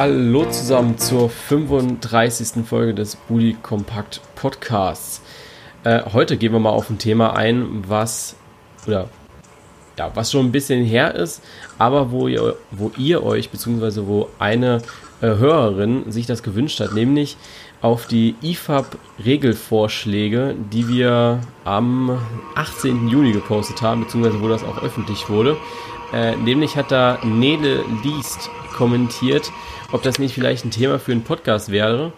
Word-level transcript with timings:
Hallo 0.00 0.46
zusammen 0.46 0.96
zur 0.96 1.28
35. 1.28 2.66
Folge 2.66 2.94
des 2.94 3.16
Bully 3.16 3.54
Kompakt 3.60 4.22
Podcasts. 4.34 5.20
Äh, 5.84 6.00
heute 6.14 6.38
gehen 6.38 6.54
wir 6.54 6.58
mal 6.58 6.70
auf 6.70 6.88
ein 6.88 6.96
Thema 6.96 7.36
ein, 7.36 7.84
was 7.86 8.34
oder 8.86 9.10
ja, 9.98 10.10
was 10.14 10.32
schon 10.32 10.46
ein 10.46 10.52
bisschen 10.52 10.82
her 10.86 11.14
ist, 11.14 11.42
aber 11.76 12.12
wo 12.12 12.28
ihr, 12.28 12.56
wo 12.70 12.90
ihr 12.96 13.22
euch 13.22 13.50
beziehungsweise 13.50 14.06
wo 14.06 14.30
eine 14.38 14.80
äh, 15.20 15.26
Hörerin 15.26 16.10
sich 16.10 16.24
das 16.24 16.42
gewünscht 16.42 16.80
hat, 16.80 16.94
nämlich 16.94 17.36
auf 17.82 18.06
die 18.06 18.36
IFAB-Regelvorschläge, 18.40 20.54
die 20.72 20.88
wir 20.88 21.40
am 21.66 22.18
18. 22.54 23.08
Juni 23.08 23.32
gepostet 23.32 23.82
haben, 23.82 24.04
beziehungsweise 24.04 24.40
wo 24.40 24.48
das 24.48 24.64
auch 24.64 24.82
öffentlich 24.82 25.28
wurde. 25.28 25.58
Äh, 26.14 26.36
nämlich 26.36 26.76
hat 26.76 26.90
da 26.90 27.18
Nele 27.22 27.84
Liest 28.02 28.48
kommentiert, 28.80 29.52
ob 29.92 30.02
das 30.02 30.18
nicht 30.18 30.32
vielleicht 30.32 30.64
ein 30.64 30.70
Thema 30.70 30.98
für 30.98 31.12
einen 31.12 31.22
Podcast 31.22 31.70
wäre. 31.70 32.14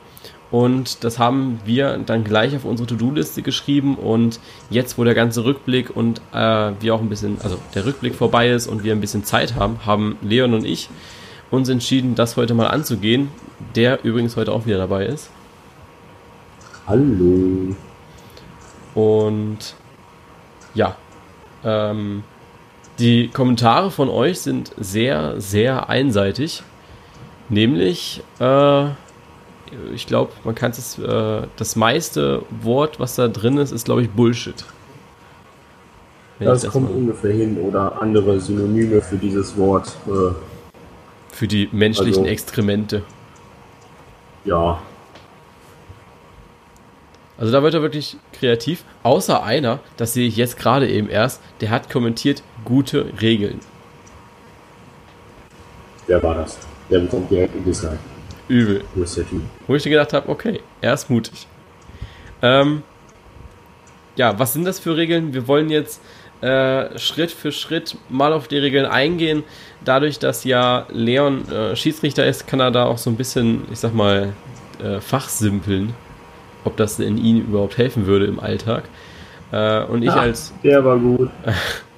Und 0.52 1.02
das 1.02 1.18
haben 1.18 1.58
wir 1.64 1.98
dann 1.98 2.22
gleich 2.22 2.54
auf 2.54 2.64
unsere 2.64 2.86
To-Do-Liste 2.86 3.42
geschrieben. 3.42 3.96
Und 3.96 4.38
jetzt, 4.70 4.96
wo 4.96 5.02
der 5.02 5.14
ganze 5.14 5.44
Rückblick 5.44 5.90
und 5.96 6.20
äh, 6.32 6.70
wir 6.78 6.94
auch 6.94 7.00
ein 7.00 7.08
bisschen, 7.08 7.38
also 7.42 7.58
der 7.74 7.84
Rückblick 7.84 8.14
vorbei 8.14 8.50
ist 8.50 8.68
und 8.68 8.84
wir 8.84 8.92
ein 8.92 9.00
bisschen 9.00 9.24
Zeit 9.24 9.56
haben, 9.56 9.80
haben 9.84 10.16
Leon 10.22 10.54
und 10.54 10.64
ich 10.64 10.88
uns 11.50 11.68
entschieden, 11.68 12.14
das 12.14 12.36
heute 12.36 12.54
mal 12.54 12.68
anzugehen. 12.68 13.28
Der 13.74 14.04
übrigens 14.04 14.36
heute 14.36 14.52
auch 14.52 14.64
wieder 14.64 14.78
dabei 14.78 15.06
ist. 15.06 15.30
Hallo. 16.86 17.74
Und 18.94 19.74
ja, 20.74 20.96
ähm, 21.64 22.22
die 23.02 23.28
Kommentare 23.28 23.90
von 23.90 24.08
euch 24.08 24.40
sind 24.40 24.72
sehr, 24.78 25.40
sehr 25.40 25.88
einseitig. 25.88 26.62
Nämlich, 27.48 28.22
äh, 28.38 28.84
ich 29.92 30.06
glaube, 30.06 30.32
man 30.44 30.54
kann 30.54 30.70
es, 30.70 30.98
äh, 30.98 31.42
das 31.56 31.74
meiste 31.74 32.44
Wort, 32.62 33.00
was 33.00 33.16
da 33.16 33.26
drin 33.26 33.58
ist, 33.58 33.72
ist, 33.72 33.86
glaube 33.86 34.02
ich, 34.02 34.10
Bullshit. 34.10 34.64
Wenn 36.38 36.46
das, 36.46 36.62
das 36.62 36.72
kommt 36.72 36.90
mal... 36.90 36.96
ungefähr 36.96 37.32
hin 37.32 37.58
oder 37.58 38.00
andere 38.00 38.38
Synonyme 38.38 39.02
für 39.02 39.16
dieses 39.16 39.56
Wort. 39.56 39.96
Äh, 40.06 40.32
für 41.32 41.48
die 41.48 41.68
menschlichen 41.72 42.22
also, 42.22 42.30
Exkremente. 42.30 43.02
Ja, 44.44 44.78
also 47.42 47.50
da 47.50 47.64
wird 47.64 47.74
er 47.74 47.82
wirklich 47.82 48.16
kreativ. 48.32 48.84
Außer 49.02 49.42
einer, 49.42 49.80
das 49.96 50.12
sehe 50.12 50.28
ich 50.28 50.36
jetzt 50.36 50.56
gerade 50.56 50.88
eben 50.88 51.08
erst, 51.08 51.40
der 51.60 51.70
hat 51.70 51.90
kommentiert 51.90 52.42
gute 52.64 53.12
Regeln. 53.20 53.60
Wer 56.06 56.22
war 56.22 56.34
das? 56.34 56.58
Der 56.90 57.00
bekommt 57.00 57.30
direkt 57.30 57.54
ein 57.54 57.64
Dislike. 57.64 57.98
Übel. 58.48 58.84
Wo 58.94 59.02
ist 59.02 59.16
der 59.16 59.26
Typ? 59.26 59.42
Wo 59.66 59.74
ich 59.74 59.82
dir 59.82 59.90
gedacht 59.90 60.12
habe, 60.12 60.28
okay, 60.28 60.60
er 60.80 60.94
ist 60.94 61.08
mutig. 61.08 61.46
Ähm, 62.42 62.82
ja, 64.16 64.38
was 64.38 64.52
sind 64.52 64.64
das 64.64 64.78
für 64.78 64.96
Regeln? 64.96 65.32
Wir 65.32 65.46
wollen 65.48 65.70
jetzt 65.70 66.02
äh, 66.40 66.98
Schritt 66.98 67.30
für 67.30 67.52
Schritt 67.52 67.96
mal 68.08 68.32
auf 68.32 68.48
die 68.48 68.58
Regeln 68.58 68.84
eingehen. 68.84 69.44
Dadurch, 69.84 70.18
dass 70.18 70.44
ja 70.44 70.86
Leon 70.90 71.48
äh, 71.48 71.76
Schiedsrichter 71.76 72.26
ist, 72.26 72.46
kann 72.46 72.60
er 72.60 72.72
da 72.72 72.84
auch 72.84 72.98
so 72.98 73.10
ein 73.10 73.16
bisschen, 73.16 73.62
ich 73.70 73.78
sag 73.78 73.94
mal, 73.94 74.34
äh, 74.82 75.00
fachsimpeln 75.00 75.94
ob 76.64 76.76
das 76.76 76.98
in 76.98 77.18
ihm 77.18 77.40
überhaupt 77.40 77.78
helfen 77.78 78.06
würde 78.06 78.26
im 78.26 78.40
Alltag. 78.40 78.84
Äh, 79.50 79.84
und 79.84 80.02
ich 80.02 80.10
Ach, 80.10 80.16
als. 80.16 80.52
Der 80.62 80.84
war 80.84 80.98
gut. 80.98 81.30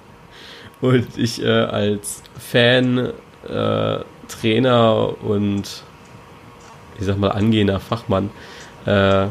und 0.85 1.17
ich 1.17 1.43
äh, 1.43 1.49
als 1.49 2.23
Fan, 2.39 3.13
äh, 3.49 3.99
Trainer 4.29 5.23
und 5.23 5.83
ich 6.99 7.05
sag 7.07 7.19
mal 7.19 7.31
angehender 7.31 7.81
Fachmann 7.81 8.31
äh, 8.87 9.27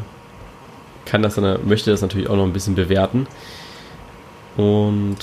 kann 1.04 1.22
das 1.22 1.34
dann, 1.34 1.66
möchte 1.66 1.90
das 1.90 2.02
natürlich 2.02 2.28
auch 2.28 2.36
noch 2.36 2.44
ein 2.44 2.52
bisschen 2.52 2.74
bewerten. 2.74 3.26
Und 4.56 5.18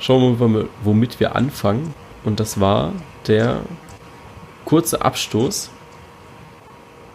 schauen 0.00 0.38
wir 0.38 0.48
mal, 0.48 0.68
womit 0.82 1.20
wir 1.20 1.36
anfangen. 1.36 1.94
Und 2.24 2.40
das 2.40 2.60
war 2.60 2.92
der 3.26 3.60
kurze 4.64 5.02
Abstoß 5.02 5.70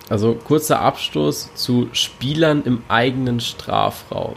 also 0.10 0.36
kurzer 0.36 0.80
Abstoß 0.82 1.54
zu 1.56 1.90
Spielern 1.92 2.64
im 2.64 2.82
eigenen 2.88 3.40
Strafraum. 3.42 4.36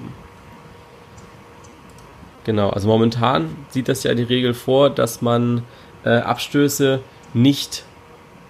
Genau, 2.45 2.71
also 2.71 2.89
momentan 2.89 3.55
sieht 3.69 3.89
das 3.89 4.03
ja 4.03 4.15
die 4.15 4.23
Regel 4.23 4.55
vor, 4.55 4.91
dass 4.91 5.21
man 5.21 5.63
äh, 6.05 6.11
Abstöße 6.11 7.01
nicht 7.35 7.85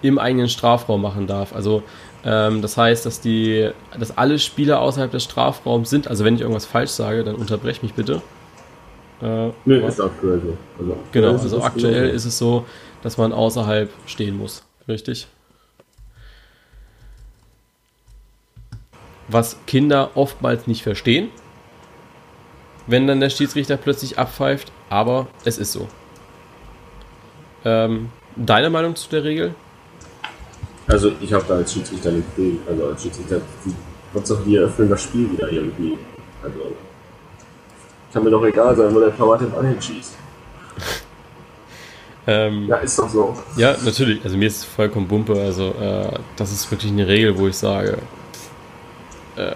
im 0.01 0.17
eigenen 0.17 0.49
Strafraum 0.49 1.01
machen 1.01 1.27
darf. 1.27 1.53
Also 1.53 1.83
ähm, 2.23 2.61
das 2.61 2.77
heißt, 2.77 3.05
dass 3.05 3.19
die, 3.19 3.69
dass 3.99 4.17
alle 4.17 4.39
Spieler 4.39 4.79
außerhalb 4.79 5.11
des 5.11 5.23
Strafraums 5.23 5.89
sind. 5.89 6.07
Also 6.07 6.23
wenn 6.23 6.35
ich 6.35 6.41
irgendwas 6.41 6.65
falsch 6.65 6.91
sage, 6.91 7.23
dann 7.23 7.35
unterbrech 7.35 7.83
mich 7.83 7.93
bitte. 7.93 8.21
Äh, 9.21 9.49
nee, 9.65 9.85
ist 9.85 9.99
aktuell 9.99 10.41
so. 10.41 10.57
Also 10.79 10.97
genau, 11.11 11.31
also 11.31 11.61
aktuell 11.61 12.09
ist 12.09 12.25
es 12.25 12.37
so, 12.37 12.65
dass 13.03 13.17
man 13.17 13.33
außerhalb 13.33 13.89
stehen 14.05 14.37
muss. 14.37 14.63
Richtig? 14.87 15.27
was 19.33 19.57
Kinder 19.65 20.11
oftmals 20.15 20.67
nicht 20.67 20.83
verstehen, 20.83 21.29
wenn 22.87 23.07
dann 23.07 23.19
der 23.19 23.29
Schiedsrichter 23.29 23.77
plötzlich 23.77 24.17
abpfeift, 24.17 24.71
aber 24.89 25.27
es 25.45 25.57
ist 25.57 25.71
so. 25.71 25.87
Ähm, 27.63 28.09
deine 28.35 28.69
Meinung 28.69 28.95
zu 28.95 29.09
der 29.09 29.23
Regel? 29.23 29.53
Also 30.87 31.11
ich 31.21 31.31
habe 31.31 31.45
da 31.47 31.55
als 31.55 31.73
Schiedsrichter 31.73 32.11
nicht 32.11 32.27
viel. 32.35 32.57
Also 32.67 32.87
als 32.87 33.03
Schiedsrichter, 33.03 33.41
Hauptsache 34.13 34.45
wir 34.45 34.63
erfüllen 34.63 34.89
das 34.89 35.03
Spiel 35.03 35.31
wieder 35.31 35.51
irgendwie. 35.51 35.97
Also 36.43 36.75
kann 38.11 38.23
mir 38.23 38.29
doch 38.29 38.43
egal 38.43 38.75
sein, 38.75 38.93
wo 38.93 38.99
der 38.99 39.15
Torwart 39.15 39.41
den 39.41 39.51
Ball 39.51 39.65
hinschießt. 39.65 40.15
ähm, 42.27 42.67
ja, 42.67 42.77
ist 42.77 42.99
doch 42.99 43.09
so. 43.09 43.37
Ja, 43.55 43.75
natürlich. 43.83 44.23
Also 44.23 44.37
mir 44.37 44.47
ist 44.47 44.57
es 44.57 44.65
vollkommen 44.65 45.07
Bumpe. 45.07 45.39
Also 45.39 45.69
äh, 45.79 46.19
das 46.35 46.51
ist 46.51 46.69
wirklich 46.69 46.91
eine 46.91 47.07
Regel, 47.07 47.37
wo 47.37 47.47
ich 47.47 47.55
sage, 47.55 47.97
äh, 49.37 49.53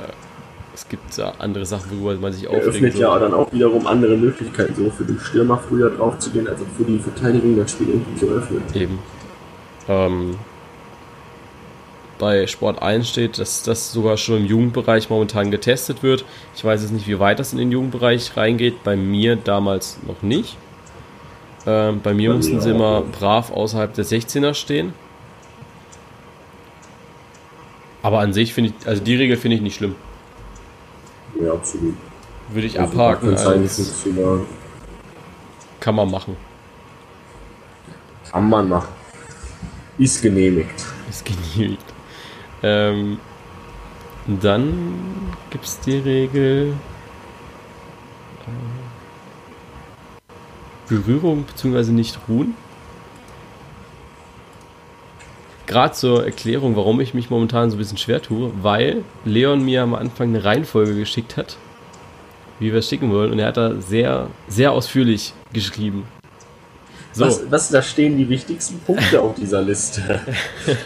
es 0.75 0.87
gibt 0.89 1.19
andere 1.39 1.65
Sachen, 1.65 2.01
worüber 2.01 2.19
man 2.19 2.33
sich 2.33 2.47
aufregt. 2.47 2.65
Eröffnet 2.65 2.95
ja 2.95 3.17
dann 3.17 3.33
auch 3.33 3.51
wiederum 3.51 3.87
andere 3.87 4.17
Möglichkeiten, 4.17 4.75
so 4.75 4.89
für 4.89 5.05
den 5.05 5.19
Stürmer 5.19 5.57
früher 5.57 5.89
drauf 5.89 6.19
zu 6.19 6.29
gehen, 6.31 6.47
also 6.47 6.65
für 6.77 6.83
die 6.83 6.99
Verteidigung 6.99 7.57
das 7.57 7.71
Spiel 7.71 7.89
irgendwie 7.89 8.19
zu 8.19 8.27
öffnen. 8.27 8.61
Eben. 8.73 8.99
Ähm, 9.87 10.35
bei 12.17 12.45
Sport 12.47 12.81
1 12.81 13.09
steht, 13.09 13.39
dass 13.39 13.63
das 13.63 13.91
sogar 13.91 14.17
schon 14.17 14.37
im 14.37 14.45
Jugendbereich 14.45 15.09
momentan 15.09 15.49
getestet 15.49 16.03
wird. 16.03 16.25
Ich 16.55 16.63
weiß 16.63 16.81
jetzt 16.81 16.91
nicht, 16.91 17.07
wie 17.07 17.19
weit 17.19 17.39
das 17.39 17.53
in 17.53 17.59
den 17.59 17.71
Jugendbereich 17.71 18.35
reingeht. 18.35 18.83
Bei 18.83 18.95
mir 18.95 19.37
damals 19.37 19.99
noch 20.05 20.21
nicht. 20.21 20.57
Ähm, 21.65 22.01
bei 22.01 22.13
mir 22.13 22.29
bei 22.29 22.35
mussten 22.35 22.55
mir 22.55 22.61
sie 22.61 22.71
immer 22.71 23.01
brav 23.01 23.51
außerhalb 23.51 23.93
der 23.93 24.05
16er 24.05 24.53
stehen. 24.53 24.93
Aber 28.01 28.19
an 28.19 28.33
sich 28.33 28.53
finde 28.53 28.71
ich, 28.77 28.87
also 28.87 29.01
die 29.03 29.15
Regel 29.15 29.35
finde 29.35 29.55
ich 29.55 29.61
nicht 29.61 29.75
schlimm. 29.75 29.95
Ja, 31.39 31.53
absolut. 31.53 31.95
Würde 32.49 32.67
ich 32.67 32.79
also 32.79 32.93
abhaken. 32.93 33.35
Als 33.35 33.81
kann 35.79 35.95
man 35.95 36.09
machen. 36.09 36.35
Kann 38.31 38.49
man 38.49 38.69
machen. 38.69 38.89
Ist 39.97 40.21
genehmigt. 40.21 40.85
Ist 41.09 41.25
genehmigt. 41.25 41.85
Ähm, 42.63 43.19
dann 44.25 45.33
gibt 45.51 45.65
es 45.65 45.79
die 45.81 45.97
Regel 45.97 46.73
äh, 48.47 48.51
Berührung 50.89 51.43
bzw. 51.43 51.91
nicht 51.91 52.19
ruhen. 52.27 52.55
Gerade 55.67 55.93
zur 55.93 56.25
Erklärung, 56.25 56.75
warum 56.75 56.99
ich 57.01 57.13
mich 57.13 57.29
momentan 57.29 57.69
so 57.69 57.75
ein 57.75 57.79
bisschen 57.79 57.97
schwer 57.97 58.21
tue, 58.21 58.51
weil 58.61 59.03
Leon 59.23 59.63
mir 59.63 59.83
am 59.83 59.95
Anfang 59.95 60.29
eine 60.29 60.43
Reihenfolge 60.43 60.95
geschickt 60.95 61.37
hat, 61.37 61.57
wie 62.59 62.71
wir 62.71 62.79
es 62.79 62.89
schicken 62.89 63.11
wollen, 63.11 63.31
und 63.31 63.39
er 63.39 63.47
hat 63.47 63.57
da 63.57 63.75
sehr, 63.79 64.27
sehr 64.47 64.71
ausführlich 64.71 65.33
geschrieben. 65.53 66.05
So. 67.13 67.25
Was, 67.25 67.49
was, 67.49 67.69
da 67.69 67.81
stehen 67.81 68.17
die 68.17 68.27
wichtigsten 68.27 68.77
Punkte 68.79 69.21
auf 69.21 69.35
dieser 69.35 69.61
Liste? 69.61 70.19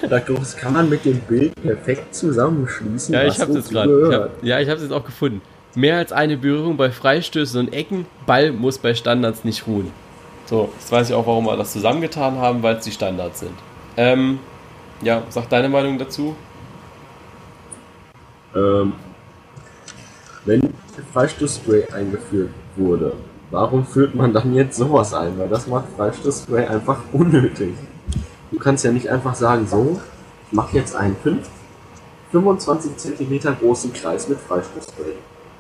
Da 0.08 0.20
kann 0.20 0.74
man 0.74 0.88
mit 0.88 1.04
dem 1.04 1.20
Bild 1.22 1.56
perfekt 1.60 2.14
zusammenschließen. 2.14 3.16
Ja, 3.16 3.24
ich 3.26 3.40
habe 3.40 3.58
es 3.58 3.70
gerade. 3.70 4.30
Ja, 4.44 4.60
ich 4.60 4.70
habe 4.70 4.78
es 4.78 4.84
jetzt 4.84 4.92
auch 4.92 5.04
gefunden. 5.04 5.42
Mehr 5.74 5.98
als 5.98 6.12
eine 6.12 6.38
Berührung 6.38 6.78
bei 6.78 6.92
Freistößen 6.92 7.60
und 7.60 7.74
Ecken. 7.74 8.06
Ball 8.28 8.52
muss 8.52 8.78
bei 8.78 8.94
Standards 8.94 9.44
nicht 9.44 9.66
ruhen. 9.66 9.92
So, 10.46 10.70
jetzt 10.80 10.92
weiß 10.92 11.10
ich 11.10 11.16
auch, 11.16 11.26
warum 11.26 11.46
wir 11.46 11.58
das 11.58 11.74
zusammengetan 11.74 12.38
haben, 12.38 12.62
weil 12.62 12.76
es 12.76 12.86
die 12.86 12.92
Standards 12.92 13.40
sind. 13.40 13.54
Ähm, 13.98 14.38
ja, 15.02 15.24
sag 15.30 15.50
deine 15.50 15.70
Meinung 15.70 15.98
dazu. 15.98 16.36
Ähm, 18.56 18.94
wenn 20.46 20.74
Freistoßspray 21.14 21.90
eingeführt 21.92 22.52
wurde, 22.76 23.14
warum 23.52 23.86
führt 23.86 24.16
man 24.16 24.34
dann 24.34 24.54
jetzt 24.54 24.78
sowas 24.78 25.14
ein? 25.14 25.38
Weil 25.38 25.50
das 25.50 25.68
macht 25.68 25.86
Freistoßspray 25.96 26.68
einfach 26.68 27.00
unnötig. 27.14 27.74
du 28.52 28.58
kannst 28.60 28.84
ja 28.84 28.92
nicht 28.92 29.10
einfach 29.10 29.36
sagen, 29.36 29.68
so, 29.68 30.00
ich 30.48 30.54
mache 30.54 30.76
jetzt 30.78 30.96
einen 30.96 31.16
5, 31.16 31.48
25 32.32 32.98
cm 32.98 33.58
großen 33.60 33.94
Kreis 33.94 34.28
mit 34.28 34.40
Freistoßfeld. 34.40 35.16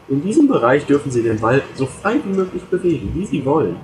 In 0.07 0.24
diesem 0.24 0.47
Bereich 0.47 0.86
dürfen 0.86 1.12
sie 1.12 1.21
den 1.21 1.39
Ball 1.39 1.62
so 1.75 1.86
frei 1.86 2.19
wie 2.24 2.36
möglich 2.36 2.63
bewegen, 2.63 3.12
wie 3.13 3.25
sie 3.25 3.45
wollen. 3.45 3.77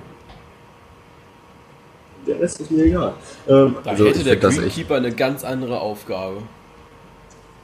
Der 2.26 2.40
Rest 2.40 2.60
ist 2.60 2.70
mir 2.70 2.84
egal. 2.84 3.12
Ähm, 3.48 3.76
Da 3.84 3.90
also 3.90 4.04
hätte 4.06 4.18
ich 4.18 4.24
der 4.24 4.36
Greenkeeper 4.36 4.96
eine 4.96 5.12
ganz 5.12 5.44
andere 5.44 5.80
Aufgabe. 5.80 6.38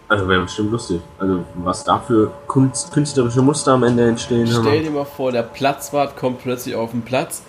also 0.09 0.29
wäre 0.29 0.43
bestimmt 0.43 0.71
lustig. 0.73 1.01
Also 1.19 1.45
was 1.57 1.85
da 1.85 1.99
für 1.99 2.31
kunst, 2.47 2.93
künstlerische 2.93 3.43
Muster 3.43 3.73
am 3.73 3.83
Ende 3.83 4.07
entstehen. 4.09 4.47
Stell 4.47 4.83
dir 4.85 4.91
mal 4.91 5.05
vor, 5.05 5.33
der 5.33 5.43
Platzwart 5.43 6.17
kommt 6.17 6.43
plötzlich 6.43 6.75
auf 6.75 6.91
den 6.93 7.03
Platz, 7.03 7.43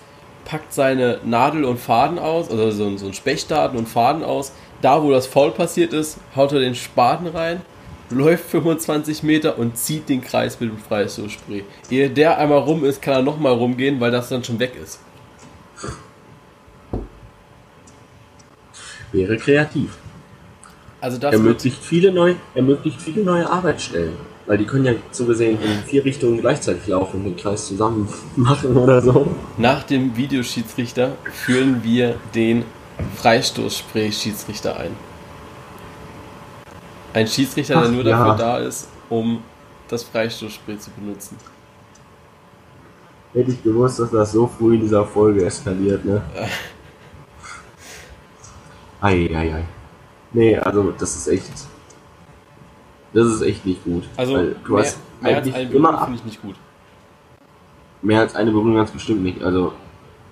packt 0.44 0.72
seine 0.72 1.18
Nadel 1.24 1.64
und 1.64 1.78
Faden 1.78 2.18
aus, 2.18 2.50
also 2.50 2.70
so, 2.70 2.84
ein- 2.86 2.98
so 2.98 3.06
ein 3.06 3.14
Spechdaten 3.14 3.78
und 3.78 3.88
Faden 3.88 4.22
aus. 4.24 4.52
Da, 4.82 5.02
wo 5.02 5.10
das 5.10 5.26
Foul 5.26 5.50
passiert 5.52 5.92
ist, 5.92 6.18
haut 6.36 6.52
er 6.52 6.60
den 6.60 6.74
Spaten 6.74 7.26
rein, 7.28 7.62
läuft 8.10 8.44
25 8.50 9.22
Meter 9.22 9.56
und 9.58 9.78
zieht 9.78 10.08
den 10.08 10.20
Kreis 10.20 10.58
mit 10.60 10.70
dem 10.70 10.78
Freistoßspray. 10.78 11.64
Ehe 11.90 12.10
der 12.10 12.38
einmal 12.38 12.58
rum 12.58 12.84
ist, 12.84 13.00
kann 13.00 13.14
er 13.14 13.22
nochmal 13.22 13.52
rumgehen, 13.52 14.00
weil 14.00 14.10
das 14.10 14.28
dann 14.28 14.42
schon 14.44 14.58
weg 14.58 14.72
ist. 14.82 14.98
Wäre 19.14 19.36
kreativ. 19.36 19.90
Also 21.00 21.18
das 21.18 21.34
ermöglicht 21.34 21.78
viele 21.80 22.12
neue, 22.12 22.34
ermöglicht 22.56 23.00
viele 23.00 23.22
neue 23.22 23.48
Arbeitsstellen. 23.48 24.14
Weil 24.46 24.58
die 24.58 24.64
können 24.64 24.84
ja 24.84 24.92
so 25.12 25.24
gesehen 25.24 25.56
in 25.62 25.84
vier 25.86 26.04
Richtungen 26.04 26.40
gleichzeitig 26.40 26.88
laufen 26.88 27.18
und 27.18 27.24
den 27.24 27.36
Kreis 27.36 27.68
zusammen 27.68 28.08
machen 28.34 28.76
oder 28.76 29.00
so. 29.00 29.28
nach 29.56 29.84
dem 29.84 30.16
Videoschiedsrichter 30.16 31.12
führen 31.32 31.84
wir 31.84 32.16
den 32.34 32.64
Freistoßspray-Schiedsrichter 33.16 34.78
ein. 34.80 34.90
Ein 37.12 37.28
Schiedsrichter, 37.28 37.74
der 37.74 37.84
Ach, 37.84 37.90
nur 37.92 38.04
ja. 38.04 38.18
dafür 38.18 38.36
da 38.36 38.58
ist, 38.58 38.88
um 39.08 39.42
das 39.88 40.02
Freistoßspray 40.02 40.78
zu 40.78 40.90
benutzen. 40.90 41.36
Hätte 43.32 43.52
ich 43.52 43.62
gewusst, 43.62 44.00
dass 44.00 44.10
das 44.10 44.32
so 44.32 44.48
früh 44.48 44.74
in 44.74 44.80
dieser 44.80 45.04
Folge 45.04 45.44
eskaliert, 45.44 46.04
ne? 46.04 46.20
Eieiei. 49.04 49.64
Nee, 50.32 50.56
also 50.56 50.92
das 50.98 51.14
ist 51.14 51.28
echt. 51.28 51.50
Das 53.12 53.26
ist 53.26 53.42
echt 53.42 53.64
nicht 53.66 53.84
gut. 53.84 54.04
Also 54.16 54.34
Weil 54.34 54.56
du 54.64 54.72
mehr, 54.72 54.82
hast 54.82 54.98
mehr 55.20 55.36
als 55.36 55.54
eine 55.54 55.66
Berührung 55.66 55.98
finde 55.98 56.14
ich 56.16 56.24
nicht 56.24 56.42
gut. 56.42 56.56
mehr 58.02 58.20
als 58.20 58.34
eine 58.34 58.50
Berührung 58.50 58.74
ganz 58.76 58.90
bestimmt 58.90 59.22
nicht. 59.22 59.42
Also 59.42 59.72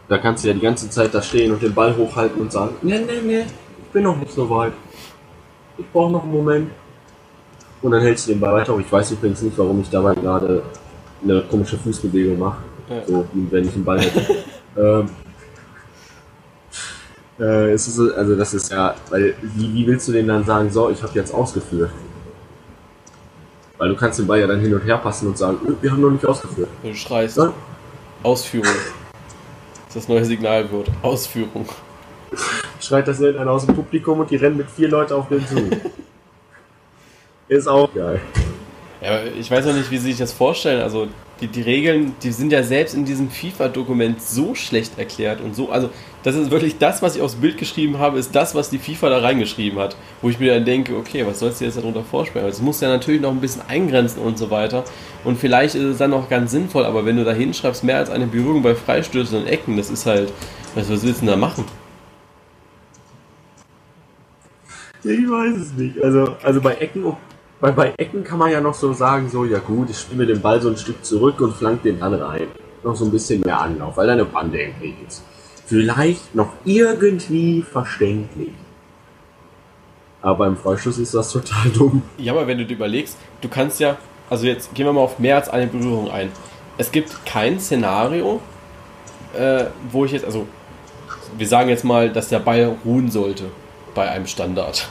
da 0.09 0.19
kannst 0.19 0.43
du 0.43 0.49
ja 0.49 0.55
die 0.55 0.61
ganze 0.61 0.91
Zeit 0.91 1.15
da 1.15 1.23
stehen 1.23 1.53
und 1.53 1.63
den 1.63 1.75
Ball 1.75 1.97
hochhalten 1.97 2.41
und 2.41 2.51
sagen, 2.51 2.75
nee, 2.83 2.99
nee, 2.99 3.21
nee, 3.25 3.41
ich 3.43 3.89
bin 3.93 4.03
noch 4.05 4.17
nicht 4.17 4.33
so 4.33 4.49
weit. 4.51 4.73
Ich 5.79 5.89
brauche 5.93 6.13
noch 6.13 6.23
einen 6.23 6.33
Moment. 6.33 6.71
Und 7.83 7.93
dann 7.93 8.01
hältst 8.01 8.27
du 8.27 8.33
den 8.33 8.41
Ball 8.41 8.55
weiter. 8.55 8.77
Ich 8.79 8.91
weiß 8.91 9.13
übrigens 9.13 9.43
nicht, 9.43 9.57
warum 9.59 9.81
ich 9.81 9.91
dabei 9.91 10.15
gerade 10.15 10.63
eine 11.23 11.43
komische 11.43 11.77
Fußbewegung 11.77 12.39
mache. 12.39 12.63
Ja. 12.89 13.07
So 13.07 13.27
wie 13.33 13.51
wenn 13.51 13.69
ich 13.69 13.75
einen 13.75 13.85
Ball 13.85 14.01
hätte. 14.01 14.45
ähm, 14.77 15.09
äh, 17.41 17.73
es 17.73 17.87
ist, 17.89 17.97
so- 17.97 18.15
also 18.15 18.37
das 18.37 18.55
ist 18.55 18.71
ja, 18.71 18.95
weil 19.11 19.35
wie, 19.43 19.73
wie 19.75 19.87
willst 19.87 20.09
du 20.09 20.13
den 20.13 20.29
dann 20.29 20.45
sagen, 20.45 20.71
so, 20.71 20.91
ich 20.91 21.03
habe 21.03 21.13
jetzt 21.15 21.33
ausgeführt? 21.35 21.91
Weil 23.79 23.89
du 23.89 23.97
kannst 23.97 24.19
den 24.19 24.27
Ball 24.27 24.39
ja 24.41 24.47
dann 24.47 24.61
hin 24.61 24.73
und 24.75 24.81
her 24.85 24.99
passen 24.99 25.29
und 25.29 25.37
sagen, 25.39 25.59
"Äh, 25.67 25.73
wir 25.83 25.91
haben 25.91 26.01
noch 26.01 26.11
nicht 26.11 26.25
ausgeführt. 26.27 26.69
Wenn 26.83 26.93
du 26.93 26.97
schreist, 26.97 27.37
Ja? 27.39 27.53
Ausführung. 28.23 28.67
Das 29.87 29.97
ist 29.97 29.97
das 29.97 30.09
neue 30.09 30.25
Signalwort. 30.25 30.89
Ausführung. 31.03 31.67
Schreit 32.81 33.09
das 33.09 33.21
irgendeiner 33.21 33.51
aus 33.51 33.67
dem 33.67 33.75
Publikum 33.75 34.21
und 34.21 34.31
die 34.31 34.37
rennen 34.37 34.57
mit 34.57 34.71
vier 34.71 34.89
Leuten 34.89 35.13
auf 35.15 35.29
den 35.29 35.47
zu. 35.47 35.57
ist 37.49 37.67
auch 37.69 37.93
geil. 37.93 38.21
Ja, 39.03 39.19
ich 39.39 39.51
weiß 39.51 39.67
noch 39.67 39.75
nicht, 39.75 39.91
wie 39.91 39.99
Sie 39.99 40.11
sich 40.11 40.19
das 40.19 40.33
vorstellen. 40.33 40.81
Also 40.81 41.09
die, 41.41 41.49
die 41.49 41.63
Regeln, 41.63 42.15
die 42.23 42.31
sind 42.31 42.53
ja 42.53 42.63
selbst 42.63 42.95
in 42.95 43.05
diesem 43.05 43.31
FIFA-Dokument 43.31 44.23
so 44.23 44.55
schlecht 44.55 44.97
erklärt 44.97 45.41
und 45.41 45.57
so. 45.57 45.71
Also 45.71 45.91
das 46.23 46.37
ist 46.37 46.53
wirklich 46.53 46.79
das, 46.79 47.03
was 47.03 47.17
ich 47.17 47.23
aufs 47.23 47.35
Bild 47.35 47.59
geschrieben 47.59 47.99
habe, 47.99 48.21
ist 48.21 48.33
das, 48.33 48.55
was 48.55 48.71
die 48.71 48.79
FIFA 48.79 49.11
da 49.11 49.19
reingeschrieben 49.19 49.81
hat. 49.81 49.97
Wo 50.21 50.31
ich 50.31 50.39
mir 50.39 50.55
dann 50.55 50.65
denke, 50.65 50.97
okay, 50.97 51.27
was 51.27 51.41
sollst 51.41 51.61
du 51.61 51.65
jetzt 51.65 51.77
darunter 51.77 52.05
vorstellen? 52.05 52.47
Es 52.47 52.63
muss 52.63 52.81
ja 52.81 52.89
natürlich 52.89 53.21
noch 53.21 53.33
ein 53.33 53.41
bisschen 53.41 53.63
eingrenzen 53.67 54.23
und 54.23 54.39
so 54.39 54.51
weiter. 54.51 54.85
Und 55.25 55.37
vielleicht 55.37 55.75
ist 55.75 55.83
es 55.83 55.99
dann 55.99 56.13
auch 56.13 56.29
ganz 56.29 56.53
sinnvoll, 56.53 56.85
aber 56.85 57.05
wenn 57.05 57.17
du 57.17 57.25
da 57.25 57.33
hinschreibst, 57.33 57.83
mehr 57.83 57.97
als 57.97 58.09
eine 58.09 58.29
Berührung 58.29 58.63
bei 58.63 58.77
Freistößen 58.77 59.37
und 59.37 59.49
Ecken, 59.49 59.77
das 59.77 59.91
ist 59.91 60.07
halt, 60.07 60.33
was, 60.77 60.89
was 60.89 61.03
willst 61.03 61.23
du 61.23 61.27
denn 61.27 61.35
da 61.35 61.37
machen? 61.37 61.65
Ich 65.03 65.29
weiß 65.29 65.57
es 65.57 65.73
nicht. 65.73 66.01
Also, 66.01 66.37
also 66.45 66.61
bei 66.61 66.75
Ecken, 66.75 67.17
bei, 67.63 67.71
bei 67.71 67.95
Ecken 67.97 68.25
kann 68.25 68.41
man 68.41 68.51
ja 68.51 68.61
noch 68.61 68.75
so 68.75 68.93
sagen, 68.93 69.29
so, 69.31 69.45
ja 69.45 69.61
gut, 69.61 69.89
ich 69.89 69.97
spiele 69.97 70.27
den 70.27 70.41
Ball 70.41 70.61
so 70.61 70.69
ein 70.69 70.77
Stück 70.77 71.05
zurück 71.05 71.41
und 71.41 71.55
flank 71.55 71.85
den 71.85 72.01
dann 72.01 72.13
rein. 72.15 72.49
Noch 72.83 72.97
so 72.97 73.05
ein 73.05 73.13
bisschen 73.13 73.41
mehr 73.41 73.61
Anlauf, 73.61 73.97
weil 73.97 74.09
deine 74.09 74.25
Bande 74.25 74.61
im 74.61 74.81
Weg 74.81 74.97
ist. 75.07 75.23
Vielleicht 75.65 76.35
noch 76.35 76.55
irgendwie 76.65 77.63
verständlich. 77.63 78.51
Aber 80.23 80.39
beim 80.39 80.57
Freischuss 80.57 80.99
ist 80.99 81.15
das 81.15 81.31
total 81.31 81.71
dumm. 81.71 82.03
Ja, 82.19 82.33
aber 82.33 82.49
wenn 82.49 82.59
du 82.59 82.67
dir 82.67 82.75
überlegst, 82.75 83.17
du 83.41 83.49
kannst 83.49 83.79
ja, 83.79 83.97
also 84.29 84.45
jetzt 84.45 84.75
gehen 84.75 84.87
wir 84.87 84.93
mal 84.93 85.03
auf 85.03 85.21
mehr 85.21 85.37
als 85.37 85.49
eine 85.49 85.69
Berührung 85.69 86.11
ein. 86.11 86.33
Es 86.79 86.91
gibt 86.91 87.25
kein 87.25 87.61
Szenario, 87.61 88.41
äh, 89.39 89.67
wo 89.93 90.05
ich 90.05 90.11
jetzt, 90.11 90.25
also 90.25 90.49
wir 91.39 91.47
sagen 91.47 91.69
jetzt 91.69 91.85
mal, 91.85 92.11
dass 92.11 92.29
der 92.29 92.41
Ball 92.41 92.77
ruhen 92.85 93.09
sollte 93.09 93.45
bei 93.95 94.11
einem 94.11 94.27
Standard. 94.27 94.89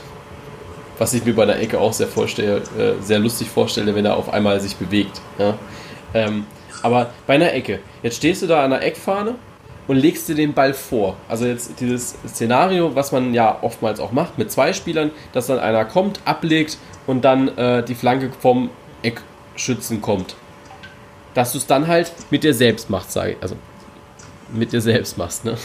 Was 1.02 1.14
ich 1.14 1.24
mir 1.24 1.34
bei 1.34 1.46
der 1.46 1.60
Ecke 1.60 1.80
auch 1.80 1.92
sehr, 1.92 2.06
vorstelle, 2.06 2.58
äh, 2.78 2.92
sehr 3.02 3.18
lustig 3.18 3.50
vorstelle, 3.50 3.92
wenn 3.92 4.04
er 4.04 4.16
auf 4.16 4.32
einmal 4.32 4.60
sich 4.60 4.76
bewegt. 4.76 5.20
Ja? 5.36 5.58
Ähm, 6.14 6.46
aber 6.80 7.10
bei 7.26 7.34
einer 7.34 7.52
Ecke, 7.52 7.80
jetzt 8.04 8.18
stehst 8.18 8.42
du 8.42 8.46
da 8.46 8.62
an 8.62 8.70
der 8.70 8.86
Eckfahne 8.86 9.34
und 9.88 9.96
legst 9.96 10.28
dir 10.28 10.36
den 10.36 10.52
Ball 10.54 10.72
vor. 10.72 11.16
Also 11.28 11.44
jetzt 11.46 11.80
dieses 11.80 12.14
Szenario, 12.28 12.94
was 12.94 13.10
man 13.10 13.34
ja 13.34 13.58
oftmals 13.62 13.98
auch 13.98 14.12
macht 14.12 14.38
mit 14.38 14.52
zwei 14.52 14.72
Spielern, 14.72 15.10
dass 15.32 15.48
dann 15.48 15.58
einer 15.58 15.84
kommt, 15.86 16.20
ablegt 16.24 16.78
und 17.08 17.24
dann 17.24 17.48
äh, 17.58 17.82
die 17.82 17.96
Flanke 17.96 18.30
vom 18.38 18.70
Eckschützen 19.02 20.02
kommt. 20.02 20.36
Dass 21.34 21.50
du 21.50 21.58
es 21.58 21.66
dann 21.66 21.88
halt 21.88 22.12
mit 22.30 22.44
dir 22.44 22.54
selbst 22.54 22.90
machst, 22.90 23.10
sage 23.10 23.32
ich. 23.32 23.38
Also 23.42 23.56
mit 24.52 24.72
dir 24.72 24.80
selbst 24.80 25.18
machst, 25.18 25.44
ne? 25.44 25.56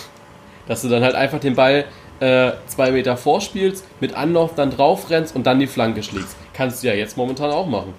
Dass 0.68 0.82
du 0.82 0.90
dann 0.90 1.04
halt 1.04 1.14
einfach 1.14 1.40
den 1.40 1.54
Ball 1.54 1.86
äh, 2.20 2.52
zwei 2.68 2.92
Meter 2.92 3.18
vorspielst, 3.18 3.86
mit 4.00 4.16
Anlauf 4.16 4.56
dann 4.56 4.72
drauf 4.72 5.10
rennst 5.10 5.36
und 5.36 5.46
dann 5.46 5.60
die 5.60 5.68
Flanke 5.68 6.04
schlägst. 6.04 6.36
Kannst 6.54 6.84
du 6.84 6.88
ja 6.88 6.94
jetzt 6.94 7.18
momentan 7.18 7.52
auch 7.52 7.68
machen. 7.68 7.94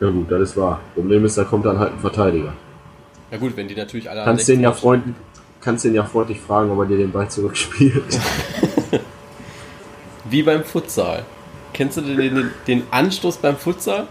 Ja 0.00 0.10
gut, 0.10 0.30
das 0.30 0.50
ist 0.50 0.56
wahr. 0.56 0.80
Problem 0.94 1.24
ist, 1.24 1.38
da 1.38 1.44
kommt 1.44 1.64
dann 1.64 1.78
halt 1.78 1.92
ein 1.92 2.00
Verteidiger. 2.00 2.52
Ja 3.30 3.38
gut, 3.38 3.56
wenn 3.56 3.68
die 3.68 3.76
natürlich 3.76 4.10
alle 4.10 4.20
an 4.20 4.26
Kannst 4.26 4.46
16 4.46 4.56
den 4.56 4.62
ja 4.64 4.72
freundlich, 4.72 5.14
kannst 5.60 5.84
den 5.84 5.94
ja 5.94 6.04
freundlich 6.04 6.40
fragen, 6.40 6.70
ob 6.70 6.80
er 6.80 6.86
dir 6.86 6.98
den 6.98 7.12
Ball 7.12 7.28
zurückspielt. 7.30 8.18
Wie 10.28 10.42
beim 10.42 10.64
Futsal. 10.64 11.24
Kennst 11.72 11.96
du 11.96 12.00
den, 12.00 12.16
den, 12.16 12.50
den 12.66 12.82
Anstoß 12.90 13.38
beim 13.38 13.56
Futsal? 13.56 14.08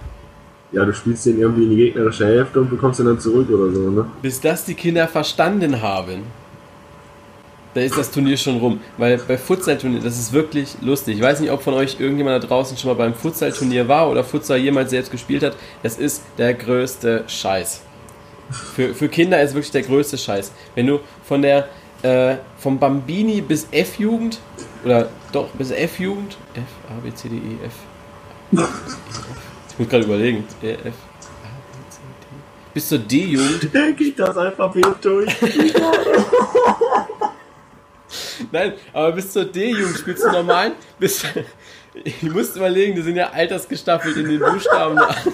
ja, 0.71 0.85
du 0.85 0.93
spielst 0.93 1.25
den 1.25 1.39
irgendwie 1.39 1.63
in 1.63 1.69
die 1.71 1.75
gegnerische 1.75 2.25
Hälfte 2.25 2.61
und 2.61 2.69
bekommst 2.69 2.99
ihn 2.99 3.05
dann 3.05 3.19
zurück 3.19 3.49
oder 3.49 3.71
so, 3.73 3.89
ne? 3.89 4.05
Bis 4.21 4.39
das 4.39 4.65
die 4.65 4.73
Kinder 4.73 5.07
verstanden 5.07 5.81
haben. 5.81 6.23
Da 7.73 7.81
ist 7.81 7.97
das 7.97 8.11
Turnier 8.11 8.37
schon 8.37 8.57
rum. 8.57 8.81
Weil 8.97 9.17
bei 9.17 9.37
Futsal-Turnier, 9.37 10.01
das 10.01 10.19
ist 10.19 10.33
wirklich 10.33 10.75
lustig. 10.81 11.15
Ich 11.17 11.21
weiß 11.21 11.39
nicht, 11.39 11.51
ob 11.51 11.61
von 11.61 11.73
euch 11.73 11.99
irgendjemand 11.99 12.43
da 12.43 12.47
draußen 12.47 12.77
schon 12.77 12.89
mal 12.89 12.95
beim 12.95 13.13
Futsal-Turnier 13.13 13.87
war 13.87 14.09
oder 14.09 14.23
Futsal 14.23 14.57
jemals 14.57 14.89
selbst 14.89 15.11
gespielt 15.11 15.43
hat. 15.43 15.55
Das 15.83 15.97
ist 15.97 16.23
der 16.37 16.53
größte 16.53 17.23
Scheiß. 17.27 17.81
Für, 18.75 18.93
für 18.93 19.07
Kinder 19.07 19.41
ist 19.41 19.53
wirklich 19.53 19.71
der 19.71 19.83
größte 19.83 20.17
Scheiß. 20.17 20.51
Wenn 20.75 20.87
du 20.87 20.99
von 21.23 21.41
der 21.41 21.69
äh, 22.03 22.37
vom 22.57 22.79
Bambini 22.79 23.41
bis 23.41 23.67
F-Jugend 23.71 24.39
oder 24.83 25.09
doch 25.31 25.47
bis 25.49 25.71
F-Jugend 25.71 26.37
F 26.53 26.63
A 26.89 26.99
B 27.01 27.13
C 27.13 27.29
D 27.29 27.35
E 27.35 27.65
F 27.65 27.73
ich 29.69 29.79
muss 29.79 29.87
gerade 29.87 30.03
überlegen 30.03 30.43
E, 30.61 30.71
F 30.71 30.79
A, 30.79 30.81
B, 30.81 30.91
C, 31.89 31.99
D 32.01 32.27
bis 32.73 32.87
zur 32.89 32.99
D-Jugend 32.99 33.73
Der 33.73 33.91
geht 33.93 34.19
das 34.19 34.35
Alphabet 34.35 34.85
durch. 35.01 35.31
Nein, 38.51 38.73
aber 38.93 39.13
bis 39.13 39.31
zur 39.31 39.45
D-Jugend 39.45 39.97
spielst 39.97 40.23
du 40.23 40.31
normal. 40.31 40.73
Bis, 40.99 41.23
ich 42.03 42.21
muss 42.23 42.55
überlegen, 42.55 42.95
die 42.95 43.01
sind 43.01 43.15
ja 43.15 43.29
altersgestaffelt 43.29 44.17
in 44.17 44.29
den 44.29 44.39
Buchstaben. 44.39 44.95
da. 44.95 45.15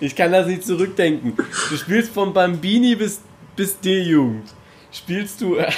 Ich 0.00 0.16
kann 0.16 0.32
das 0.32 0.46
nicht 0.46 0.64
zurückdenken. 0.64 1.36
Du 1.68 1.76
spielst 1.76 2.12
von 2.12 2.32
Bambini 2.32 2.94
bis, 2.94 3.20
bis 3.54 3.78
D-Jugend. 3.78 4.48
Spielst 4.90 5.40
du, 5.40 5.56
äh, 5.56 5.64
äh, 5.64 5.70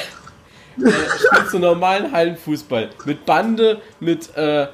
spielst 0.76 1.53
du 1.53 1.59
normalen 1.59 2.12
Hallenfußball. 2.12 2.91
Mit 3.07 3.26
Bande, 3.26 3.81
mit, 3.99 4.31
äh, 4.37 4.69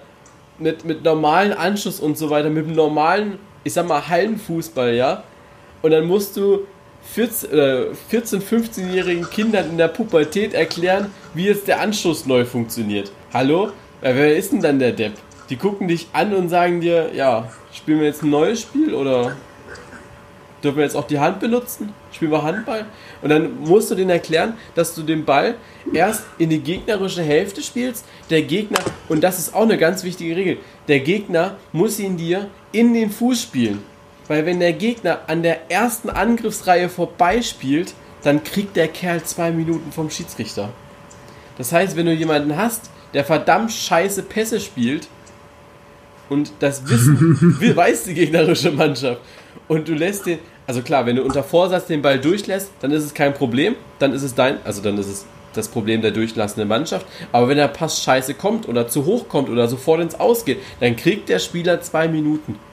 mit, 0.58 0.84
mit 0.84 1.04
normalen 1.04 1.54
Anschluss 1.54 2.00
und 2.00 2.18
so 2.18 2.28
weiter. 2.28 2.50
Mit 2.50 2.68
normalen, 2.68 3.38
ich 3.64 3.72
sag 3.72 3.86
mal, 3.88 4.06
Hallenfußball, 4.06 4.92
ja. 4.92 5.22
Und 5.80 5.92
dann 5.92 6.04
musst 6.04 6.36
du 6.36 6.66
14, 7.02 7.50
äh, 7.50 7.94
14 8.08 8.42
15-jährigen 8.42 9.28
Kindern 9.30 9.70
in 9.70 9.78
der 9.78 9.88
Pubertät 9.88 10.54
erklären, 10.54 11.12
wie 11.34 11.46
jetzt 11.46 11.66
der 11.66 11.80
Anschluss 11.80 12.26
neu 12.26 12.44
funktioniert. 12.44 13.10
Hallo? 13.32 13.70
Ja, 14.02 14.14
wer 14.14 14.36
ist 14.36 14.52
denn 14.52 14.60
dann 14.60 14.78
der 14.78 14.92
Depp? 14.92 15.12
Die 15.48 15.56
gucken 15.56 15.88
dich 15.88 16.06
an 16.12 16.32
und 16.34 16.48
sagen 16.48 16.80
dir, 16.80 17.10
ja, 17.14 17.50
spielen 17.72 18.00
wir 18.00 18.06
jetzt 18.06 18.22
ein 18.22 18.30
neues 18.30 18.60
Spiel 18.62 18.94
oder 18.94 19.36
dürfen 20.62 20.76
wir 20.76 20.84
jetzt 20.84 20.96
auch 20.96 21.06
die 21.06 21.18
Hand 21.18 21.40
benutzen? 21.40 21.92
Spielen 22.12 22.30
wir 22.30 22.42
Handball? 22.42 22.86
Und 23.22 23.30
dann 23.30 23.60
musst 23.60 23.90
du 23.90 23.94
denen 23.94 24.10
erklären, 24.10 24.54
dass 24.74 24.94
du 24.94 25.02
den 25.02 25.24
Ball 25.24 25.56
erst 25.92 26.24
in 26.38 26.50
die 26.50 26.60
gegnerische 26.60 27.22
Hälfte 27.22 27.62
spielst. 27.62 28.04
Der 28.30 28.42
Gegner, 28.42 28.78
und 29.08 29.22
das 29.22 29.38
ist 29.38 29.54
auch 29.54 29.62
eine 29.62 29.78
ganz 29.78 30.04
wichtige 30.04 30.36
Regel, 30.36 30.58
der 30.86 31.00
Gegner 31.00 31.56
muss 31.72 31.98
ihn 31.98 32.16
dir 32.16 32.48
in 32.72 32.94
den 32.94 33.10
Fuß 33.10 33.42
spielen. 33.42 33.82
Weil 34.30 34.46
wenn 34.46 34.60
der 34.60 34.74
Gegner 34.74 35.22
an 35.26 35.42
der 35.42 35.72
ersten 35.72 36.08
Angriffsreihe 36.08 36.88
vorbeispielt, 36.88 37.94
dann 38.22 38.44
kriegt 38.44 38.76
der 38.76 38.86
Kerl 38.86 39.24
zwei 39.24 39.50
Minuten 39.50 39.90
vom 39.90 40.08
Schiedsrichter. 40.08 40.68
Das 41.58 41.72
heißt, 41.72 41.96
wenn 41.96 42.06
du 42.06 42.12
jemanden 42.12 42.56
hast, 42.56 42.90
der 43.12 43.24
verdammt 43.24 43.72
scheiße 43.72 44.22
Pässe 44.22 44.60
spielt, 44.60 45.08
und 46.28 46.52
das 46.60 46.88
wissen, 46.88 47.58
weiß 47.76 48.04
die 48.04 48.14
gegnerische 48.14 48.70
Mannschaft, 48.70 49.20
und 49.66 49.88
du 49.88 49.94
lässt 49.94 50.26
den, 50.26 50.38
also 50.64 50.82
klar, 50.82 51.06
wenn 51.06 51.16
du 51.16 51.24
unter 51.24 51.42
Vorsatz 51.42 51.86
den 51.86 52.00
Ball 52.00 52.20
durchlässt, 52.20 52.70
dann 52.82 52.92
ist 52.92 53.02
es 53.02 53.14
kein 53.14 53.34
Problem, 53.34 53.74
dann 53.98 54.12
ist 54.12 54.22
es 54.22 54.36
dein, 54.36 54.64
also 54.64 54.80
dann 54.80 54.96
ist 54.96 55.08
es 55.08 55.26
das 55.54 55.66
Problem 55.66 56.02
der 56.02 56.12
durchlassenden 56.12 56.68
Mannschaft. 56.68 57.04
Aber 57.32 57.48
wenn 57.48 57.56
der 57.56 57.66
Pass 57.66 58.04
scheiße 58.04 58.34
kommt 58.34 58.68
oder 58.68 58.86
zu 58.86 59.06
hoch 59.06 59.28
kommt 59.28 59.48
oder 59.48 59.66
sofort 59.66 60.00
ins 60.00 60.14
Ausgeht, 60.14 60.58
dann 60.78 60.94
kriegt 60.94 61.28
der 61.28 61.40
Spieler 61.40 61.80
zwei 61.80 62.06
Minuten. 62.06 62.69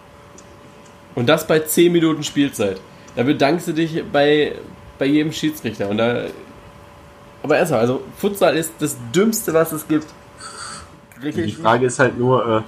Und 1.18 1.26
das 1.26 1.48
bei 1.48 1.62
10 1.62 1.92
Minuten 1.92 2.24
Spielzeit. 2.24 2.80
Da 3.16 3.24
bedankst 3.24 3.68
du 3.68 3.74
dich 3.74 4.04
bei, 4.14 4.54
bei 5.00 5.08
jedem 5.08 5.32
Schiedsrichter. 5.32 5.90
Und 5.90 5.98
da, 5.98 6.26
aber 7.42 7.58
erstmal, 7.58 7.80
also 7.80 8.04
Futsal 8.20 8.56
ist 8.56 8.74
das 8.78 8.96
Dümmste, 9.16 9.52
was 9.52 9.72
es 9.72 9.88
gibt. 9.88 10.06
Richtig 11.24 11.46
Die 11.48 11.52
Frage 11.54 11.88
ist 11.88 11.98
halt 11.98 12.20
nur, 12.20 12.58
äh, 12.58 12.62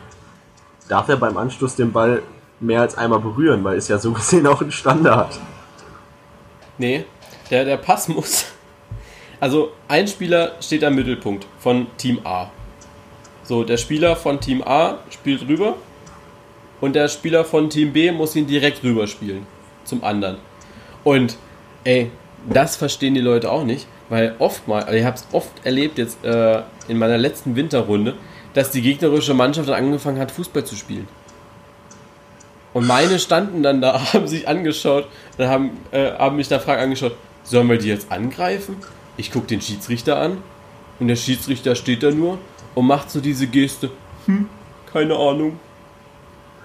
darf 0.90 1.08
er 1.10 1.18
beim 1.18 1.38
Anstoß 1.38 1.76
den 1.76 1.92
Ball 1.92 2.24
mehr 2.60 2.82
als 2.82 2.98
einmal 2.98 3.20
berühren? 3.20 3.64
Weil 3.64 3.78
ist 3.78 3.88
ja 3.88 4.00
so 4.00 4.12
gesehen 4.14 4.48
auch 4.48 4.60
ein 4.62 4.72
Standard. 4.72 5.40
Nee, 6.80 7.06
der, 7.52 7.66
der 7.66 7.78
Pass 7.78 8.08
muss. 8.08 8.46
Also 9.40 9.74
ein 9.88 10.08
Spieler 10.08 10.54
steht 10.60 10.84
am 10.84 10.96
Mittelpunkt 10.96 11.46
von 11.60 11.86
Team 11.98 12.22
A. 12.24 12.50
So, 13.44 13.64
der 13.64 13.78
Spieler 13.78 14.16
von 14.16 14.42
Team 14.42 14.64
A 14.64 14.98
spielt 15.12 15.48
rüber 15.48 15.76
und 16.82 16.96
der 16.96 17.08
Spieler 17.08 17.46
von 17.46 17.70
Team 17.70 17.94
B 17.94 18.12
muss 18.12 18.36
ihn 18.36 18.48
direkt 18.48 18.84
rüberspielen 18.84 19.46
zum 19.84 20.04
anderen. 20.04 20.38
Und 21.04 21.38
ey, 21.84 22.12
das 22.50 22.76
verstehen 22.76 23.14
die 23.14 23.22
Leute 23.22 23.52
auch 23.52 23.64
nicht, 23.64 23.88
weil 24.10 24.36
oftmal, 24.40 24.84
also 24.84 24.96
ich 24.96 25.06
habe 25.06 25.18
es 25.18 25.28
oft 25.32 25.52
erlebt 25.64 25.98
jetzt 25.98 26.24
äh, 26.24 26.62
in 26.88 26.98
meiner 26.98 27.18
letzten 27.18 27.56
Winterrunde, 27.56 28.16
dass 28.54 28.72
die 28.72 28.82
gegnerische 28.82 29.34
Mannschaft 29.34 29.70
dann 29.70 29.76
angefangen 29.76 30.20
hat, 30.20 30.32
Fußball 30.32 30.64
zu 30.64 30.76
spielen. 30.76 31.08
Und 32.74 32.88
meine 32.88 33.20
standen 33.20 33.64
dann 33.64 33.82
da, 33.82 34.14
haben 34.14 34.28
sich 34.28 34.48
angeschaut 34.48 35.08
und 35.38 35.48
haben, 35.48 35.72
äh, 35.92 36.12
haben 36.12 36.36
mich 36.36 36.48
da 36.48 36.60
Fragen 36.60 36.84
angeschaut, 36.84 37.16
sollen 37.44 37.70
wir 37.70 37.78
die 37.78 37.88
jetzt 37.88 38.12
angreifen? 38.12 38.78
Ich 39.18 39.32
gucke 39.32 39.48
den 39.48 39.62
Schiedsrichter 39.62 40.20
an 40.20 40.38
und 41.00 41.08
der 41.08 41.16
Schiedsrichter 41.16 41.76
steht 41.76 42.04
da 42.04 42.12
nur 42.12 42.38
und 42.76 42.86
macht 42.86 43.12
so 43.12 43.20
diese 43.20 43.48
Geste, 43.48 43.90
hm, 44.26 44.48
keine 44.92 45.16
Ahnung, 45.16 45.60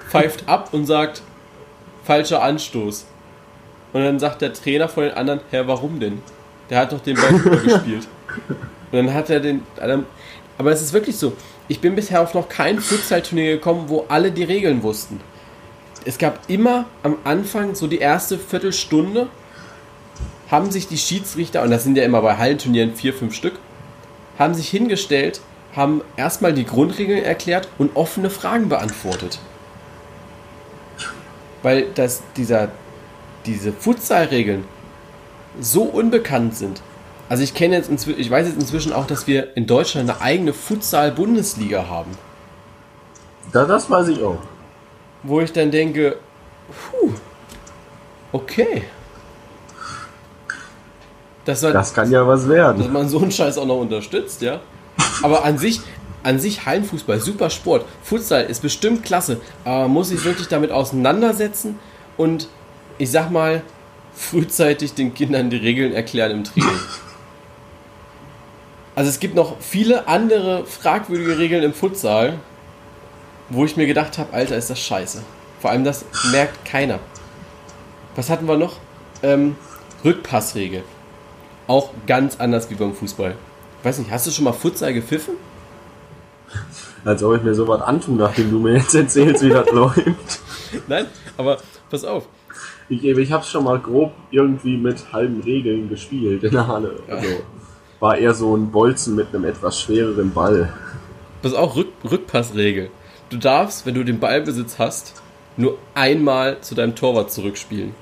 pfeift 0.08 0.48
ab 0.48 0.70
und 0.72 0.86
sagt, 0.86 1.22
falscher 2.04 2.42
Anstoß. 2.42 3.06
Und 3.92 4.04
dann 4.04 4.18
sagt 4.18 4.42
der 4.42 4.52
Trainer 4.52 4.88
von 4.88 5.04
den 5.04 5.14
anderen, 5.14 5.40
Herr, 5.50 5.66
warum 5.66 6.00
denn? 6.00 6.22
Der 6.70 6.78
hat 6.78 6.92
doch 6.92 7.00
den 7.00 7.16
Ball 7.16 7.38
gespielt. 7.64 8.08
Und 8.90 8.92
dann 8.92 9.14
hat 9.14 9.30
er 9.30 9.40
den. 9.40 9.62
Aber 10.58 10.70
es 10.70 10.82
ist 10.82 10.92
wirklich 10.92 11.16
so. 11.16 11.32
Ich 11.68 11.80
bin 11.80 11.94
bisher 11.94 12.20
auf 12.20 12.34
noch 12.34 12.48
kein 12.48 12.80
Futsal-Turnier 12.80 13.52
gekommen, 13.52 13.84
wo 13.88 14.04
alle 14.08 14.30
die 14.30 14.44
Regeln 14.44 14.82
wussten. 14.82 15.20
Es 16.04 16.18
gab 16.18 16.40
immer 16.48 16.84
am 17.02 17.16
Anfang, 17.24 17.74
so 17.74 17.86
die 17.86 17.98
erste 17.98 18.38
Viertelstunde, 18.38 19.28
haben 20.50 20.70
sich 20.70 20.86
die 20.86 20.98
Schiedsrichter, 20.98 21.62
und 21.62 21.70
das 21.70 21.84
sind 21.84 21.96
ja 21.96 22.04
immer 22.04 22.20
bei 22.20 22.36
Hallenturnieren 22.36 22.94
vier, 22.94 23.14
fünf 23.14 23.34
Stück, 23.34 23.54
haben 24.38 24.52
sich 24.52 24.68
hingestellt, 24.68 25.40
haben 25.74 26.02
erstmal 26.16 26.52
die 26.52 26.66
Grundregeln 26.66 27.24
erklärt 27.24 27.68
und 27.78 27.96
offene 27.96 28.28
Fragen 28.28 28.68
beantwortet 28.68 29.38
weil 31.64 31.86
das, 31.94 32.22
dieser, 32.36 32.68
diese 33.46 33.72
Futsal-Regeln 33.72 34.64
so 35.58 35.82
unbekannt 35.82 36.54
sind. 36.54 36.82
Also 37.28 37.42
ich 37.42 37.54
kenne 37.54 37.74
jetzt 37.74 37.88
inzwischen, 37.88 38.20
ich 38.20 38.30
weiß 38.30 38.46
jetzt 38.46 38.60
inzwischen 38.60 38.92
auch, 38.92 39.06
dass 39.06 39.26
wir 39.26 39.56
in 39.56 39.66
Deutschland 39.66 40.10
eine 40.10 40.20
eigene 40.20 40.52
Futsal-Bundesliga 40.52 41.88
haben. 41.88 42.12
Da, 43.50 43.64
das 43.64 43.88
weiß 43.88 44.08
ich 44.08 44.22
auch. 44.22 44.38
Wo 45.22 45.40
ich 45.40 45.52
dann 45.52 45.70
denke, 45.70 46.18
puh, 46.90 47.12
okay. 48.30 48.84
Das, 51.46 51.62
war, 51.62 51.72
das 51.72 51.94
kann 51.94 52.10
ja 52.10 52.26
was 52.26 52.46
werden. 52.46 52.78
Dass 52.78 52.90
man 52.90 53.08
so 53.08 53.20
einen 53.20 53.30
Scheiß 53.30 53.56
auch 53.56 53.66
noch 53.66 53.80
unterstützt, 53.80 54.42
ja. 54.42 54.60
Aber 55.22 55.44
an 55.44 55.56
sich, 55.56 55.80
an 56.24 56.40
sich 56.40 56.66
Hallenfußball, 56.66 57.20
super 57.20 57.50
Sport. 57.50 57.86
Futsal 58.02 58.44
ist 58.44 58.62
bestimmt 58.62 59.04
klasse, 59.04 59.40
aber 59.64 59.88
muss 59.88 60.08
sich 60.08 60.24
wirklich 60.24 60.48
damit 60.48 60.72
auseinandersetzen 60.72 61.78
und 62.16 62.48
ich 62.98 63.10
sag 63.10 63.30
mal, 63.30 63.62
frühzeitig 64.14 64.94
den 64.94 65.14
Kindern 65.14 65.50
die 65.50 65.56
Regeln 65.56 65.92
erklären 65.92 66.30
im 66.30 66.44
Training. 66.44 66.80
Also 68.94 69.10
es 69.10 69.18
gibt 69.18 69.34
noch 69.34 69.60
viele 69.60 70.06
andere 70.06 70.64
fragwürdige 70.66 71.38
Regeln 71.38 71.64
im 71.64 71.74
Futsal, 71.74 72.38
wo 73.50 73.64
ich 73.64 73.76
mir 73.76 73.86
gedacht 73.86 74.18
habe, 74.18 74.32
Alter, 74.32 74.56
ist 74.56 74.70
das 74.70 74.80
scheiße. 74.80 75.22
Vor 75.60 75.70
allem 75.70 75.84
das 75.84 76.04
merkt 76.30 76.64
keiner. 76.64 77.00
Was 78.14 78.30
hatten 78.30 78.46
wir 78.46 78.56
noch? 78.56 78.76
Ähm, 79.22 79.56
Rückpassregel. 80.04 80.84
Auch 81.66 81.90
ganz 82.06 82.36
anders 82.36 82.70
wie 82.70 82.74
beim 82.74 82.94
Fußball. 82.94 83.34
weiß 83.82 83.98
nicht, 83.98 84.10
hast 84.10 84.26
du 84.26 84.30
schon 84.30 84.44
mal 84.44 84.52
Futsal 84.52 84.94
gepfiffen? 84.94 85.34
Als 87.04 87.22
ob 87.22 87.36
ich 87.36 87.42
mir 87.42 87.54
sowas 87.54 87.82
antun, 87.82 88.16
nachdem 88.16 88.50
du 88.50 88.58
mir 88.58 88.74
jetzt 88.74 88.94
erzählst, 88.94 89.42
wie 89.42 89.50
das 89.50 89.70
läuft. 89.72 90.40
Nein, 90.88 91.06
aber 91.36 91.58
pass 91.90 92.04
auf. 92.04 92.26
Ich, 92.88 93.04
ich 93.04 93.32
habe 93.32 93.44
schon 93.44 93.64
mal 93.64 93.78
grob 93.78 94.12
irgendwie 94.30 94.76
mit 94.76 95.12
halben 95.12 95.40
Regeln 95.42 95.88
gespielt 95.88 96.44
in 96.44 96.50
der 96.50 96.66
Halle. 96.66 96.96
Also 97.08 97.28
war 98.00 98.18
eher 98.18 98.34
so 98.34 98.54
ein 98.54 98.70
Bolzen 98.70 99.14
mit 99.14 99.28
einem 99.34 99.44
etwas 99.44 99.80
schwereren 99.80 100.32
Ball. 100.32 100.72
Pass 101.40 101.54
auf, 101.54 101.76
Rück, 101.76 101.88
Rückpassregel. 102.10 102.90
Du 103.30 103.38
darfst, 103.38 103.86
wenn 103.86 103.94
du 103.94 104.04
den 104.04 104.20
Ballbesitz 104.20 104.78
hast, 104.78 105.22
nur 105.56 105.78
einmal 105.94 106.60
zu 106.60 106.74
deinem 106.74 106.94
Torwart 106.94 107.30
zurückspielen. 107.32 107.94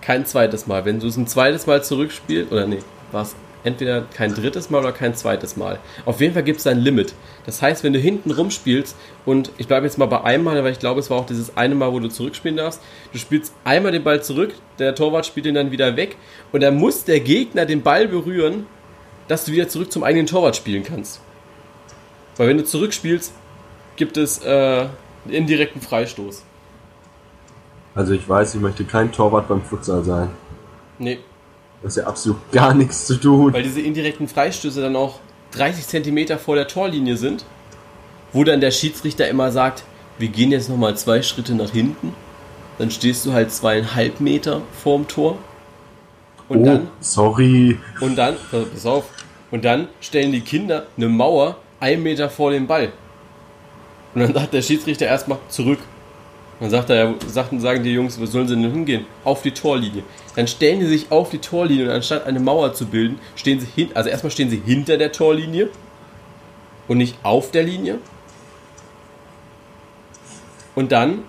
Kein 0.00 0.26
zweites 0.26 0.66
Mal. 0.66 0.84
Wenn 0.84 1.00
du 1.00 1.06
es 1.08 1.16
ein 1.16 1.26
zweites 1.26 1.66
Mal 1.66 1.82
zurückspielst, 1.82 2.52
oder 2.52 2.66
nee, 2.66 2.78
war 3.10 3.22
es 3.22 3.34
entweder 3.64 4.02
kein 4.02 4.34
drittes 4.34 4.70
Mal 4.70 4.80
oder 4.80 4.92
kein 4.92 5.14
zweites 5.14 5.56
Mal. 5.56 5.78
Auf 6.04 6.20
jeden 6.20 6.34
Fall 6.34 6.42
gibt 6.42 6.60
es 6.60 6.66
ein 6.66 6.78
Limit. 6.78 7.14
Das 7.46 7.60
heißt, 7.62 7.84
wenn 7.84 7.92
du 7.92 7.98
hinten 7.98 8.30
rumspielst 8.30 8.96
und 9.26 9.50
ich 9.58 9.68
bleibe 9.68 9.86
jetzt 9.86 9.98
mal 9.98 10.06
bei 10.06 10.22
einem 10.22 10.44
Mal, 10.44 10.62
weil 10.64 10.72
ich 10.72 10.78
glaube, 10.78 11.00
es 11.00 11.10
war 11.10 11.18
auch 11.18 11.26
dieses 11.26 11.56
eine 11.56 11.74
Mal, 11.74 11.92
wo 11.92 12.00
du 12.00 12.08
zurückspielen 12.08 12.56
darfst. 12.56 12.80
Du 13.12 13.18
spielst 13.18 13.52
einmal 13.64 13.92
den 13.92 14.04
Ball 14.04 14.22
zurück, 14.22 14.54
der 14.78 14.94
Torwart 14.94 15.26
spielt 15.26 15.46
ihn 15.46 15.54
dann 15.54 15.70
wieder 15.70 15.96
weg 15.96 16.16
und 16.52 16.62
dann 16.62 16.76
muss 16.76 17.04
der 17.04 17.20
Gegner 17.20 17.66
den 17.66 17.82
Ball 17.82 18.08
berühren, 18.08 18.66
dass 19.26 19.44
du 19.44 19.52
wieder 19.52 19.68
zurück 19.68 19.92
zum 19.92 20.02
eigenen 20.02 20.26
Torwart 20.26 20.56
spielen 20.56 20.82
kannst. 20.82 21.20
Weil 22.36 22.48
wenn 22.48 22.58
du 22.58 22.64
zurückspielst, 22.64 23.32
gibt 23.96 24.16
es 24.16 24.44
äh, 24.44 24.86
einen 25.24 25.34
indirekten 25.34 25.80
Freistoß. 25.80 26.44
Also 27.94 28.12
ich 28.12 28.28
weiß, 28.28 28.54
ich 28.54 28.60
möchte 28.60 28.84
kein 28.84 29.10
Torwart 29.10 29.48
beim 29.48 29.62
Futsal 29.62 30.04
sein. 30.04 30.30
Nee, 31.00 31.18
das 31.82 31.96
ist 31.96 32.02
ja 32.02 32.08
absolut 32.08 32.38
gar 32.52 32.74
nichts 32.74 33.06
zu 33.06 33.16
tun. 33.16 33.52
Weil 33.52 33.62
diese 33.62 33.80
indirekten 33.80 34.28
Freistöße 34.28 34.80
dann 34.80 34.96
auch 34.96 35.20
30 35.52 35.86
Zentimeter 35.86 36.38
vor 36.38 36.56
der 36.56 36.68
Torlinie 36.68 37.16
sind, 37.16 37.44
wo 38.32 38.44
dann 38.44 38.60
der 38.60 38.70
Schiedsrichter 38.70 39.28
immer 39.28 39.52
sagt, 39.52 39.84
wir 40.18 40.28
gehen 40.28 40.50
jetzt 40.50 40.68
nochmal 40.68 40.96
zwei 40.96 41.22
Schritte 41.22 41.54
nach 41.54 41.70
hinten. 41.70 42.12
Dann 42.78 42.90
stehst 42.90 43.24
du 43.26 43.32
halt 43.32 43.52
zweieinhalb 43.52 44.20
Meter 44.20 44.62
vorm 44.82 45.08
Tor. 45.08 45.38
Und 46.48 46.62
oh, 46.62 46.64
dann. 46.64 46.88
Sorry. 47.00 47.78
Und 48.00 48.16
dann, 48.16 48.36
pass 48.50 48.86
auf. 48.86 49.04
Und 49.50 49.64
dann 49.64 49.88
stellen 50.00 50.32
die 50.32 50.40
Kinder 50.40 50.86
eine 50.96 51.08
Mauer 51.08 51.56
einen 51.80 52.02
Meter 52.02 52.28
vor 52.28 52.50
dem 52.50 52.66
Ball. 52.66 52.92
Und 54.14 54.22
dann 54.22 54.34
sagt 54.34 54.54
der 54.54 54.62
Schiedsrichter 54.62 55.06
erstmal 55.06 55.38
zurück. 55.48 55.78
Dann 56.60 56.70
sagt 56.70 56.90
er, 56.90 57.14
sagten, 57.26 57.60
sagen 57.60 57.84
die 57.84 57.92
Jungs, 57.92 58.20
wo 58.20 58.26
sollen 58.26 58.48
sie 58.48 58.56
denn 58.56 58.70
hingehen? 58.72 59.06
Auf 59.24 59.42
die 59.42 59.52
Torlinie. 59.52 60.02
Dann 60.34 60.48
stellen 60.48 60.80
sie 60.80 60.88
sich 60.88 61.12
auf 61.12 61.30
die 61.30 61.38
Torlinie 61.38 61.84
und 61.84 61.90
anstatt 61.90 62.26
eine 62.26 62.40
Mauer 62.40 62.74
zu 62.74 62.86
bilden, 62.86 63.20
stehen 63.36 63.60
sie 63.60 63.68
hin, 63.74 63.90
also 63.94 64.10
erstmal 64.10 64.32
stehen 64.32 64.50
sie 64.50 64.60
hinter 64.64 64.96
der 64.96 65.12
Torlinie 65.12 65.68
und 66.88 66.98
nicht 66.98 67.16
auf 67.22 67.52
der 67.52 67.62
Linie. 67.62 67.98
Und 70.74 70.90
dann 70.90 71.24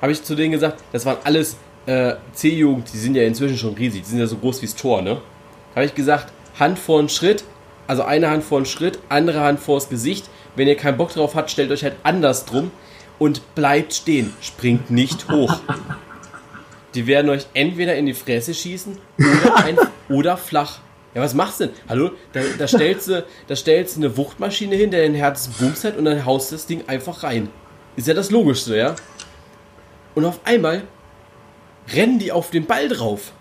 habe 0.00 0.12
ich 0.12 0.22
zu 0.22 0.36
denen 0.36 0.52
gesagt, 0.52 0.82
das 0.92 1.04
waren 1.06 1.18
alles 1.24 1.56
äh, 1.86 2.14
C-Jugend, 2.32 2.92
die 2.92 2.98
sind 2.98 3.16
ja 3.16 3.24
inzwischen 3.24 3.58
schon 3.58 3.74
riesig, 3.74 4.02
die 4.02 4.08
sind 4.10 4.18
ja 4.20 4.26
so 4.26 4.36
groß 4.36 4.62
wie 4.62 4.66
das 4.66 4.76
Tor, 4.76 5.02
ne? 5.02 5.20
Habe 5.74 5.86
ich 5.86 5.94
gesagt, 5.94 6.32
Hand 6.58 6.78
vor 6.78 7.00
den 7.00 7.08
Schritt, 7.08 7.44
also 7.86 8.02
eine 8.02 8.30
Hand 8.30 8.44
vor 8.44 8.60
den 8.60 8.66
Schritt, 8.66 8.98
andere 9.08 9.40
Hand 9.40 9.60
vors 9.60 9.88
Gesicht. 9.88 10.28
Wenn 10.56 10.68
ihr 10.68 10.76
keinen 10.76 10.96
Bock 10.96 11.10
drauf 11.10 11.34
habt, 11.34 11.50
stellt 11.50 11.70
euch 11.70 11.84
halt 11.84 11.94
anders 12.02 12.44
drum 12.44 12.70
und 13.18 13.54
bleibt 13.54 13.94
stehen. 13.94 14.32
Springt 14.40 14.90
nicht 14.90 15.30
hoch. 15.30 15.60
Die 16.94 17.06
werden 17.06 17.30
euch 17.30 17.46
entweder 17.54 17.96
in 17.96 18.06
die 18.06 18.14
Fresse 18.14 18.54
schießen 18.54 18.98
oder, 19.18 19.56
ein, 19.56 19.78
oder 20.08 20.36
flach. 20.36 20.80
Ja, 21.14 21.22
was 21.22 21.34
machst 21.34 21.60
du 21.60 21.66
denn? 21.66 21.74
Hallo? 21.88 22.10
Da, 22.32 22.40
da, 22.58 22.68
stellst 22.68 23.08
du, 23.08 23.24
da 23.46 23.56
stellst 23.56 23.96
du 23.96 24.00
eine 24.00 24.16
Wuchtmaschine 24.16 24.76
hin, 24.76 24.90
der 24.90 25.02
den 25.02 25.14
Herz 25.14 25.48
booms 25.48 25.84
hat 25.84 25.96
und 25.96 26.04
dann 26.04 26.24
haust 26.24 26.52
das 26.52 26.66
Ding 26.66 26.84
einfach 26.86 27.22
rein. 27.22 27.48
Ist 27.96 28.08
ja 28.08 28.14
das 28.14 28.30
Logischste, 28.30 28.76
ja? 28.76 28.94
Und 30.14 30.24
auf 30.24 30.40
einmal 30.44 30.82
rennen 31.92 32.18
die 32.18 32.32
auf 32.32 32.50
den 32.50 32.66
Ball 32.66 32.88
drauf. 32.88 33.32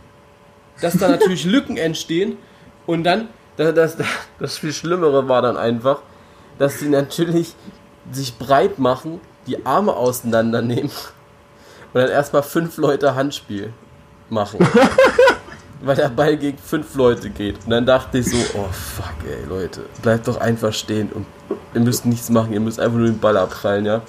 Dass 0.82 0.98
da 0.98 1.08
natürlich 1.08 1.44
Lücken 1.46 1.78
entstehen 1.78 2.38
und 2.86 3.04
dann, 3.04 3.30
das, 3.58 3.74
das, 3.74 3.98
das 4.40 4.58
viel 4.58 4.74
Schlimmere 4.74 5.28
war 5.28 5.42
dann 5.42 5.58
einfach, 5.58 6.02
dass 6.60 6.80
sie 6.80 6.90
natürlich 6.90 7.54
sich 8.12 8.38
breit 8.38 8.80
machen, 8.80 9.20
die 9.48 9.66
Arme 9.66 9.94
auseinandernehmen 9.96 10.92
und 11.94 12.02
dann 12.02 12.10
erstmal 12.10 12.44
fünf 12.44 12.78
Leute 12.78 13.16
Handspiel 13.16 13.74
machen. 14.30 14.60
weil 15.82 15.96
der 15.96 16.10
Ball 16.10 16.38
gegen 16.38 16.58
fünf 16.58 16.96
Leute 16.96 17.30
geht. 17.30 17.56
Und 17.66 17.70
dann 17.70 17.86
dachte 17.86 18.18
ich 18.20 18.26
so, 18.26 18.38
oh 18.56 18.68
fuck 18.72 19.16
ey 19.26 19.48
Leute, 19.48 19.82
bleibt 20.02 20.28
doch 20.28 20.38
einfach 20.38 20.74
stehen 20.74 21.10
und 21.14 21.26
ihr 21.74 21.82
müsst 21.82 22.06
nichts 22.06 22.30
machen, 22.30 22.54
ihr 22.54 22.60
müsst 22.60 22.80
einfach 22.80 22.98
nur 22.98 23.08
den 23.08 23.20
Ball 23.20 23.38
abprallen, 23.38 23.86
ja. 23.86 24.02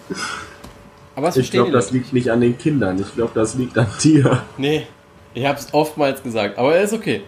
Aber 1.14 1.37
ich 1.37 1.50
glaube, 1.50 1.73
das 1.73 1.90
liegt 1.90 2.12
nicht 2.12 2.30
an 2.30 2.40
den 2.40 2.57
Kindern. 2.57 2.99
Ich 3.00 3.14
glaube, 3.14 3.33
das 3.35 3.54
liegt 3.57 3.76
an 3.76 3.88
dir. 4.02 4.42
Nee, 4.57 4.87
ich 5.35 5.45
habe 5.45 5.59
es 5.59 5.73
oftmals 5.75 6.23
gesagt. 6.23 6.59
Aber 6.59 6.78
ist 6.78 6.92
okay. 6.92 7.23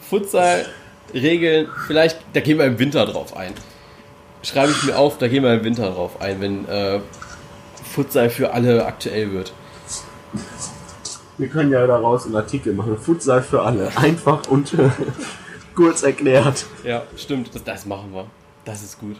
Futsal, 0.00 0.66
Regeln, 1.12 1.68
vielleicht, 1.86 2.18
da 2.32 2.40
gehen 2.40 2.58
wir 2.58 2.66
im 2.66 2.78
Winter 2.78 3.04
drauf 3.06 3.36
ein. 3.36 3.52
Schreibe 4.42 4.72
ich 4.72 4.82
mir 4.84 4.96
auf, 4.96 5.18
da 5.18 5.26
gehen 5.26 5.42
wir 5.42 5.54
im 5.54 5.64
Winter 5.64 5.90
drauf 5.90 6.20
ein, 6.20 6.40
wenn 6.40 6.68
äh, 6.68 7.00
Futsal 7.94 8.28
für 8.28 8.52
alle 8.52 8.84
aktuell 8.86 9.32
wird. 9.32 9.52
Wir 11.38 11.48
können 11.48 11.70
ja 11.70 11.86
daraus 11.86 12.26
einen 12.26 12.34
Artikel 12.34 12.74
machen. 12.74 12.98
Futsal 12.98 13.40
für 13.40 13.62
alle. 13.62 13.96
Einfach 13.96 14.48
und 14.48 14.74
kurz 15.76 16.02
erklärt. 16.02 16.66
Ja, 16.82 17.04
stimmt. 17.16 17.54
Das, 17.54 17.62
das 17.62 17.86
machen 17.86 18.12
wir. 18.12 18.26
Das 18.64 18.82
ist 18.82 18.98
gut. 18.98 19.16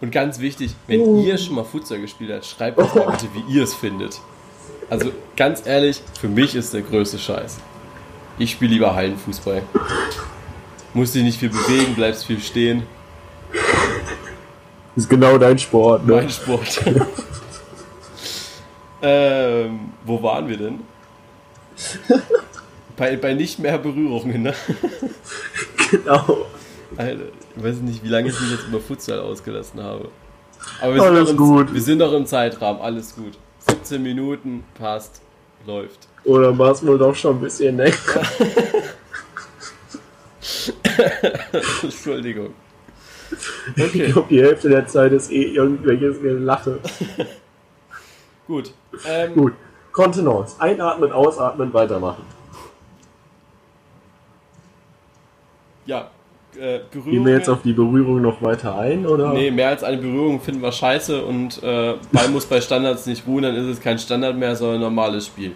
Und 0.00 0.12
ganz 0.12 0.38
wichtig, 0.38 0.74
wenn 0.86 1.00
oh. 1.00 1.22
ihr 1.22 1.36
schon 1.38 1.56
mal 1.56 1.64
Futsal 1.64 2.00
gespielt 2.00 2.30
habt, 2.32 2.46
schreibt 2.46 2.78
uns 2.78 2.94
mal 2.94 3.10
bitte, 3.10 3.26
wie 3.34 3.54
ihr 3.54 3.64
es 3.64 3.74
findet. 3.74 4.20
Also 4.88 5.10
ganz 5.36 5.66
ehrlich, 5.66 6.02
für 6.20 6.28
mich 6.28 6.54
ist 6.54 6.72
der 6.72 6.82
größte 6.82 7.18
Scheiß. 7.18 7.58
Ich 8.38 8.52
spiele 8.52 8.74
lieber 8.74 8.94
Hallenfußball. 8.94 9.62
Musst 10.92 11.14
dich 11.14 11.24
nicht 11.24 11.40
viel 11.40 11.48
bewegen, 11.48 11.94
bleibst 11.94 12.26
viel 12.26 12.40
stehen. 12.40 12.84
Ist 14.94 15.08
genau 15.08 15.38
dein 15.38 15.58
Sport, 15.58 16.06
ne? 16.06 16.16
Mein 16.16 16.30
Sport. 16.30 16.80
ähm, 19.06 19.92
wo 20.04 20.22
waren 20.22 20.48
wir 20.48 20.56
denn? 20.56 20.80
bei, 22.96 23.16
bei 23.16 23.34
nicht 23.34 23.58
mehr 23.58 23.76
Berührungen, 23.76 24.42
ne? 24.42 24.54
genau. 25.90 26.46
Alter, 26.96 27.24
ich 27.56 27.62
weiß 27.62 27.76
nicht, 27.76 28.02
wie 28.02 28.08
lange 28.08 28.30
ich 28.30 28.40
mich 28.40 28.52
jetzt 28.52 28.66
über 28.66 28.80
Futsal 28.80 29.20
ausgelassen 29.20 29.82
habe. 29.82 30.08
Aber 30.80 30.94
wir 30.94 31.02
alles 31.02 31.28
sind, 31.28 31.36
gut. 31.36 31.68
Im, 31.68 31.74
wir 31.74 31.82
sind 31.82 31.98
noch 31.98 32.14
im 32.14 32.24
Zeitrahmen, 32.24 32.80
alles 32.80 33.14
gut. 33.14 33.36
17 33.68 34.02
Minuten, 34.02 34.64
passt, 34.78 35.20
läuft. 35.66 36.08
Oder 36.24 36.56
war 36.56 36.72
es 36.72 36.86
wohl 36.86 36.96
doch 36.96 37.14
schon 37.14 37.36
ein 37.36 37.42
bisschen 37.42 37.76
länger? 37.76 37.92
Entschuldigung. 41.82 42.54
Okay. 43.72 43.90
Ich 43.92 44.12
glaube, 44.12 44.28
die 44.30 44.40
Hälfte 44.40 44.70
der 44.70 44.86
Zeit 44.86 45.12
ist 45.12 45.30
eh 45.30 45.42
irgendwelches 45.42 46.16
Lache. 46.22 46.78
gut. 48.46 48.72
Ähm, 49.06 49.34
gut. 49.34 49.52
Kontenance. 49.92 50.60
Einatmen, 50.60 51.12
ausatmen, 51.12 51.72
weitermachen. 51.72 52.24
Ja, 55.86 56.10
äh, 56.58 56.80
Gehen 56.92 57.24
wir 57.24 57.34
jetzt 57.34 57.48
auf 57.48 57.62
die 57.62 57.72
Berührung 57.72 58.22
noch 58.22 58.40
weiter 58.42 58.76
ein, 58.76 59.06
oder? 59.06 59.32
Nee, 59.32 59.50
mehr 59.50 59.68
als 59.68 59.82
eine 59.82 59.96
Berührung 59.98 60.40
finden 60.40 60.62
wir 60.62 60.72
scheiße 60.72 61.24
und 61.24 61.62
äh, 61.62 61.94
Ball 62.12 62.28
muss 62.28 62.46
bei 62.46 62.60
Standards 62.60 63.06
nicht 63.06 63.26
ruhen, 63.26 63.42
dann 63.42 63.54
ist 63.54 63.66
es 63.66 63.80
kein 63.80 63.98
Standard 63.98 64.36
mehr, 64.36 64.54
sondern 64.54 64.76
ein 64.76 64.82
normales 64.82 65.26
Spiel. 65.26 65.52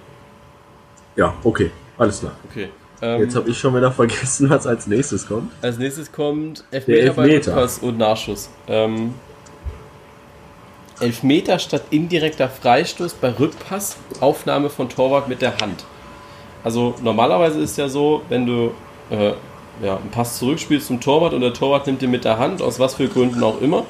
Ja, 1.17 1.35
okay, 1.45 1.71
alles 1.97 2.21
klar. 2.21 2.33
Okay. 2.51 2.69
Ähm, 3.01 3.21
jetzt 3.23 3.37
habe 3.37 3.49
ich 3.49 3.57
schon 3.59 3.75
wieder 3.77 3.93
vergessen, 3.93 4.51
was 4.51 4.67
als 4.67 4.87
nächstes 4.87 5.27
kommt. 5.27 5.53
Als 5.63 5.79
nächstes 5.79 6.11
kommt 6.11 6.65
Elfmeter, 6.71 7.01
Elfmeter. 7.01 7.23
bei 7.23 7.35
Rückpass 7.37 7.79
und 7.79 7.99
Nachschuss. 7.99 8.51
Ähm, 8.67 9.15
Elfmeter 11.01 11.59
statt 11.59 11.83
indirekter 11.91 12.49
Freistoß 12.49 13.15
bei 13.15 13.31
Rückpass, 13.31 13.97
Aufnahme 14.21 14.71
von 14.71 14.89
Torwart 14.89 15.29
mit 15.29 15.43
der 15.43 15.59
Hand. 15.59 15.85
Also 16.65 16.95
normalerweise 17.03 17.61
ist 17.61 17.79
ja 17.79 17.89
so, 17.89 18.23
wenn 18.29 18.47
du 18.47 18.73
äh, 19.11 19.33
ja, 19.83 19.97
einen 19.97 20.11
Pass 20.11 20.39
zurückspielst 20.39 20.89
zum 20.89 21.01
Torwart 21.01 21.35
und 21.35 21.41
der 21.41 21.53
Torwart 21.53 21.87
nimmt 21.87 22.03
den 22.03 22.11
mit 22.11 22.25
der 22.25 22.39
Hand, 22.39 22.63
aus 22.63 22.79
was 22.79 22.95
für 22.95 23.09
Gründen 23.09 23.43
auch 23.43 23.61
immer. 23.61 23.85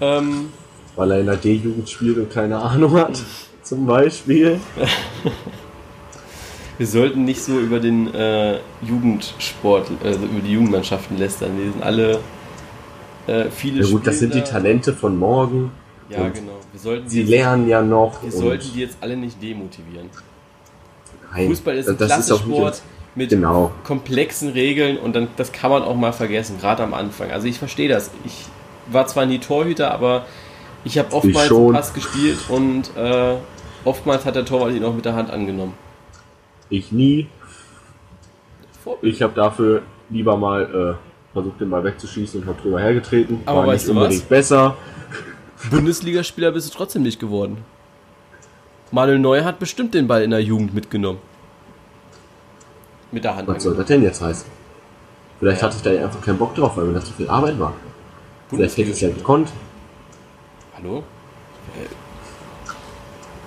Ähm, 0.00 0.52
Weil 0.96 1.12
er 1.12 1.20
in 1.20 1.26
der 1.26 1.36
D-Jugend 1.36 1.88
spielt 1.88 2.18
und 2.18 2.30
keine 2.30 2.58
Ahnung 2.58 2.94
hat, 2.94 3.20
zum 3.62 3.86
Beispiel. 3.86 4.60
Wir 6.78 6.88
sollten 6.88 7.24
nicht 7.24 7.40
so 7.40 7.60
über 7.60 7.78
den 7.78 8.12
äh, 8.14 8.58
Jugendsport, 8.82 9.88
also 10.02 10.24
über 10.24 10.40
die 10.40 10.52
Jugendmannschaften 10.52 11.16
lästern. 11.16 11.52
Die 11.56 11.70
sind 11.70 11.84
alle 11.84 12.18
äh, 13.28 13.44
viele 13.50 13.84
Ja 13.84 13.90
gut, 13.90 14.06
das 14.06 14.18
sind 14.18 14.34
die 14.34 14.42
Talente 14.42 14.92
von 14.92 15.16
morgen. 15.16 15.70
Ja, 16.08 16.28
genau. 16.28 16.52
Wir 16.72 16.80
sollten 16.80 17.08
sie 17.08 17.22
lernen 17.22 17.68
ja 17.68 17.82
noch. 17.82 18.22
Wir 18.22 18.32
sollten 18.32 18.70
die 18.74 18.80
jetzt 18.80 18.98
alle 19.00 19.16
nicht 19.16 19.42
demotivieren. 19.42 20.10
Nein, 21.32 21.48
Fußball 21.48 21.76
ist 21.76 21.88
ein 21.88 21.96
klasse 21.96 22.36
Sport 22.36 22.82
mit 23.14 23.30
genau. 23.30 23.72
komplexen 23.84 24.50
Regeln 24.50 24.98
und 24.98 25.14
dann 25.14 25.28
das 25.36 25.52
kann 25.52 25.70
man 25.70 25.82
auch 25.82 25.94
mal 25.94 26.12
vergessen, 26.12 26.58
gerade 26.60 26.82
am 26.82 26.94
Anfang. 26.94 27.30
Also 27.30 27.46
ich 27.46 27.58
verstehe 27.58 27.88
das. 27.88 28.10
Ich 28.24 28.46
war 28.90 29.06
zwar 29.06 29.26
nie 29.26 29.38
Torhüter, 29.38 29.92
aber 29.92 30.26
ich 30.84 30.98
habe 30.98 31.12
oftmals 31.12 31.50
einen 31.50 31.72
Pass 31.72 31.94
gespielt 31.94 32.38
und 32.48 32.90
äh, 32.96 33.36
oftmals 33.84 34.24
hat 34.24 34.36
der 34.36 34.44
Torwart 34.44 34.72
ihn 34.72 34.84
auch 34.84 34.94
mit 34.94 35.04
der 35.04 35.14
Hand 35.14 35.30
angenommen. 35.30 35.74
Ich 36.68 36.92
nie. 36.92 37.28
Ich 39.00 39.22
habe 39.22 39.32
dafür 39.34 39.82
lieber 40.10 40.36
mal 40.36 40.98
äh, 40.98 41.32
versucht, 41.32 41.60
den 41.60 41.70
Ball 41.70 41.84
wegzuschießen 41.84 42.42
und 42.42 42.46
habe 42.46 42.60
drüber 42.60 42.80
hergetreten. 42.80 43.40
Aber 43.46 43.66
war 43.66 43.72
nicht 43.72 43.88
unbedingt 43.88 44.22
was? 44.22 44.28
besser. 44.28 44.76
Bundesligaspieler 45.70 46.52
bist 46.52 46.72
du 46.72 46.76
trotzdem 46.76 47.02
nicht 47.02 47.20
geworden. 47.20 47.64
Manuel 48.90 49.18
Neuer 49.18 49.44
hat 49.44 49.58
bestimmt 49.58 49.94
den 49.94 50.06
Ball 50.06 50.22
in 50.22 50.30
der 50.30 50.40
Jugend 50.40 50.74
mitgenommen 50.74 51.18
mit 53.14 53.24
der 53.24 53.36
Hand. 53.36 53.48
Was 53.48 53.62
soll 53.62 53.74
das 53.74 53.86
denn 53.86 54.02
jetzt 54.02 54.20
heißen? 54.20 54.46
Vielleicht 55.38 55.62
hatte 55.62 55.76
ich 55.76 55.82
da 55.82 55.90
einfach 55.90 56.20
keinen 56.20 56.38
Bock 56.38 56.54
drauf, 56.54 56.76
weil 56.76 56.84
mir 56.84 56.94
das 56.94 57.06
zu 57.06 57.12
viel 57.12 57.28
Arbeit 57.28 57.58
war. 57.58 57.72
Vielleicht 58.50 58.76
hätte 58.76 58.90
ich 58.90 58.96
es 58.96 59.00
ja 59.00 59.08
gekonnt. 59.08 59.50
Hallo? 60.76 60.98
Äh, 61.78 61.86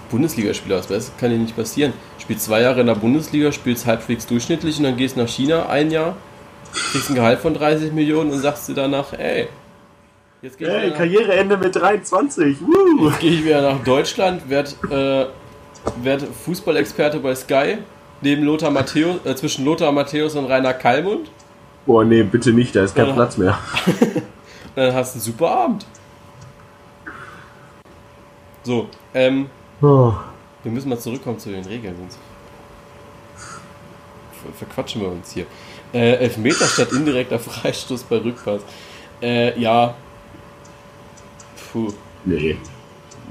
Bundesligaspieler, 0.09 0.81
was 0.89 1.11
kann 1.17 1.29
dir 1.29 1.37
nicht 1.37 1.55
passieren? 1.55 1.93
Spielst 2.17 2.45
zwei 2.45 2.61
Jahre 2.61 2.81
in 2.81 2.87
der 2.87 2.95
Bundesliga, 2.95 3.51
spielst 3.51 3.85
halbwegs 3.85 4.25
durchschnittlich 4.25 4.77
und 4.77 4.85
dann 4.85 4.97
gehst 4.97 5.17
nach 5.17 5.27
China 5.27 5.67
ein 5.67 5.91
Jahr, 5.91 6.15
kriegst 6.91 7.09
ein 7.09 7.15
Gehalt 7.15 7.39
von 7.39 7.53
30 7.53 7.91
Millionen 7.91 8.31
und 8.31 8.39
sagst 8.39 8.69
dir 8.69 8.73
danach, 8.73 9.13
ey, 9.13 9.49
jetzt 10.41 10.57
gehe 10.57 10.67
ich 10.67 10.73
hey, 10.73 10.91
Karriereende 10.91 11.57
mit 11.57 11.75
23. 11.75 12.57
Woo. 12.61 13.09
Jetzt 13.09 13.19
gehe 13.19 13.31
ich 13.31 13.45
wieder 13.45 13.61
nach 13.61 13.83
Deutschland, 13.83 14.49
werde 14.49 14.71
äh, 14.89 16.03
werd 16.03 16.23
Fußballexperte 16.45 17.19
bei 17.19 17.35
Sky, 17.35 17.77
neben 18.21 18.43
Lothar 18.43 18.71
Matthäus, 18.71 19.25
äh, 19.25 19.35
zwischen 19.35 19.65
Lothar 19.65 19.91
Matthäus 19.91 20.35
und 20.35 20.45
Rainer 20.45 20.73
Kallmund. 20.73 21.29
Boah, 21.85 22.03
nee, 22.03 22.23
bitte 22.23 22.51
nicht, 22.51 22.75
da 22.75 22.83
ist 22.83 22.95
kein 22.95 23.13
Platz 23.13 23.37
mehr. 23.37 23.57
dann 24.75 24.93
hast 24.93 25.13
du 25.13 25.17
einen 25.17 25.23
super 25.23 25.49
Abend. 25.49 25.85
So, 28.63 28.89
ähm. 29.13 29.49
Oh. 29.81 30.13
Wir 30.63 30.71
müssen 30.71 30.89
mal 30.89 30.99
zurückkommen 30.99 31.39
zu 31.39 31.49
den 31.49 31.63
Regeln, 31.63 31.95
sonst 31.97 32.19
verquatschen 34.57 35.01
wir 35.01 35.09
uns 35.09 35.31
hier. 35.31 35.45
Äh, 35.93 36.15
Elfmeter 36.15 36.65
statt 36.65 36.91
indirekter 36.91 37.39
Freistoß 37.39 38.03
bei 38.03 38.17
Rückpass. 38.17 38.61
Äh, 39.21 39.59
ja. 39.59 39.95
Puh. 41.71 41.93
Nee. 42.25 42.57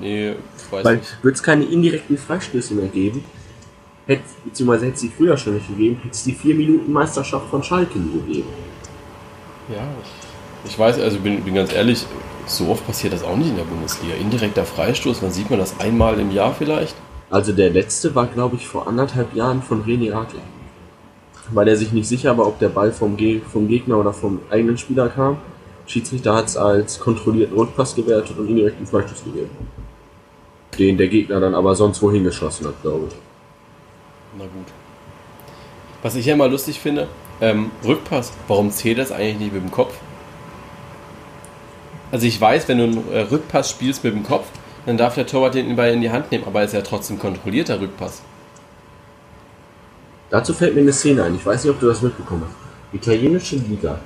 Nee, 0.00 0.34
weiß 0.70 0.84
Weil, 0.84 0.96
nicht. 0.96 1.18
Wird 1.22 1.36
es 1.36 1.42
keine 1.42 1.64
indirekten 1.64 2.18
Freistöße 2.18 2.74
mehr 2.74 2.88
geben? 2.88 3.24
hätte, 4.06 4.22
beziehungsweise 4.44 4.86
hätte 4.86 4.94
es 4.94 5.00
sie 5.00 5.08
früher 5.08 5.36
schon 5.36 5.54
nicht 5.54 5.68
gegeben, 5.68 5.96
hätte 6.02 6.14
es 6.14 6.24
die 6.24 6.32
4 6.32 6.54
Minuten 6.54 6.92
Meisterschaft 6.92 7.48
von 7.50 7.62
Schalke 7.62 7.98
nie 7.98 8.20
gegeben. 8.20 8.48
Ja, 9.74 9.86
ich 10.64 10.78
weiß, 10.78 11.00
also 11.00 11.18
bin, 11.18 11.42
bin 11.42 11.54
ganz 11.54 11.72
ehrlich, 11.72 12.06
so 12.46 12.68
oft 12.68 12.86
passiert 12.86 13.12
das 13.12 13.24
auch 13.24 13.36
nicht 13.36 13.48
in 13.48 13.56
der 13.56 13.64
Bundesliga. 13.64 14.14
Indirekter 14.14 14.64
Freistoß, 14.64 15.22
wann 15.22 15.32
sieht 15.32 15.50
man 15.50 15.58
das 15.58 15.78
einmal 15.80 16.18
im 16.20 16.30
Jahr 16.30 16.54
vielleicht? 16.54 16.94
Also 17.30 17.52
der 17.52 17.70
letzte 17.70 18.14
war, 18.14 18.26
glaube 18.26 18.56
ich, 18.56 18.66
vor 18.66 18.86
anderthalb 18.86 19.34
Jahren 19.34 19.62
von 19.62 19.84
René 19.84 20.12
Adler. 20.12 20.42
Weil 21.50 21.68
er 21.68 21.76
sich 21.76 21.92
nicht 21.92 22.08
sicher 22.08 22.38
war, 22.38 22.46
ob 22.46 22.60
der 22.60 22.68
Ball 22.68 22.92
vom, 22.92 23.16
Ge 23.16 23.40
vom 23.40 23.66
Gegner 23.66 23.98
oder 23.98 24.12
vom 24.12 24.40
eigenen 24.50 24.78
Spieler 24.78 25.08
kam. 25.08 25.38
Schiedsrichter 25.86 26.34
hat 26.34 26.46
es 26.46 26.56
als 26.56 26.98
kontrollierten 26.98 27.56
Rückpass 27.56 27.94
gewertet 27.94 28.36
und 28.38 28.48
indirekt 28.48 28.78
einen 28.78 28.86
Freistoß 28.86 29.24
gegeben. 29.24 29.50
Den 30.78 30.98
der 30.98 31.08
Gegner 31.08 31.40
dann 31.40 31.54
aber 31.54 31.74
sonst 31.74 32.02
wohin 32.02 32.24
geschossen 32.24 32.66
hat, 32.66 32.82
glaube 32.82 33.06
ich. 33.08 33.14
Na 34.36 34.44
gut. 34.44 34.66
Was 36.02 36.16
ich 36.16 36.26
ja 36.26 36.34
immer 36.34 36.48
lustig 36.48 36.80
finde, 36.80 37.08
ähm, 37.40 37.70
Rückpass, 37.84 38.32
warum 38.48 38.70
zählt 38.70 38.98
das 38.98 39.12
eigentlich 39.12 39.38
nicht 39.38 39.54
mit 39.54 39.62
dem 39.62 39.70
Kopf? 39.70 39.94
Also 42.12 42.26
ich 42.26 42.40
weiß, 42.40 42.68
wenn 42.68 42.78
du 42.78 42.84
einen 42.84 43.12
äh, 43.12 43.20
Rückpass 43.20 43.70
spielst 43.70 44.04
mit 44.04 44.14
dem 44.14 44.22
Kopf, 44.22 44.46
dann 44.86 44.96
darf 44.96 45.14
der 45.14 45.26
Torwart 45.26 45.54
den 45.54 45.74
Ball 45.76 45.92
in 45.92 46.00
die 46.00 46.10
Hand 46.10 46.30
nehmen, 46.30 46.44
aber 46.46 46.62
ist 46.62 46.74
ja 46.74 46.82
trotzdem 46.82 47.18
kontrollierter 47.18 47.80
Rückpass. 47.80 48.22
Dazu 50.30 50.52
fällt 50.54 50.74
mir 50.74 50.82
eine 50.82 50.92
Szene 50.92 51.24
ein, 51.24 51.34
ich 51.34 51.44
weiß 51.44 51.64
nicht, 51.64 51.72
ob 51.72 51.80
du 51.80 51.86
das 51.86 52.02
mitbekommen 52.02 52.42
hast. 52.46 52.94
Italienische 52.94 53.56
Liga. 53.56 53.98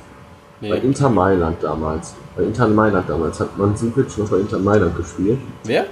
Nee. 0.61 0.71
Bei 0.71 0.77
Inter 0.77 1.09
Mailand 1.09 1.63
damals. 1.63 2.15
Bei 2.37 2.43
Inter 2.43 2.69
Mailand 2.69 3.09
damals 3.09 3.41
hat 3.41 3.57
Mandzukic 3.57 4.17
noch 4.19 4.29
bei 4.29 4.37
Inter 4.39 4.59
Mailand 4.59 4.97
gespielt. 4.97 5.39
Wer? 5.65 5.87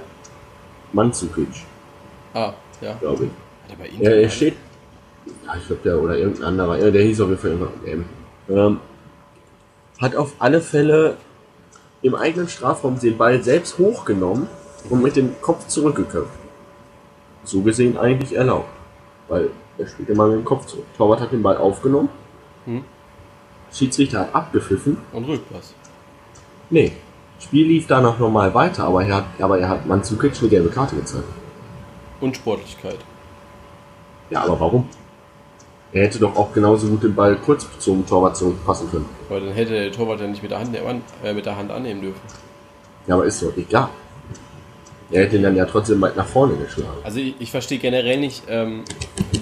Mandzukic, 0.93 1.47
Ah, 2.33 2.53
ja. 2.81 2.95
glaube 2.99 3.25
ich. 3.25 3.29
Hat 3.63 3.71
er 3.71 3.75
bei 3.77 3.85
Ja, 3.87 3.93
Inter 4.11 4.15
er 4.21 4.29
steht. 4.29 4.55
Ja, 5.45 5.55
ich 5.57 5.67
glaube, 5.67 5.81
der 5.83 5.99
oder 5.99 6.17
irgendein 6.17 6.43
anderer. 6.45 6.77
Ja, 6.77 6.91
der 6.91 7.01
hieß 7.03 7.21
auf 7.21 7.29
jeden 7.29 7.39
Fall 7.41 7.51
irgendwann. 7.85 8.05
Ähm, 8.49 8.79
hat 9.99 10.15
auf 10.15 10.33
alle 10.39 10.61
Fälle 10.61 11.17
im 12.01 12.15
eigenen 12.15 12.47
Strafraum 12.47 12.99
den 12.99 13.17
Ball 13.17 13.41
selbst 13.43 13.77
hochgenommen 13.77 14.47
und 14.89 15.03
mit 15.03 15.15
dem 15.15 15.39
Kopf 15.41 15.67
zurückgeköpft. 15.67 16.31
So 17.43 17.61
gesehen 17.61 17.97
eigentlich 17.97 18.35
erlaubt. 18.35 18.69
Weil 19.27 19.49
er 19.77 19.87
spielt 19.87 20.09
immer 20.09 20.27
mit 20.27 20.37
dem 20.37 20.45
Kopf 20.45 20.65
zurück. 20.67 20.85
Torwart 20.97 21.19
hat 21.21 21.31
den 21.31 21.43
Ball 21.43 21.57
aufgenommen. 21.57 22.09
Hm. 22.65 22.83
Schiedsrichter 23.71 24.19
hat 24.21 24.35
abgepfiffen. 24.35 24.97
und 25.13 25.25
Rückpass. 25.25 25.73
Nee. 26.69 26.91
Spiel 27.39 27.67
lief 27.67 27.87
danach 27.87 28.19
normal 28.19 28.53
weiter, 28.53 28.83
aber 28.83 29.05
er 29.05 29.15
hat, 29.17 29.25
aber 29.39 29.59
er 29.59 29.69
hat 29.69 29.85
Mandzukic 29.85 30.33
eine 30.39 30.49
gelbe 30.49 30.69
Karte 30.69 30.95
gezeigt. 30.97 31.23
Und 32.19 32.35
Sportlichkeit. 32.35 32.97
Ja, 34.29 34.43
aber 34.43 34.59
warum? 34.59 34.89
Er 35.93 36.03
hätte 36.03 36.19
doch 36.19 36.35
auch 36.35 36.53
genauso 36.53 36.87
gut 36.87 37.03
den 37.03 37.15
Ball 37.15 37.35
kurz 37.37 37.65
zum 37.79 38.05
Torwart 38.05 38.35
zurückpassen 38.37 38.91
können. 38.91 39.05
Weil 39.29 39.41
dann 39.41 39.53
hätte 39.53 39.71
der 39.71 39.91
Torwart 39.91 40.19
ja 40.19 40.27
nicht 40.27 40.43
mit 40.43 40.51
der 40.51 40.59
Hand, 40.59 40.75
äh, 41.23 41.33
mit 41.33 41.45
der 41.45 41.55
Hand 41.55 41.71
annehmen 41.71 42.01
dürfen. 42.01 42.21
Ja, 43.07 43.15
aber 43.15 43.25
ist 43.25 43.41
doch 43.41 43.55
egal. 43.57 43.89
Er 45.11 45.23
hätte 45.23 45.37
ihn 45.37 45.43
dann 45.43 45.55
ja 45.55 45.65
trotzdem 45.65 45.99
weit 46.01 46.15
nach 46.15 46.27
vorne 46.27 46.55
geschlagen. 46.55 46.97
Also 47.03 47.19
ich, 47.19 47.35
ich 47.39 47.49
verstehe 47.49 47.79
generell 47.79 48.19
nicht, 48.19 48.43
ähm, 48.47 48.83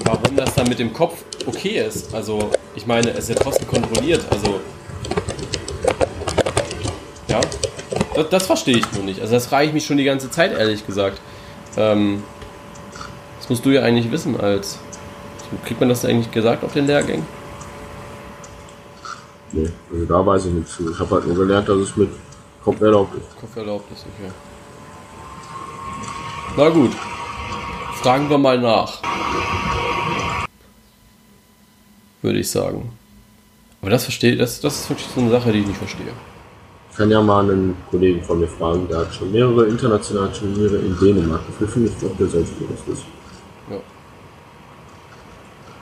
warum 0.06 0.36
das 0.36 0.56
dann 0.56 0.69
mit 0.69 0.80
dem 0.80 0.93
Kopf 0.93 1.23
okay 1.45 1.86
ist. 1.86 2.13
Also 2.13 2.51
ich 2.75 2.88
meine, 2.88 3.12
es 3.12 3.30
ist 3.30 3.30
ja 3.30 3.36
trotzdem 3.36 3.67
kontrolliert. 3.67 4.25
Also 4.30 4.62
ja, 7.27 7.41
das, 8.15 8.30
das 8.30 8.45
verstehe 8.45 8.77
ich 8.77 8.93
nur 8.93 9.03
nicht. 9.03 9.19
Also 9.19 9.34
das 9.34 9.47
frage 9.47 9.67
ich 9.67 9.73
mich 9.73 9.86
schon 9.86 9.97
die 9.97 10.06
ganze 10.06 10.32
Zeit, 10.32 10.58
ehrlich 10.58 10.86
gesagt. 10.86 11.19
Ähm, 11.75 12.23
das 13.39 13.49
musst 13.49 13.65
du 13.65 13.69
ja 13.69 13.82
eigentlich 13.82 14.12
wissen 14.12 14.39
als... 14.39 14.80
Kriegt 15.65 15.80
man 15.80 15.88
das 15.88 16.03
eigentlich 16.03 16.30
gesagt 16.32 16.63
auf 16.65 16.73
den 16.73 16.88
Lehrgängen? 16.88 17.25
Nee, 19.53 19.69
also 19.93 20.06
da 20.06 20.25
weiß 20.25 20.45
ich 20.45 20.51
nichts 20.51 20.75
zu. 20.75 20.91
Ich 20.91 20.99
habe 20.99 21.15
halt 21.15 21.25
nur 21.25 21.38
gelernt, 21.38 21.69
dass 21.69 21.77
es 21.77 21.95
mit 21.95 22.10
Kopf 22.62 22.82
erlaubt 22.82 23.15
ist. 23.15 23.39
Kopf 23.39 23.56
erlaubt 23.56 23.89
ist, 23.93 24.06
okay. 24.06 24.30
Na 26.58 26.70
gut. 26.70 26.91
Fragen 28.02 28.28
wir 28.32 28.39
mal 28.39 28.58
nach. 28.60 29.00
Würde 32.24 32.39
ich 32.39 32.50
sagen. 32.50 32.91
Aber 33.80 33.91
das 33.91 34.06
verstehe 34.06 34.36
das, 34.36 34.60
das 34.60 34.82
ist 34.82 34.89
wirklich 34.89 35.08
so 35.13 35.22
eine 35.22 35.30
Sache, 35.30 35.52
die 35.52 35.60
ich 35.60 35.67
nicht 35.67 35.78
verstehe. 35.78 36.12
Ich 36.89 36.98
kann 36.98 37.12
ja 37.12 37.22
mal 37.22 37.43
einen 37.43 37.78
Kollegen 37.91 38.24
von 38.24 38.39
mir 38.39 38.48
fragen, 38.48 38.88
der 38.88 38.98
hat 39.02 39.13
schon 39.13 39.32
mehrere 39.32 39.67
internationale 39.67 40.34
Turniere 40.34 40.78
in 40.78 40.98
Dänemark 41.00 41.46
gepfiffen. 41.46 41.86
Ich 41.86 42.00
glaube, 42.00 42.15
der 42.17 42.28
sollte 42.28 42.50
mir 42.60 42.70
das 42.70 42.88
wissen. 42.88 43.06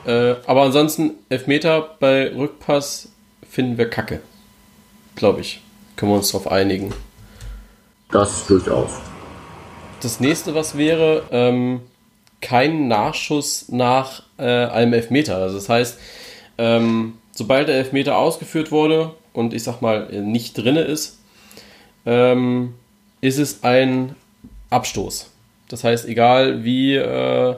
Ja. 0.06 0.32
Äh, 0.32 0.36
aber 0.46 0.64
ansonsten, 0.64 1.12
Elfmeter 1.30 1.96
bei 2.02 2.36
Rückpass 2.36 3.14
finden 3.50 3.78
wir 3.78 3.90
kacke. 3.90 4.20
Glaube 5.16 5.40
ich. 5.40 5.62
Können 5.96 6.12
wir 6.12 6.18
uns 6.18 6.34
darauf 6.34 6.52
einigen. 6.52 6.94
Das 8.12 8.46
durchaus. 8.46 8.92
Das 10.06 10.20
nächste, 10.20 10.54
was 10.54 10.78
wäre, 10.78 11.24
ähm, 11.32 11.82
kein 12.40 12.88
Nachschuss 12.88 13.70
nach 13.70 14.22
äh, 14.38 14.44
einem 14.44 14.94
Elfmeter. 14.94 15.38
Also 15.38 15.56
das 15.56 15.68
heißt, 15.68 16.00
ähm, 16.60 17.18
sobald 17.32 17.70
der 17.70 17.78
Elfmeter 17.78 18.16
ausgeführt 18.16 18.72
wurde 18.72 19.16
und 19.34 19.52
ich 19.52 19.64
sag 19.64 19.82
mal 19.82 20.08
nicht 20.22 20.54
drinne 20.54 20.82
ist, 20.82 21.18
ähm, 22.06 22.76
ist 23.22 23.40
es 23.40 23.64
ein 23.64 24.16
Abstoß. 24.70 25.32
Das 25.70 25.84
heißt, 25.84 26.08
egal 26.08 26.64
wie 26.64 26.94
äh, 26.94 27.56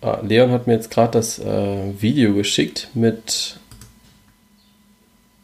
ah, 0.00 0.18
Leon 0.22 0.50
hat 0.50 0.66
mir 0.66 0.72
jetzt 0.72 0.90
gerade 0.90 1.12
das 1.12 1.38
äh, 1.38 2.02
Video 2.02 2.34
geschickt 2.34 2.88
mit 2.94 3.60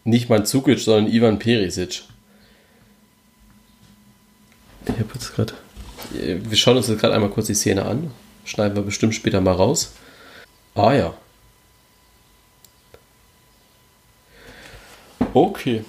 nicht 0.03 0.29
Mandzukic, 0.29 0.81
sondern 0.81 1.13
Ivan 1.13 1.39
Perisic. 1.39 2.03
Ich 4.87 4.95
habe 4.95 5.11
jetzt 5.15 5.35
gerade. 5.35 5.55
Wir 6.13 6.57
schauen 6.57 6.77
uns 6.77 6.89
jetzt 6.89 7.01
gerade 7.01 7.15
einmal 7.15 7.31
kurz 7.31 7.47
die 7.47 7.55
Szene 7.55 7.85
an. 7.85 8.11
Schneiden 8.45 8.77
wir 8.77 8.83
bestimmt 8.83 9.15
später 9.15 9.41
mal 9.41 9.53
raus. 9.53 9.93
Ah 10.75 10.93
ja. 10.93 11.15
Okay. 15.35 15.85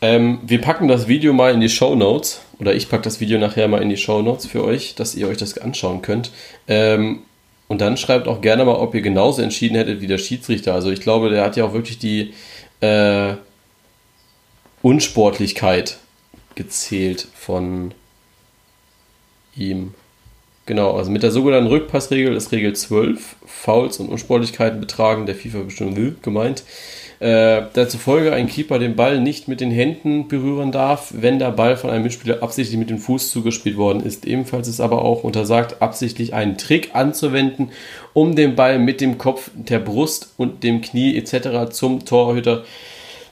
Ähm, 0.00 0.40
wir 0.44 0.60
packen 0.60 0.88
das 0.88 1.06
Video 1.06 1.32
mal 1.32 1.52
in 1.52 1.60
die 1.60 1.68
Show 1.68 1.94
Notes. 1.94 2.40
Oder 2.58 2.74
ich 2.74 2.88
packe 2.88 3.02
das 3.02 3.20
Video 3.20 3.38
nachher 3.38 3.68
mal 3.68 3.82
in 3.82 3.88
die 3.88 3.96
Show 3.96 4.22
Notes 4.22 4.46
für 4.46 4.64
euch, 4.64 4.94
dass 4.94 5.14
ihr 5.14 5.28
euch 5.28 5.36
das 5.36 5.58
anschauen 5.58 6.02
könnt. 6.02 6.30
Ähm, 6.66 7.22
und 7.68 7.80
dann 7.80 7.96
schreibt 7.96 8.28
auch 8.28 8.40
gerne 8.40 8.64
mal, 8.64 8.74
ob 8.74 8.94
ihr 8.94 9.02
genauso 9.02 9.42
entschieden 9.42 9.76
hättet 9.76 10.00
wie 10.00 10.06
der 10.06 10.18
Schiedsrichter. 10.18 10.74
Also 10.74 10.90
ich 10.90 11.00
glaube, 11.00 11.30
der 11.30 11.44
hat 11.44 11.56
ja 11.56 11.64
auch 11.64 11.72
wirklich 11.72 11.98
die 11.98 12.34
äh, 12.80 13.34
Unsportlichkeit 14.82 15.98
gezählt 16.54 17.26
von 17.34 17.92
ihm. 19.56 19.94
Genau, 20.64 20.96
also 20.96 21.10
mit 21.10 21.24
der 21.24 21.32
sogenannten 21.32 21.68
Rückpassregel 21.68 22.36
ist 22.36 22.52
Regel 22.52 22.74
12, 22.74 23.36
Fouls 23.46 23.98
und 23.98 24.08
Unsportlichkeiten 24.08 24.80
betragen 24.80 25.26
der 25.26 25.34
FIFA-Bestimmung 25.34 26.16
gemeint. 26.22 26.62
Äh, 27.18 27.62
der 27.74 27.88
zufolge 27.88 28.32
ein 28.32 28.48
Keeper 28.48 28.80
den 28.80 28.96
Ball 28.96 29.20
nicht 29.20 29.46
mit 29.46 29.60
den 29.60 29.70
Händen 29.70 30.26
berühren 30.26 30.72
darf, 30.72 31.12
wenn 31.16 31.38
der 31.38 31.52
Ball 31.52 31.76
von 31.76 31.90
einem 31.90 32.02
Mitspieler 32.02 32.42
absichtlich 32.42 32.78
mit 32.78 32.90
dem 32.90 32.98
Fuß 32.98 33.30
zugespielt 33.30 33.76
worden 33.76 34.02
ist. 34.02 34.24
Ebenfalls 34.24 34.66
ist 34.66 34.80
aber 34.80 35.04
auch 35.04 35.22
untersagt, 35.22 35.82
absichtlich 35.82 36.34
einen 36.34 36.58
Trick 36.58 36.94
anzuwenden, 36.94 37.70
um 38.12 38.34
den 38.34 38.56
Ball 38.56 38.78
mit 38.78 39.00
dem 39.00 39.18
Kopf, 39.18 39.50
der 39.54 39.78
Brust 39.78 40.34
und 40.36 40.64
dem 40.64 40.80
Knie 40.80 41.16
etc. 41.16 41.70
zum 41.72 42.04
Torhüter 42.04 42.64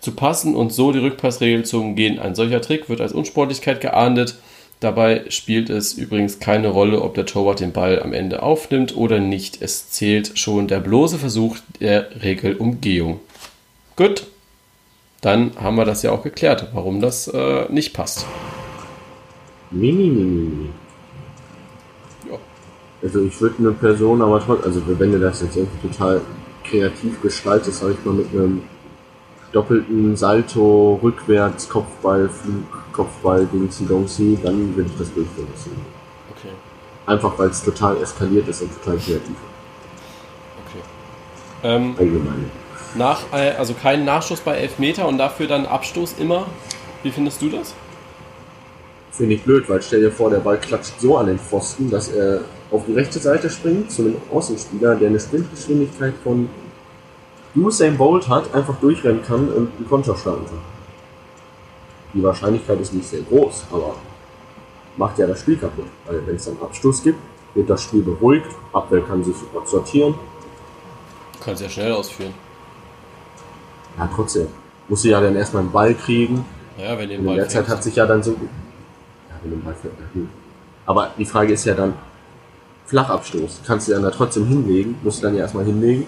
zu 0.00 0.12
passen 0.12 0.54
und 0.54 0.72
so 0.72 0.92
die 0.92 0.98
Rückpassregel 0.98 1.64
zu 1.64 1.80
umgehen. 1.80 2.18
Ein 2.18 2.34
solcher 2.34 2.60
Trick 2.60 2.88
wird 2.88 3.00
als 3.00 3.12
Unsportlichkeit 3.12 3.80
geahndet. 3.80 4.36
Dabei 4.80 5.24
spielt 5.28 5.68
es 5.68 5.92
übrigens 5.92 6.38
keine 6.38 6.68
Rolle, 6.68 7.02
ob 7.02 7.14
der 7.14 7.26
Torwart 7.26 7.60
den 7.60 7.72
Ball 7.72 8.02
am 8.02 8.14
Ende 8.14 8.42
aufnimmt 8.42 8.96
oder 8.96 9.20
nicht. 9.20 9.60
Es 9.60 9.90
zählt 9.90 10.38
schon 10.38 10.68
der 10.68 10.80
bloße 10.80 11.18
Versuch 11.18 11.58
der 11.80 12.22
Regelumgehung. 12.22 13.20
Gut, 13.96 14.26
dann 15.20 15.52
haben 15.60 15.76
wir 15.76 15.84
das 15.84 16.02
ja 16.02 16.12
auch 16.12 16.22
geklärt, 16.22 16.68
warum 16.72 17.02
das 17.02 17.28
äh, 17.28 17.70
nicht 17.70 17.92
passt. 17.92 18.24
Mini, 19.70 20.08
mini, 20.08 20.30
mini. 20.30 20.70
Ja. 22.30 22.38
Also 23.02 23.22
ich 23.22 23.38
würde 23.38 23.56
eine 23.58 23.72
Person 23.72 24.22
aber 24.22 24.40
trotzdem, 24.40 24.66
also 24.66 24.98
wenn 24.98 25.12
du 25.12 25.20
das 25.20 25.42
jetzt 25.42 25.56
irgendwie 25.56 25.88
total 25.88 26.22
kreativ 26.64 27.20
gestaltest, 27.20 27.80
sag 27.80 27.90
ich 27.90 28.04
mal, 28.04 28.14
mit 28.14 28.32
einem 28.32 28.62
doppelten 29.52 30.16
Salto, 30.16 31.00
rückwärts, 31.02 31.68
Kopfball, 31.68 32.28
Flug, 32.28 32.92
Kopfball, 32.92 33.46
Dingsi 33.46 33.86
Dongsi, 33.86 34.38
dann 34.42 34.74
würde 34.76 34.90
ich 34.90 34.98
das 34.98 35.12
durchführen 35.12 35.48
lassen. 35.52 35.72
Okay, 36.36 36.52
Einfach 37.06 37.38
weil 37.38 37.48
es 37.48 37.62
total 37.64 37.96
eskaliert 38.02 38.46
ist 38.48 38.62
und 38.62 38.70
total 38.82 38.98
kreativ. 38.98 39.36
okay. 40.66 40.82
Ähm, 41.64 41.94
Allgemein. 41.98 42.50
nach, 42.94 43.20
äh, 43.32 43.50
also 43.58 43.74
kein 43.74 44.04
Nachschuss 44.04 44.40
bei 44.40 44.56
Elfmeter 44.56 45.08
und 45.08 45.18
dafür 45.18 45.46
dann 45.46 45.66
Abstoß 45.66 46.16
immer. 46.18 46.46
Wie 47.02 47.10
findest 47.10 47.40
du 47.42 47.48
das? 47.48 47.74
Finde 49.12 49.34
ich 49.34 49.42
blöd, 49.42 49.68
weil 49.68 49.82
stell 49.82 50.00
dir 50.00 50.12
vor, 50.12 50.30
der 50.30 50.38
Ball 50.38 50.58
klatscht 50.58 51.00
so 51.00 51.16
an 51.16 51.26
den 51.26 51.38
Pfosten, 51.38 51.90
dass 51.90 52.08
er 52.10 52.42
auf 52.70 52.84
die 52.86 52.92
rechte 52.92 53.18
Seite 53.18 53.50
springt 53.50 53.90
zu 53.90 54.02
einem 54.02 54.16
Außenspieler, 54.32 54.94
der 54.94 55.08
eine 55.08 55.18
Sprintgeschwindigkeit 55.18 56.14
von 56.22 56.48
Usain 57.56 57.96
Bolt 57.96 58.28
hat, 58.28 58.54
einfach 58.54 58.76
durchrennen 58.80 59.22
kann 59.24 59.48
und 59.48 59.76
einen 59.76 59.86
Konter 59.88 60.16
starten 60.16 60.46
kann. 60.46 60.58
Die 62.14 62.22
Wahrscheinlichkeit 62.22 62.80
ist 62.80 62.92
nicht 62.94 63.08
sehr 63.08 63.22
groß, 63.22 63.64
aber 63.72 63.94
macht 64.96 65.18
ja 65.18 65.26
das 65.26 65.40
Spiel 65.40 65.56
kaputt. 65.56 65.86
Weil 66.06 66.26
wenn 66.26 66.36
es 66.36 66.48
einen 66.48 66.60
Abstoß 66.60 67.02
gibt, 67.02 67.18
wird 67.54 67.68
das 67.68 67.82
Spiel 67.82 68.02
beruhigt, 68.02 68.46
Abwehr 68.72 69.02
kann 69.02 69.24
sich 69.24 69.36
sortieren. 69.64 70.14
Du 71.34 71.44
kannst 71.44 71.62
ja 71.62 71.68
schnell 71.68 71.92
ausführen. 71.92 72.34
Ja, 73.98 74.08
trotzdem. 74.14 74.48
Muss 74.88 75.02
sie 75.02 75.10
ja 75.10 75.20
dann 75.20 75.36
erstmal 75.36 75.62
einen 75.62 75.72
Ball 75.72 75.94
kriegen. 75.94 76.44
Ja, 76.78 76.98
wenn 76.98 77.08
den 77.08 77.20
Und 77.20 77.24
in 77.24 77.26
Ball 77.26 77.36
der 77.36 77.48
Zeit 77.48 77.68
hat 77.68 77.82
sich 77.82 77.96
ja 77.96 78.06
dann 78.06 78.22
so. 78.22 78.32
Ja, 78.32 78.36
wenn 79.42 79.50
du 79.50 79.56
den 79.56 79.64
Ball 79.64 79.74
fängst, 79.74 79.96
ja, 79.98 80.06
gut. 80.12 80.28
Aber 80.86 81.10
die 81.16 81.24
Frage 81.24 81.52
ist 81.52 81.64
ja 81.64 81.74
dann, 81.74 81.94
Flachabstoß. 82.86 83.60
Kannst 83.66 83.88
du 83.88 83.92
dann 83.92 84.02
da 84.02 84.10
trotzdem 84.10 84.46
hinlegen? 84.46 84.96
Musst 85.02 85.18
du 85.18 85.26
dann 85.26 85.34
ja 85.34 85.42
erstmal 85.42 85.64
hinlegen. 85.64 86.06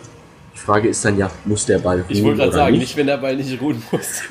Die 0.55 0.59
Frage 0.59 0.89
ist 0.89 1.05
dann 1.05 1.19
ja, 1.19 1.31
muss 1.45 1.67
der 1.67 1.79
Ball 1.79 2.05
Ich 2.09 2.19
ruhen 2.19 2.25
wollte 2.25 2.39
gerade 2.41 2.53
sagen, 2.53 2.73
nicht? 2.73 2.81
nicht 2.81 2.97
wenn 2.97 3.07
der 3.07 3.17
Ball 3.17 3.37
nicht 3.37 3.61
ruhen 3.61 3.83
muss. 3.91 4.23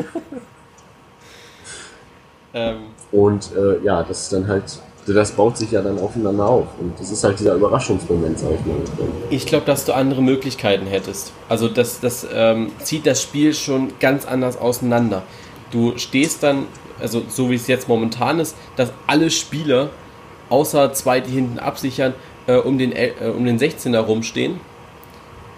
ähm, 2.54 2.78
Und 3.12 3.50
äh, 3.56 3.84
ja, 3.84 4.04
das 4.04 4.24
ist 4.24 4.34
dann 4.34 4.48
halt, 4.48 4.64
das 5.08 5.32
baut 5.32 5.58
sich 5.58 5.72
ja 5.72 5.82
dann 5.82 6.00
aufeinander 6.00 6.46
auf. 6.46 6.68
Und 6.80 7.00
das 7.00 7.12
ist 7.12 7.24
halt 7.24 7.40
dieser 7.40 7.56
Überraschungsmoment, 7.56 8.40
sag 8.40 8.52
ich 8.52 8.66
mal. 8.66 8.76
Ich 9.30 9.46
glaube, 9.46 9.66
dass 9.66 9.86
du 9.86 9.94
andere 9.94 10.22
Möglichkeiten 10.22 10.86
hättest. 10.86 11.32
Also 11.50 11.68
das, 11.68 12.00
das 12.00 12.28
ähm, 12.34 12.72
zieht 12.80 13.08
das 13.08 13.22
Spiel 13.22 13.54
schon 13.54 13.94
ganz 14.00 14.26
anders 14.26 14.58
auseinander. 14.58 15.24
Du 15.72 15.98
stehst 15.98 16.44
dann, 16.44 16.66
also 17.00 17.24
so 17.28 17.50
wie 17.50 17.56
es 17.56 17.68
jetzt 17.68 17.88
momentan 17.88 18.40
ist, 18.40 18.56
dass 18.76 18.92
alle 19.08 19.32
Spieler, 19.32 19.90
außer 20.50 20.94
zwei, 20.94 21.20
die 21.20 21.32
hinten 21.32 21.60
absichern, 21.60 22.14
äh, 22.48 22.56
um, 22.56 22.78
den, 22.78 22.92
äh, 22.92 23.14
um 23.36 23.46
den 23.46 23.58
16er 23.58 24.00
rumstehen. 24.00 24.60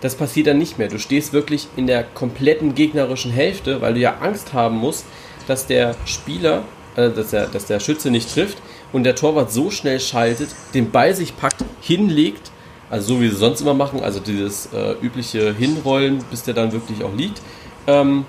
Das 0.03 0.15
passiert 0.15 0.47
dann 0.47 0.57
nicht 0.57 0.77
mehr. 0.77 0.89
Du 0.89 0.99
stehst 0.99 1.31
wirklich 1.31 1.69
in 1.77 1.87
der 1.87 2.03
kompletten 2.03 2.75
gegnerischen 2.75 3.31
Hälfte, 3.31 3.79
weil 3.79 3.93
du 3.93 4.01
ja 4.01 4.17
Angst 4.19 4.51
haben 4.51 4.75
musst, 4.75 5.05
dass 5.47 5.65
der 5.65 5.95
Spieler, 6.05 6.63
äh, 6.97 7.09
dass, 7.09 7.29
der, 7.29 7.47
dass 7.47 7.67
der 7.67 7.79
Schütze 7.79 8.11
nicht 8.11 8.33
trifft 8.33 8.57
und 8.91 9.05
der 9.05 9.15
Torwart 9.15 9.53
so 9.53 9.71
schnell 9.71 10.01
schaltet, 10.01 10.49
den 10.73 10.91
Ball 10.91 11.15
sich 11.15 11.37
packt, 11.37 11.63
hinlegt, 11.79 12.51
also 12.89 13.15
so 13.15 13.21
wie 13.21 13.29
sie 13.29 13.37
sonst 13.37 13.61
immer 13.61 13.73
machen, 13.73 14.03
also 14.03 14.19
dieses 14.19 14.67
äh, 14.73 14.95
übliche 15.01 15.53
Hinrollen, 15.53 16.19
bis 16.29 16.43
der 16.43 16.53
dann 16.53 16.73
wirklich 16.73 17.01
auch 17.01 17.15
liegt, 17.15 17.41
ähm, 17.87 18.25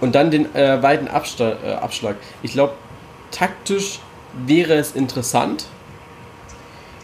und 0.00 0.14
dann 0.14 0.30
den 0.30 0.54
äh, 0.54 0.82
weiten 0.82 1.08
Absta 1.08 1.58
äh, 1.62 1.72
Abschlag. 1.74 2.16
Ich 2.42 2.52
glaube, 2.52 2.72
taktisch 3.30 4.00
wäre 4.46 4.76
es 4.76 4.92
interessant, 4.92 5.66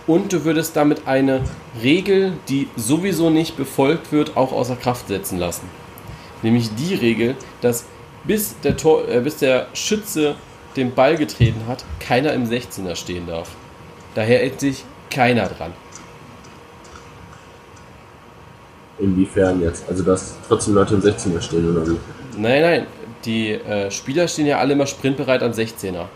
und 0.08 0.32
du 0.32 0.44
würdest 0.44 0.74
damit 0.74 1.06
eine 1.06 1.42
Regel, 1.80 2.32
die 2.48 2.66
sowieso 2.76 3.30
nicht 3.30 3.56
befolgt 3.56 4.10
wird, 4.10 4.36
auch 4.36 4.50
außer 4.52 4.74
Kraft 4.74 5.06
setzen 5.06 5.38
lassen. 5.38 5.68
Nämlich 6.42 6.74
die 6.74 6.94
Regel, 6.94 7.36
dass 7.60 7.84
bis 8.24 8.58
der, 8.60 8.76
Tor, 8.76 9.08
äh, 9.08 9.20
bis 9.20 9.36
der 9.36 9.68
Schütze 9.74 10.34
den 10.76 10.94
Ball 10.94 11.16
getreten 11.16 11.62
hat, 11.68 11.84
keiner 12.00 12.32
im 12.32 12.44
16er 12.44 12.96
stehen 12.96 13.26
darf. 13.26 13.50
Daher 14.14 14.38
hält 14.38 14.60
sich 14.60 14.84
keiner 15.10 15.46
dran. 15.46 15.72
Inwiefern 18.98 19.62
jetzt? 19.62 19.84
Also, 19.88 20.02
dass 20.02 20.36
trotzdem 20.48 20.74
Leute 20.74 20.94
im 20.94 21.00
16er 21.00 21.40
stehen 21.40 21.70
oder 21.70 21.86
wie? 21.86 21.96
Nein, 22.36 22.62
nein, 22.62 22.86
die 23.24 23.52
äh, 23.52 23.90
Spieler 23.90 24.26
stehen 24.26 24.46
ja 24.46 24.58
alle 24.58 24.72
immer 24.72 24.86
sprintbereit 24.86 25.42
am 25.42 25.52
16er. 25.52 26.06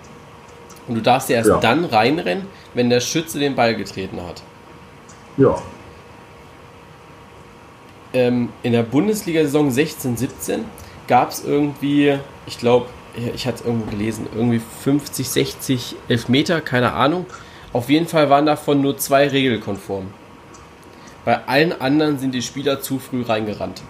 Und 0.88 0.96
du 0.96 1.00
darfst 1.00 1.28
ja 1.28 1.36
erst 1.36 1.48
Ja. 1.48 1.60
dann 1.60 1.84
reinrennen, 1.84 2.46
wenn 2.74 2.90
der 2.90 3.00
Schütze 3.00 3.38
den 3.38 3.54
Ball 3.54 3.74
getreten 3.74 4.20
hat. 4.22 4.42
Ja. 5.36 5.60
ähm, 8.12 8.50
in 8.62 8.72
der 8.72 8.82
Bundesliga-Saison 8.82 9.70
16, 9.70 10.16
17 10.16 10.64
gab 11.08 11.30
es 11.30 11.44
irgendwie, 11.44 12.18
ich 12.46 12.58
glaube, 12.58 12.86
ich 13.34 13.46
hatte 13.46 13.58
es 13.60 13.64
irgendwo 13.64 13.90
gelesen, 13.90 14.26
irgendwie 14.34 14.60
50, 14.82 15.28
60 15.28 15.96
Elfmeter, 16.08 16.60
keine 16.60 16.92
Ahnung. 16.92 17.26
Auf 17.72 17.88
jeden 17.88 18.06
Fall 18.06 18.30
waren 18.30 18.46
davon 18.46 18.82
nur 18.82 18.98
zwei 18.98 19.28
regelkonform. 19.28 20.08
Bei 21.24 21.46
allen 21.46 21.80
anderen 21.80 22.18
sind 22.18 22.32
die 22.34 22.42
Spieler 22.42 22.80
zu 22.80 22.98
früh 22.98 23.22
reingerannt. 23.22 23.82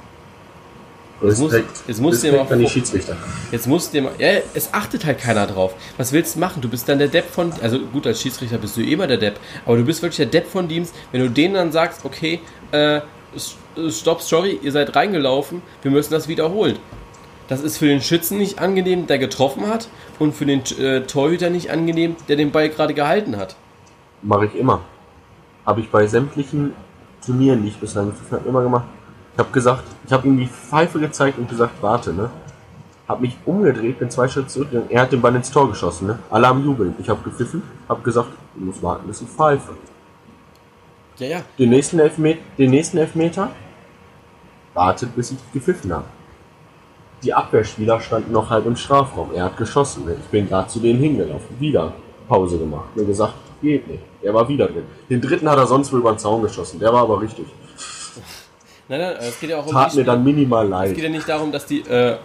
Jetzt 1.22 1.38
muss- 1.38 1.52
Respekt, 1.52 1.82
jetzt 1.86 2.00
musst 2.00 2.24
Respekt 2.24 2.52
an 2.52 2.58
die 2.58 2.68
Schiedsrichter. 2.68 3.16
Jetzt 3.50 3.66
musst 3.66 3.94
du 3.94 4.02
mal, 4.02 4.12
ja, 4.18 4.28
es 4.54 4.72
achtet 4.74 5.04
halt 5.04 5.18
keiner 5.18 5.46
drauf. 5.46 5.74
Was 5.96 6.12
willst 6.12 6.34
du 6.36 6.40
machen? 6.40 6.60
Du 6.60 6.68
bist 6.68 6.88
dann 6.88 6.98
der 6.98 7.08
Depp 7.08 7.30
von, 7.30 7.52
also 7.62 7.78
gut, 7.78 8.06
als 8.06 8.20
Schiedsrichter 8.20 8.58
bist 8.58 8.76
du 8.76 8.82
immer 8.82 9.06
der 9.06 9.18
Depp, 9.18 9.38
aber 9.64 9.76
du 9.76 9.84
bist 9.84 10.02
wirklich 10.02 10.16
der 10.16 10.26
Depp 10.26 10.48
von 10.48 10.68
Teams, 10.68 10.92
wenn 11.12 11.20
du 11.20 11.30
denen 11.30 11.54
dann 11.54 11.72
sagst, 11.72 12.04
okay, 12.04 12.40
äh, 12.72 13.00
stopp, 13.88 14.20
sorry, 14.22 14.58
ihr 14.62 14.72
seid 14.72 14.94
reingelaufen, 14.96 15.62
wir 15.82 15.90
müssen 15.90 16.12
das 16.12 16.28
wiederholen. 16.28 16.76
Das 17.48 17.60
ist 17.60 17.76
für 17.78 17.86
den 17.86 18.00
Schützen 18.00 18.38
nicht 18.38 18.58
angenehm, 18.60 19.06
der 19.06 19.18
getroffen 19.18 19.66
hat, 19.68 19.88
und 20.18 20.34
für 20.34 20.46
den 20.46 20.62
äh, 20.78 21.02
Torhüter 21.02 21.50
nicht 21.50 21.70
angenehm, 21.70 22.16
der 22.28 22.36
den 22.36 22.50
Ball 22.50 22.68
gerade 22.68 22.94
gehalten 22.94 23.36
hat. 23.36 23.56
Mache 24.22 24.46
ich 24.46 24.54
immer. 24.54 24.80
Habe 25.66 25.80
ich 25.80 25.90
bei 25.90 26.06
sämtlichen 26.06 26.72
Turnieren, 27.24 27.62
die 27.62 27.68
ich 27.68 27.76
bislang 27.76 28.12
immer 28.46 28.62
gemacht. 28.62 28.84
Ich 29.34 29.38
habe 29.38 29.50
gesagt, 29.50 29.84
ich 30.06 30.12
habe 30.12 30.28
ihm 30.28 30.38
die 30.38 30.46
Pfeife 30.46 30.98
gezeigt 30.98 31.38
und 31.38 31.48
gesagt, 31.48 31.74
warte, 31.80 32.12
ne? 32.12 32.30
Hab 33.08 33.20
mich 33.20 33.36
umgedreht, 33.44 33.98
bin 33.98 34.10
zwei 34.10 34.28
Schritte 34.28 34.48
zurück, 34.48 34.68
er 34.88 35.02
hat 35.02 35.12
den 35.12 35.20
Ball 35.20 35.34
ins 35.34 35.50
Tor 35.50 35.68
geschossen, 35.68 36.06
ne? 36.08 36.18
Alle 36.30 36.48
am 36.48 36.64
Jubeln. 36.64 36.94
Ich 36.98 37.08
habe 37.08 37.20
gepfiffen, 37.22 37.62
habe 37.88 38.02
gesagt, 38.02 38.28
du 38.54 38.64
musst 38.64 38.82
warten, 38.82 39.06
bis 39.06 39.22
ich 39.22 39.28
pfeife. 39.28 39.72
Ja, 41.18 41.26
ja, 41.26 41.42
Den 41.58 41.70
nächsten, 41.70 41.98
Elfmet 41.98 42.38
den 42.58 42.70
nächsten 42.70 42.98
Elfmeter 42.98 43.50
wartet, 44.74 45.14
bis 45.14 45.30
ich 45.32 45.38
gepfiffen 45.52 45.92
habe. 45.92 46.04
Die 47.22 47.32
Abwehrspieler 47.32 48.00
standen 48.00 48.32
noch 48.32 48.50
halb 48.50 48.66
im 48.66 48.74
Strafraum. 48.76 49.30
Er 49.34 49.44
hat 49.44 49.56
geschossen. 49.56 50.04
ne? 50.06 50.16
Ich 50.18 50.26
bin 50.30 50.48
gerade 50.48 50.68
zu 50.68 50.80
denen 50.80 50.98
hingelaufen. 50.98 51.60
Wieder 51.60 51.92
Pause 52.28 52.58
gemacht. 52.58 52.96
Mir 52.96 53.04
gesagt, 53.04 53.34
geht 53.60 53.86
nicht. 53.86 54.02
Er 54.22 54.34
war 54.34 54.48
wieder 54.48 54.66
drin. 54.66 54.84
Den 55.08 55.20
dritten 55.20 55.48
hat 55.48 55.58
er 55.58 55.66
sonst 55.66 55.92
wohl 55.92 56.00
über 56.00 56.12
den 56.12 56.18
Zaun 56.18 56.42
geschossen. 56.42 56.80
Der 56.80 56.92
war 56.92 57.02
aber 57.02 57.20
richtig. 57.20 57.46
Nein, 58.98 59.00
nein, 59.00 59.16
es 59.28 59.40
geht 59.40 59.50
ja 59.50 59.58
auch 59.58 59.66
um 59.66 59.72
Tat 59.72 59.92
die 59.92 59.98
mir 59.98 60.04
dann 60.04 60.22
minimal 60.24 60.64
Es 60.66 60.70
leid. 60.70 60.94
geht 60.94 61.04
ja 61.04 61.10
nicht 61.10 61.28
darum, 61.28 61.50
dass 61.52 61.66
die 61.66 61.80
äh, 61.80 62.16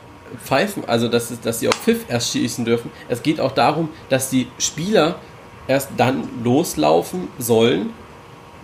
pfeifen, 0.44 0.84
also 0.88 1.08
dass, 1.08 1.32
es- 1.32 1.42
dass 1.42 1.60
sie 1.60 1.68
auf 1.70 1.76
Pfiff 1.76 2.06
erst 2.10 2.32
schießen 2.34 2.66
dürfen. 2.66 2.92
Es 3.10 3.24
geht 3.24 3.40
auch 3.40 3.52
darum, 3.54 3.90
dass 4.10 4.30
die 4.30 4.48
Spieler 4.60 5.16
erst 5.68 5.90
dann 5.98 6.24
loslaufen 6.44 7.28
sollen, 7.40 7.92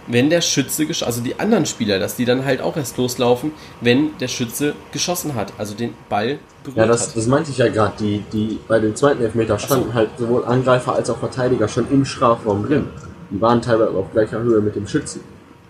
wenn 0.08 0.30
der 0.30 0.42
Schütze 0.42 0.86
geschossen 0.86 1.08
also 1.08 1.22
die 1.22 1.39
anderen 1.39 1.66
Spieler, 1.66 1.98
dass 1.98 2.16
die 2.18 2.26
dann 2.26 2.44
halt 2.44 2.62
auch 2.62 2.76
erst 2.76 2.98
loslaufen, 2.98 3.52
wenn 3.80 4.18
der 4.18 4.28
Schütze 4.28 4.74
geschossen 4.92 5.34
hat, 5.36 5.54
also 5.58 5.74
den 5.76 5.94
Ball 6.10 6.39
berührt 6.63 6.78
Ja, 6.78 6.86
das, 6.88 7.08
hat. 7.08 7.16
das 7.18 7.28
meinte 7.28 7.52
ich 7.52 7.58
ja 7.58 7.70
gerade. 7.70 7.94
Die, 8.00 8.22
die 8.34 8.60
bei 8.68 8.80
dem 8.80 8.96
zweiten 8.98 9.22
Elfmeter 9.24 9.58
standen 9.60 9.94
halt 9.94 10.10
sowohl 10.18 10.44
Angreifer 10.44 10.94
als 10.96 11.10
auch 11.10 11.20
Verteidiger 11.20 11.70
schon 11.70 11.89
im 11.89 12.04
Strafraum 12.04 12.66
drin. 12.68 12.88
Die 13.32 13.39
waren 13.39 13.62
teilweise 13.62 13.92
auf 13.92 14.12
gleicher 14.12 14.39
Höhe 14.39 14.60
mit 14.60 14.76
dem 14.76 14.88
Schützen. 14.88 15.22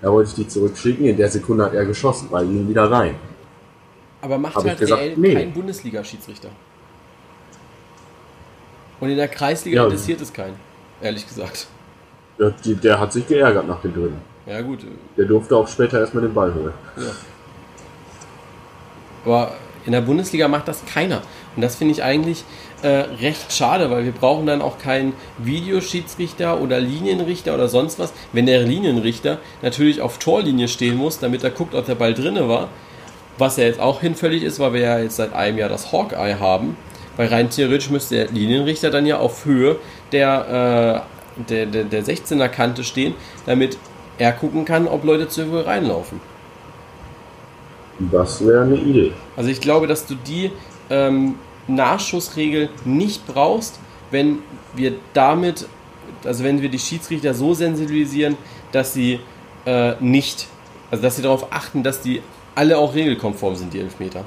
Da 0.04 0.12
wollte 0.12 0.30
ich 0.32 0.36
die 0.36 0.48
zurückschicken. 0.48 1.06
In 1.06 1.16
der 1.16 1.30
Sekunde 1.30 1.63
hat 1.63 1.74
er 1.74 1.86
geschossen, 1.86 2.28
weil 2.30 2.46
ihn 2.46 2.68
wieder 2.68 2.92
rein. 2.92 3.16
Aber 4.22 4.38
macht 4.38 4.56
hab 4.56 4.66
halt 4.66 4.78
gesagt, 4.78 5.02
reell 5.02 5.13
nee. 5.18 5.34
kein 5.34 5.54
Bundesliga-Schiedsrichter. 5.54 6.50
Und 9.00 9.10
in 9.10 9.16
der 9.18 9.30
Kreisliga 9.30 9.78
Ja. 9.78 9.84
interessiert 9.86 10.20
es 10.22 10.32
keinen, 10.32 10.56
ehrlich 11.02 11.26
gesagt. 11.26 11.68
Der, 12.38 12.54
der 12.66 13.00
hat 13.00 13.13
sich 13.13 13.26
geärgert 13.28 13.66
nach 13.68 13.82
dem 13.82 13.94
Dritten. 13.94 14.22
Ja 14.46 14.62
gut, 14.62 14.86
Der 15.18 15.26
durfte 15.26 15.56
auch 15.56 15.68
später 15.68 16.00
erstmal 16.02 16.24
den 16.24 16.34
Ball 16.34 16.54
holen. 16.54 16.74
Aber 19.26 19.54
in 19.86 19.91
der 19.91 20.02
Bundesliga 20.02 20.48
macht 20.48 20.67
das 20.67 20.86
keiner. 20.86 21.22
Und 21.56 21.62
das 21.62 21.76
finde 21.76 21.93
ich 21.93 22.04
eigentlich 22.04 22.43
äh, 22.82 22.88
recht 23.22 23.54
schade, 23.54 23.89
weil 23.89 24.06
wir 24.06 24.12
brauchen 24.12 24.46
dann 24.46 24.62
auch 24.62 24.78
keinen 24.78 25.13
Videoschiedsrichter 25.38 26.62
oder 26.62 26.80
Linienrichter 26.80 27.54
oder 27.54 27.67
sonst 27.67 28.00
was. 28.00 28.13
Wenn 28.32 28.46
der 28.46 28.63
Linienrichter 28.63 29.39
natürlich 29.62 30.02
auf 30.02 30.17
Torlinie 30.17 30.67
stehen 30.67 30.98
muss, 30.98 31.19
damit 31.19 31.43
er 31.43 31.52
guckt, 31.52 31.76
ob 31.76 31.86
der 31.86 31.96
Ball 31.96 32.13
drinne 32.13 32.50
war, 32.50 32.69
was 33.38 33.58
ja 33.58 33.63
jetzt 33.65 33.80
auch 33.80 34.02
hinfällig 34.02 34.43
ist, 34.43 34.60
weil 34.60 34.74
wir 34.74 34.82
ja 34.82 35.00
jetzt 35.00 35.15
seit 35.15 35.34
einem 35.34 35.58
Jahr 35.58 35.69
das 35.69 35.91
Hawkeye 35.91 36.39
haben. 36.39 36.78
Weil 37.15 37.28
rein 37.28 37.50
theoretisch 37.50 37.89
müsste 37.89 38.15
der 38.15 38.28
Linienrichter 38.28 38.89
dann 38.89 39.06
ja 39.06 39.17
auf 39.17 39.46
Höhe 39.46 39.78
der, 40.12 41.06
äh, 41.38 41.43
der, 41.50 41.65
der, 41.67 41.84
der 41.84 42.04
16er 42.04 42.48
Kante 42.48 42.84
stehen, 42.84 43.13
damit 43.46 43.78
er 44.17 44.32
gucken 44.32 44.65
kann, 44.65 44.88
ob 44.88 45.04
Leute 45.04 45.28
zu 45.28 45.46
Höhe 45.46 45.65
reinlaufen. 45.65 46.33
Das 47.99 48.45
wäre 48.45 48.63
eine 48.63 48.75
Idee. 48.75 49.12
Also 49.36 49.49
ich 49.49 49.62
glaube, 49.62 49.88
dass 49.88 50.06
du 50.06 50.15
die 50.15 50.51
ähm, 50.89 51.36
Nachschussregel 51.67 52.69
nicht 52.86 53.25
brauchst, 53.27 53.79
wenn 54.12 54.39
wir 54.75 54.93
damit, 55.13 55.67
also 56.25 56.43
wenn 56.43 56.62
wir 56.62 56.69
die 56.69 56.79
Schiedsrichter 56.79 57.34
so 57.34 57.53
sensibilisieren, 57.53 58.38
dass 58.71 58.93
sie 58.93 59.19
äh, 59.65 59.93
nicht, 59.99 60.47
also 60.91 61.03
dass 61.03 61.15
sie 61.15 61.21
darauf 61.21 61.51
achten, 61.51 61.84
dass 61.84 62.01
die 62.01 62.21
alle 62.56 62.77
auch 62.77 62.93
regelkonform 62.93 63.56
sind, 63.56 63.73
die 63.73 63.79
Elfmeter. 63.79 64.25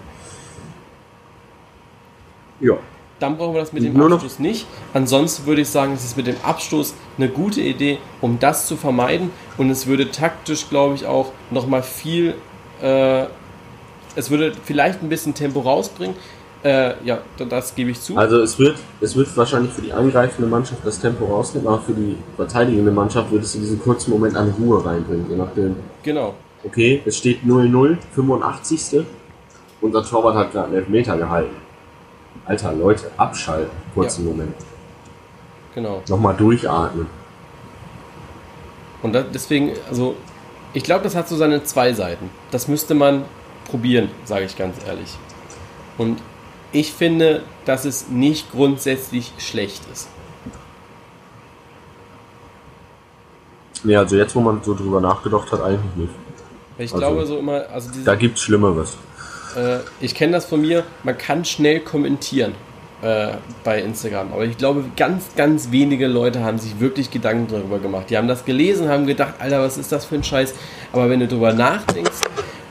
Ja. 2.60 2.74
Dann 3.18 3.38
brauchen 3.38 3.54
wir 3.54 3.60
das 3.60 3.72
mit 3.72 3.82
dem 3.82 3.94
Nur 3.94 4.12
Abstoß 4.12 4.40
nicht. 4.40 4.66
Ansonsten 4.92 5.46
würde 5.46 5.62
ich 5.62 5.68
sagen, 5.68 5.94
es 5.94 6.04
ist 6.04 6.16
mit 6.18 6.26
dem 6.26 6.36
Abstoß 6.42 6.94
eine 7.16 7.28
gute 7.30 7.62
Idee, 7.62 7.98
um 8.20 8.38
das 8.38 8.66
zu 8.66 8.76
vermeiden. 8.76 9.30
Und 9.56 9.70
es 9.70 9.86
würde 9.86 10.10
taktisch, 10.10 10.68
glaube 10.68 10.96
ich, 10.96 11.06
auch 11.06 11.32
nochmal 11.50 11.82
viel, 11.82 12.34
äh, 12.82 13.24
es 14.16 14.30
würde 14.30 14.52
vielleicht 14.64 15.02
ein 15.02 15.08
bisschen 15.08 15.34
Tempo 15.34 15.60
rausbringen. 15.60 16.16
Äh, 16.64 16.94
ja, 17.04 17.18
das 17.48 17.74
gebe 17.74 17.90
ich 17.90 18.00
zu. 18.00 18.16
Also 18.16 18.40
es 18.40 18.58
wird, 18.58 18.76
es 19.00 19.14
wird 19.14 19.36
wahrscheinlich 19.36 19.72
für 19.72 19.82
die 19.82 19.92
angreifende 19.92 20.48
Mannschaft 20.48 20.80
das 20.84 20.98
Tempo 20.98 21.26
rausnehmen, 21.26 21.68
aber 21.68 21.80
für 21.80 21.92
die 21.92 22.16
verteidigende 22.34 22.90
Mannschaft 22.90 23.30
wird 23.30 23.44
es 23.44 23.54
in 23.54 23.60
diesen 23.60 23.80
kurzen 23.80 24.10
Moment 24.10 24.36
an 24.36 24.52
Ruhe 24.58 24.84
reinbringen, 24.84 25.26
je 25.30 25.36
nachdem. 25.36 25.76
Genau. 26.02 26.34
Okay, 26.64 27.02
es 27.04 27.18
steht 27.18 27.44
0-0, 27.44 27.98
85. 28.14 29.04
Unser 29.80 30.02
Torwart 30.02 30.34
hat 30.34 30.52
gerade 30.52 30.66
einen 30.68 30.76
Elfmeter 30.76 31.16
gehalten. 31.16 31.54
Alter, 32.46 32.72
Leute, 32.72 33.10
abschalten, 33.16 33.70
kurzen 33.94 34.24
ja. 34.24 34.32
Moment. 34.32 34.54
Genau. 35.74 36.02
Nochmal 36.08 36.34
durchatmen. 36.34 37.06
Und 39.02 39.12
deswegen, 39.34 39.72
also, 39.88 40.16
ich 40.72 40.82
glaube, 40.82 41.04
das 41.04 41.14
hat 41.14 41.28
so 41.28 41.36
seine 41.36 41.62
zwei 41.64 41.92
Seiten. 41.92 42.30
Das 42.50 42.66
müsste 42.66 42.94
man 42.94 43.24
probieren, 43.66 44.10
sage 44.24 44.44
ich 44.44 44.56
ganz 44.56 44.76
ehrlich. 44.86 45.16
Und 45.98 46.20
ich 46.72 46.92
finde, 46.92 47.42
dass 47.64 47.84
es 47.84 48.08
nicht 48.08 48.50
grundsätzlich 48.52 49.32
schlecht 49.38 49.82
ist. 49.92 50.08
Nee, 53.84 53.96
also 53.96 54.16
jetzt, 54.16 54.34
wo 54.34 54.40
man 54.40 54.62
so 54.62 54.74
drüber 54.74 55.00
nachgedacht 55.00 55.50
hat, 55.52 55.62
eigentlich 55.62 55.96
nicht. 55.96 56.12
Ich 56.78 56.92
also, 56.92 56.98
glaube 56.98 57.26
so 57.26 57.38
immer, 57.38 57.64
also 57.72 57.90
diese, 57.90 58.04
Da 58.04 58.14
gibt's 58.14 58.42
Schlimmeres. 58.42 58.96
Äh, 59.56 59.78
ich 60.00 60.14
kenne 60.14 60.32
das 60.32 60.46
von 60.46 60.60
mir, 60.60 60.84
man 61.04 61.16
kann 61.16 61.44
schnell 61.44 61.80
kommentieren 61.80 62.52
äh, 63.02 63.28
bei 63.64 63.80
Instagram, 63.80 64.32
aber 64.32 64.44
ich 64.44 64.58
glaube, 64.58 64.84
ganz, 64.96 65.24
ganz 65.36 65.70
wenige 65.70 66.06
Leute 66.06 66.42
haben 66.42 66.58
sich 66.58 66.80
wirklich 66.80 67.10
Gedanken 67.10 67.46
darüber 67.50 67.78
gemacht. 67.78 68.10
Die 68.10 68.16
haben 68.16 68.28
das 68.28 68.44
gelesen, 68.44 68.88
haben 68.88 69.06
gedacht, 69.06 69.34
Alter, 69.38 69.62
was 69.62 69.78
ist 69.78 69.92
das 69.92 70.04
für 70.04 70.16
ein 70.16 70.24
Scheiß? 70.24 70.54
Aber 70.92 71.08
wenn 71.08 71.20
du 71.20 71.28
darüber 71.28 71.52
nachdenkst, 71.52 72.20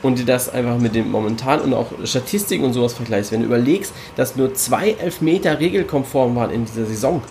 und 0.02 0.18
dir 0.18 0.26
das 0.26 0.48
einfach 0.48 0.78
mit 0.78 0.94
dem 0.94 1.10
momentan 1.10 1.60
und 1.60 1.74
auch 1.74 1.86
Statistiken 2.04 2.64
und 2.64 2.72
sowas 2.72 2.94
vergleichst, 2.94 3.32
wenn 3.32 3.40
du 3.40 3.46
überlegst, 3.46 3.92
dass 4.16 4.36
nur 4.36 4.54
zwei 4.54 4.90
Elfmeter 4.90 5.58
regelkonform 5.58 6.36
waren 6.36 6.50
in 6.50 6.64
dieser 6.64 6.86
Saison. 6.86 7.22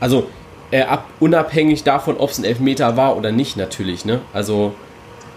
Also 0.00 0.26
äh, 0.70 0.82
ab, 0.82 1.06
unabhängig 1.20 1.84
davon, 1.84 2.16
ob 2.16 2.30
es 2.30 2.38
ein 2.38 2.44
Elfmeter 2.44 2.96
war 2.96 3.16
oder 3.16 3.32
nicht, 3.32 3.56
natürlich. 3.56 4.04
Ne? 4.04 4.20
Also 4.32 4.74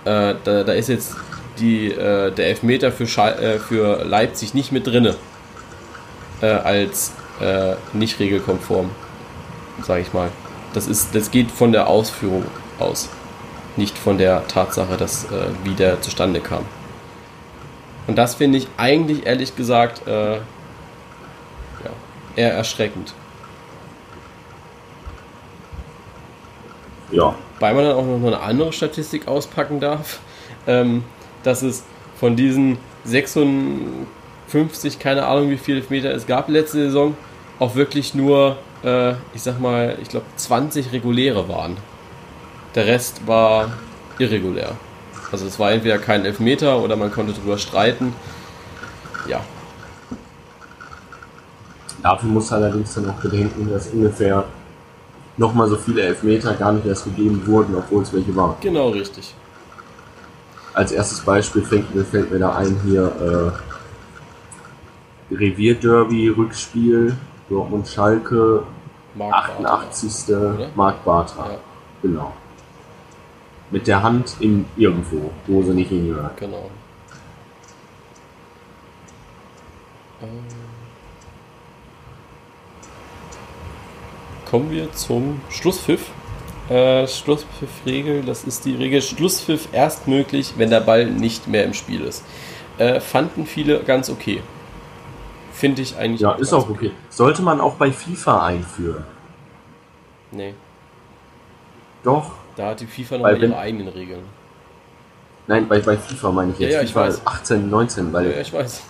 äh, 0.06 0.36
da, 0.44 0.64
da, 0.64 0.74
ist 0.74 0.90
jetzt 0.90 1.16
die, 1.60 1.92
äh, 1.92 2.32
der 2.32 2.48
Elfmeter 2.48 2.92
für, 2.92 3.04
äh, 3.04 3.60
für 3.60 4.04
Leipzig 4.04 4.54
nicht 4.54 4.72
mit 4.72 4.88
drinne 4.88 5.16
äh, 6.42 6.48
als 6.48 7.14
äh, 7.42 7.76
nicht 7.94 8.20
regelkonform, 8.20 8.90
sage 9.84 10.02
ich 10.02 10.14
mal. 10.14 10.30
Das, 10.74 10.88
ist, 10.88 11.14
das 11.14 11.32
geht 11.32 11.52
von 11.52 11.72
der 11.72 11.88
Ausführung 11.88 12.46
aus 12.80 13.10
nicht 13.78 13.98
von 13.98 14.18
der 14.18 14.48
Tatsache, 14.48 14.98
dass 14.98 15.26
äh, 15.26 15.48
wie 15.64 15.74
der 15.74 16.02
zustande 16.02 16.40
kam. 16.40 16.66
Und 18.08 18.18
das 18.18 18.36
finde 18.36 18.58
ich 18.60 18.68
eigentlich 18.78 19.26
ehrlich 19.26 19.56
gesagt 19.56 20.08
äh, 20.08 20.36
ja, 20.36 20.42
eher 22.36 22.54
erschreckend. 22.54 23.14
Ja. 27.12 27.36
Weil 27.60 27.74
man 27.74 27.86
dann 27.86 27.96
auch 27.96 28.06
noch 28.06 28.26
eine 28.26 28.40
andere 28.42 28.74
Statistik 28.74 29.28
auspacken 29.28 29.80
darf, 29.80 30.20
ähm, 30.68 31.04
dass 31.44 31.62
es 31.62 31.84
von 32.20 32.36
diesen 32.36 32.78
56, 33.06 35.00
keine 35.00 35.26
Ahnung 35.26 35.50
wie 35.50 35.58
viele 35.58 35.82
Meter 35.90 36.12
es 36.14 36.28
gab 36.28 36.50
letzte 36.50 36.78
Saison, 36.86 37.16
auch 37.60 37.76
wirklich 37.76 38.14
nur, 38.14 38.58
äh, 38.84 39.12
ich 39.34 39.42
sag 39.42 39.60
mal, 39.60 39.98
ich 40.02 40.10
glaube 40.10 40.26
20 40.36 40.92
reguläre 40.92 41.48
waren. 41.48 41.78
Der 42.76 42.86
Rest 42.86 43.26
war 43.26 43.70
irregulär. 44.20 44.76
Also 45.32 45.48
es 45.48 45.58
war 45.58 45.72
entweder 45.72 45.98
kein 45.98 46.26
Elfmeter 46.26 46.80
oder 46.80 46.98
man 46.98 47.12
konnte 47.12 47.32
drüber 47.32 47.58
streiten. 47.58 48.14
Ja. 49.28 49.40
Dafür 52.04 52.30
muss 52.30 52.52
allerdings 52.52 52.94
dann 52.94 53.10
auch 53.10 53.16
bedenken, 53.16 53.70
dass 53.72 53.88
ungefähr 53.88 54.44
nochmal 55.38 55.70
so 55.70 55.78
viele 55.78 56.02
Elfmeter 56.02 56.54
gar 56.54 56.74
nicht 56.74 56.86
erst 56.86 57.06
gegeben 57.06 57.42
wurden, 57.48 57.76
obwohl 57.76 58.04
es 58.04 58.14
welche 58.14 58.36
waren. 58.36 58.56
Genau, 58.62 58.90
richtig. 58.90 59.34
Als 60.74 60.92
erstes 60.92 61.22
Beispiel 61.22 61.64
fällt 61.64 61.96
mir, 61.96 62.04
fällt 62.04 62.30
mir 62.30 62.40
da 62.40 62.58
ein 62.58 62.78
hier 62.84 63.54
äh, 65.32 65.34
Revierderby, 65.34 66.28
Rückspiel, 66.28 67.16
Dortmund-Schalke, 67.50 68.64
88. 69.18 70.28
Bartra, 70.28 70.68
Marc 70.76 71.06
Bartra. 71.06 71.52
Ja. 71.52 71.58
Genau 72.02 72.34
mit 73.72 73.88
der 73.88 74.04
Hand 74.04 74.38
in 74.40 74.66
irgendwo, 74.78 75.32
wo 75.48 75.62
sie 75.64 75.74
nicht 75.74 75.90
hingehört. 75.90 76.38
Genau. 76.38 76.70
Kommen 84.50 84.72
wir 84.72 84.92
zum 84.94 85.42
Schlusspfiff. 85.50 86.10
Äh, 86.70 87.08
Schlusspfiff-Regel, 87.08 88.24
das 88.24 88.44
ist 88.44 88.66
die 88.66 88.76
Regel 88.76 89.02
Schlusspfiff 89.02 89.68
erst 89.72 90.08
möglich, 90.08 90.54
wenn 90.58 90.70
der 90.70 90.80
Ball 90.80 91.06
nicht 91.06 91.48
mehr 91.48 91.64
im 91.64 91.74
Spiel 91.74 92.02
ist. 92.02 92.24
Äh, 92.78 93.00
fanden 93.00 93.46
viele 93.46 93.84
ganz 93.84 94.10
okay. 94.10 94.42
Finde 95.52 95.82
ich 95.82 95.96
eigentlich. 95.98 96.22
Ja, 96.22 96.34
ist 96.34 96.54
auch 96.54 96.70
okay. 96.70 96.88
okay. 96.88 96.92
Sollte 97.10 97.42
man 97.42 97.62
auch 97.62 97.76
bei 97.76 97.92
FIFA 97.92 98.46
einführen? 98.46 99.06
Nee. 100.32 100.54
Doch. 102.04 102.32
Da 102.56 102.68
hat 102.68 102.80
die 102.80 102.88
FIFA 102.88 103.18
noch 103.18 103.30
ihre 103.30 103.58
eigenen 103.58 103.88
Regeln. 103.90 104.24
Nein, 105.48 105.68
bei, 105.68 105.80
bei 105.80 105.98
FIFA 105.98 106.32
meine 106.32 106.52
ich 106.54 106.60
jetzt. 106.60 106.74
Ja, 106.74 106.82
ja, 106.82 106.88
FIFA 106.88 107.08
ich 107.08 107.14
weiß. 107.14 107.28
18, 107.28 107.70
19, 107.70 108.14
weil. 108.14 108.32
Ja, 108.32 108.42
ich 108.42 108.54
weiß. 108.54 108.82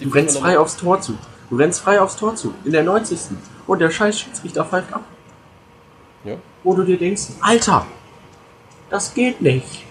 Du 0.00 0.10
rennst 0.10 0.38
frei 0.38 0.58
aufs 0.58 0.76
Tor 0.76 1.00
zu. 1.00 1.18
Du 1.50 1.56
rennst 1.56 1.80
frei 1.80 2.00
aufs 2.00 2.16
Tor 2.16 2.34
zu. 2.34 2.54
In 2.64 2.72
der 2.72 2.82
90. 2.84 3.18
Und 3.66 3.80
der 3.80 3.90
scheiß 3.90 4.20
Schiedsrichter 4.20 4.64
pfeift 4.64 4.92
ab. 4.92 5.04
Ja. 6.24 6.34
Wo 6.62 6.74
du 6.74 6.82
dir 6.82 6.98
denkst, 6.98 7.28
Alter, 7.40 7.86
das 8.90 9.12
geht 9.14 9.40
nicht. 9.40 9.84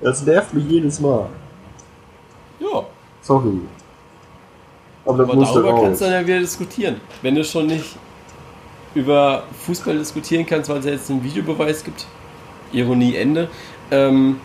Das 0.00 0.22
nervt 0.22 0.52
mich 0.54 0.64
jedes 0.66 1.00
Mal. 1.00 1.28
Ja. 2.60 2.84
Sorry. 3.22 3.60
Aber, 5.04 5.22
Aber 5.22 5.36
darüber 5.36 5.80
kannst 5.80 6.00
du 6.00 6.04
dann 6.04 6.14
ja 6.14 6.26
wieder 6.26 6.40
diskutieren. 6.40 7.00
Wenn 7.22 7.34
du 7.34 7.44
schon 7.44 7.66
nicht 7.66 7.96
über 8.96 9.44
Fußball 9.66 9.98
diskutieren 9.98 10.46
kannst, 10.46 10.70
weil 10.70 10.78
es 10.78 10.86
jetzt 10.86 11.10
einen 11.10 11.22
Videobeweis 11.22 11.84
gibt. 11.84 12.06
Ironie 12.72 13.14
Ende. 13.14 13.48
Ähm, 13.90 14.40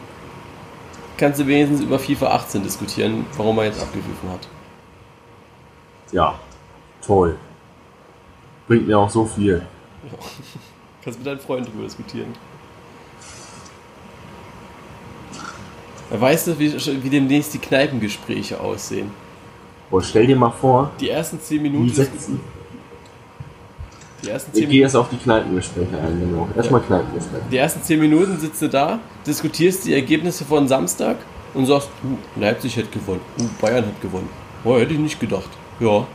kannst 1.18 1.40
du 1.40 1.48
wenigstens 1.48 1.82
über 1.82 1.98
FIFA 1.98 2.28
18 2.28 2.62
diskutieren, 2.62 3.26
warum 3.38 3.58
er 3.60 3.66
jetzt 3.66 3.82
abgepfiffen 3.82 4.30
hat. 4.30 4.48
Ja, 6.12 6.38
toll. 7.06 7.38
Bringt 8.68 8.88
mir 8.88 9.00
auch 9.00 9.10
so 9.10 9.26
viel. 9.26 9.66
Ja. 10.04 10.18
Kannst 11.04 11.18
mit 11.18 11.26
deinen 11.26 11.40
Freunden 11.40 11.72
drüber 11.72 11.84
diskutieren. 11.86 12.34
Weißt 16.12 16.48
du, 16.48 16.60
wie, 16.60 16.74
wie 17.04 17.10
demnächst 17.10 17.54
die 17.54 17.58
Kneipengespräche 17.58 18.60
aussehen? 18.60 19.10
Boah, 19.90 20.04
stell 20.04 20.28
dir 20.28 20.36
mal 20.36 20.52
vor. 20.52 20.92
Die 21.00 21.10
ersten 21.10 21.40
10 21.40 21.62
Minuten. 21.62 21.88
Die 21.88 22.42
die 24.24 24.30
ersten 24.30 24.54
10 24.54 24.64
ich 24.64 24.70
gehe 24.70 24.82
jetzt 24.82 24.96
auf 24.96 25.10
die 25.10 25.18
Kneipengespräche 25.18 25.98
ein, 25.98 26.20
genau. 26.20 26.48
Erstmal 26.56 26.82
ja. 26.82 26.88
Kneipengespräche. 26.88 27.44
Die 27.52 27.58
ersten 27.58 27.82
10 27.82 28.00
Minuten 28.00 28.40
sitzt 28.40 28.62
du 28.62 28.70
da, 28.70 29.00
diskutierst 29.26 29.86
die 29.86 29.94
Ergebnisse 29.94 30.46
von 30.46 30.68
Samstag 30.68 31.18
und 31.54 31.66
sagst, 31.66 31.90
uh, 32.04 32.40
Leipzig 32.40 32.78
hat 32.78 32.92
gewonnen, 32.92 33.22
uh, 33.40 33.44
Bayern 33.62 33.86
hat 33.86 34.02
gewonnen. 34.02 34.30
Boah, 34.64 34.80
hätte 34.80 34.94
ich 34.94 35.00
nicht 35.00 35.20
gedacht. 35.20 35.50
Ja. 35.80 36.06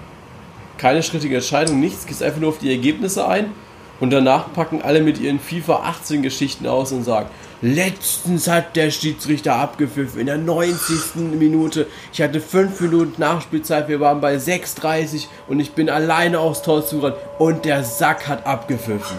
Keine 0.79 1.03
schrittige 1.03 1.37
Entscheidung, 1.37 1.81
nichts, 1.81 2.07
gehst 2.07 2.23
einfach 2.23 2.41
nur 2.41 2.51
auf 2.51 2.59
die 2.59 2.71
Ergebnisse 2.71 3.27
ein 3.27 3.53
und 3.99 4.11
danach 4.11 4.53
packen 4.53 4.83
alle 4.83 5.01
mit 5.01 5.19
ihren 5.19 5.41
FIFA 5.41 5.77
18 5.85 6.23
Geschichten 6.23 6.67
aus 6.67 6.93
und 6.93 7.03
sagen, 7.03 7.29
Letztens 7.63 8.49
hat 8.49 8.77
der 8.77 8.91
Schiedsrichter 8.91 9.57
abgepfiffen 9.57 10.21
in 10.21 10.27
der 10.27 10.37
90. 10.37 11.17
Minute. 11.39 11.87
Ich 12.13 12.21
hatte 12.21 12.41
5 12.41 12.81
Minuten 12.83 13.15
Nachspielzeit, 13.19 13.89
wir 13.89 13.99
waren 13.99 14.21
bei 14.21 14.37
6,30 14.37 15.27
und 15.49 15.61
ich 15.61 15.73
bin 15.73 15.89
alleine 15.89 16.39
aufs 16.39 16.63
Tor 16.63 16.85
zugerannt 16.87 17.17
und 17.39 17.65
der 17.65 17.83
Sack 17.83 18.29
hat 18.29 18.47
abgepfiffen. 18.47 19.17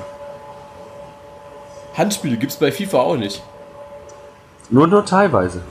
Handspiele 1.95 2.37
gibt 2.37 2.51
es 2.51 2.59
bei 2.59 2.71
FIFA 2.71 2.99
auch 2.99 3.17
nicht. 3.17 3.41
Nur 4.69 4.87
nur 4.87 5.03
teilweise. 5.03 5.61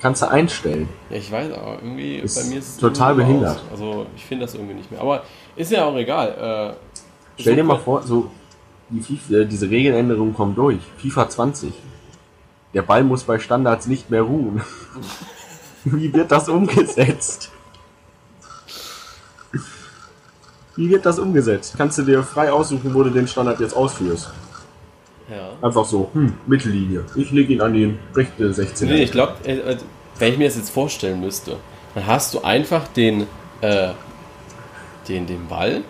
Kannst 0.00 0.22
du 0.22 0.30
einstellen. 0.30 0.88
Ja, 1.10 1.16
ich 1.16 1.30
weiß, 1.30 1.52
aber 1.52 1.74
irgendwie 1.74 2.16
ist 2.16 2.34
bei 2.34 2.44
mir 2.44 2.58
ist 2.58 2.68
es 2.70 2.76
total 2.78 3.14
behindert. 3.14 3.58
Aus. 3.58 3.80
Also 3.80 4.06
ich 4.16 4.24
finde 4.24 4.46
das 4.46 4.54
irgendwie 4.54 4.74
nicht 4.74 4.90
mehr. 4.90 5.00
Aber 5.00 5.22
ist 5.56 5.70
ja 5.70 5.84
auch 5.84 5.94
egal. 5.94 6.74
Äh, 7.38 7.40
Stell 7.40 7.54
dir 7.54 7.64
mal 7.64 7.78
vor, 7.78 8.02
so 8.02 8.30
die 8.88 9.00
FIFA, 9.00 9.44
diese 9.44 9.70
Regeländerung 9.70 10.34
kommt 10.34 10.58
durch. 10.58 10.78
FIFA 10.98 11.28
20. 11.28 11.72
Der 12.74 12.82
Ball 12.82 13.04
muss 13.04 13.24
bei 13.24 13.38
Standards 13.38 13.86
nicht 13.86 14.10
mehr 14.10 14.22
ruhen. 14.22 14.62
Wie 15.84 16.12
wird 16.12 16.30
das 16.30 16.48
umgesetzt? 16.48 17.50
Wie 20.76 20.88
wird 20.90 21.04
das 21.04 21.18
umgesetzt? 21.18 21.74
Kannst 21.76 21.98
du 21.98 22.02
dir 22.02 22.22
frei 22.22 22.52
aussuchen, 22.52 22.94
wo 22.94 23.02
du 23.02 23.10
den 23.10 23.26
Standard 23.26 23.60
jetzt 23.60 23.74
ausführst? 23.74 24.30
Ja. 25.28 25.52
Einfach 25.66 25.84
so, 25.84 26.10
hm, 26.12 26.34
Mittellinie. 26.46 27.04
Ich 27.14 27.30
lege 27.30 27.52
ihn 27.54 27.60
an 27.60 27.72
die 27.72 27.96
rechte 28.14 28.52
16. 28.52 28.88
Nee, 28.88 29.02
ich 29.02 29.12
glaube, 29.12 29.34
äh, 29.44 29.58
äh, 29.58 29.76
wenn 30.18 30.32
ich 30.32 30.38
mir 30.38 30.48
das 30.48 30.56
jetzt 30.56 30.70
vorstellen 30.70 31.20
müsste, 31.20 31.56
Dann 31.94 32.06
hast 32.06 32.34
du 32.34 32.42
einfach 32.42 32.86
den, 32.88 33.26
äh, 33.62 33.90
den, 35.08 35.26
den 35.26 35.48
Ball 35.48 35.82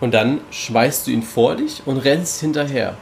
und 0.00 0.14
dann 0.14 0.40
schmeißt 0.50 1.06
du 1.06 1.10
ihn 1.10 1.22
vor 1.22 1.56
dich 1.56 1.82
und 1.84 1.98
rennst 1.98 2.40
hinterher. 2.40 2.96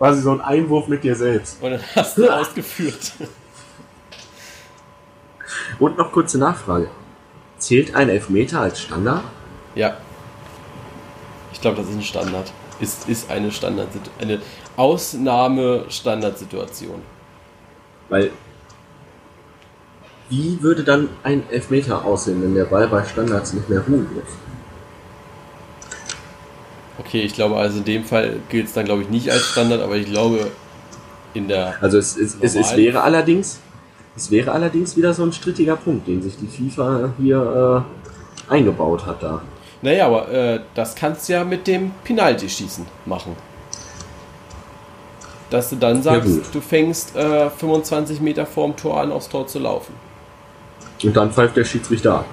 Quasi 0.00 0.22
so 0.22 0.32
ein 0.32 0.40
Einwurf 0.40 0.88
mit 0.88 1.04
dir 1.04 1.14
selbst. 1.14 1.62
Und 1.62 1.72
dann 1.72 1.80
hast 1.94 2.16
du 2.16 2.26
ausgeführt. 2.26 3.12
Und 5.78 5.98
noch 5.98 6.10
kurze 6.10 6.38
Nachfrage. 6.38 6.88
Zählt 7.58 7.94
ein 7.94 8.08
Elfmeter 8.08 8.62
als 8.62 8.80
Standard? 8.80 9.22
Ja. 9.74 9.98
Ich 11.52 11.60
glaube, 11.60 11.76
das 11.76 11.90
ist 11.90 11.96
ein 11.96 12.02
Standard. 12.02 12.50
Ist, 12.80 13.10
ist 13.10 13.30
eine 13.30 13.52
Standard 13.52 13.88
eine 14.18 14.40
Ausnahme-Standardsituation. 14.78 17.02
Weil 18.08 18.30
wie 20.30 20.62
würde 20.62 20.82
dann 20.82 21.10
ein 21.24 21.42
Elfmeter 21.50 22.06
aussehen, 22.06 22.42
wenn 22.42 22.54
der 22.54 22.64
Ball 22.64 22.88
bei 22.88 23.04
Standards 23.04 23.52
nicht 23.52 23.68
mehr 23.68 23.82
ruhen 23.86 24.08
muss? 24.14 24.24
Okay, 27.00 27.22
ich 27.22 27.34
glaube 27.34 27.56
also 27.56 27.78
in 27.78 27.84
dem 27.84 28.04
Fall 28.04 28.36
gilt 28.48 28.66
es 28.66 28.72
dann 28.74 28.84
glaube 28.84 29.02
ich 29.02 29.08
nicht 29.08 29.30
als 29.30 29.42
Standard, 29.42 29.80
aber 29.80 29.96
ich 29.96 30.06
glaube 30.06 30.50
in 31.34 31.48
der 31.48 31.74
Also 31.80 31.98
es, 31.98 32.16
es, 32.16 32.36
es, 32.40 32.54
es 32.54 32.76
wäre 32.76 33.02
allerdings 33.02 33.60
es 34.16 34.30
wäre 34.30 34.52
allerdings 34.52 34.96
wieder 34.96 35.14
so 35.14 35.22
ein 35.22 35.32
strittiger 35.32 35.76
Punkt, 35.76 36.06
den 36.06 36.22
sich 36.22 36.34
die 36.36 36.46
FIFA 36.46 37.10
hier 37.18 37.86
äh, 38.48 38.52
eingebaut 38.52 39.06
hat 39.06 39.22
da. 39.22 39.40
Naja, 39.82 40.06
aber 40.06 40.28
äh, 40.30 40.60
das 40.74 40.94
kannst 40.94 41.28
du 41.28 41.32
ja 41.32 41.44
mit 41.44 41.66
dem 41.66 41.92
Penalty-Schießen 42.04 42.84
machen. 43.06 43.34
Dass 45.48 45.70
du 45.70 45.76
dann 45.76 46.02
sagst, 46.02 46.28
gut. 46.28 46.44
du 46.54 46.60
fängst 46.60 47.16
äh, 47.16 47.48
25 47.48 48.20
Meter 48.20 48.44
vorm 48.46 48.76
Tor 48.76 49.00
an, 49.00 49.10
aufs 49.10 49.28
Tor 49.28 49.46
zu 49.46 49.58
laufen. 49.58 49.94
Und 51.02 51.16
dann 51.16 51.32
pfeift 51.32 51.56
der 51.56 51.64
Schiedsrichter 51.64 52.16
ab. 52.16 52.26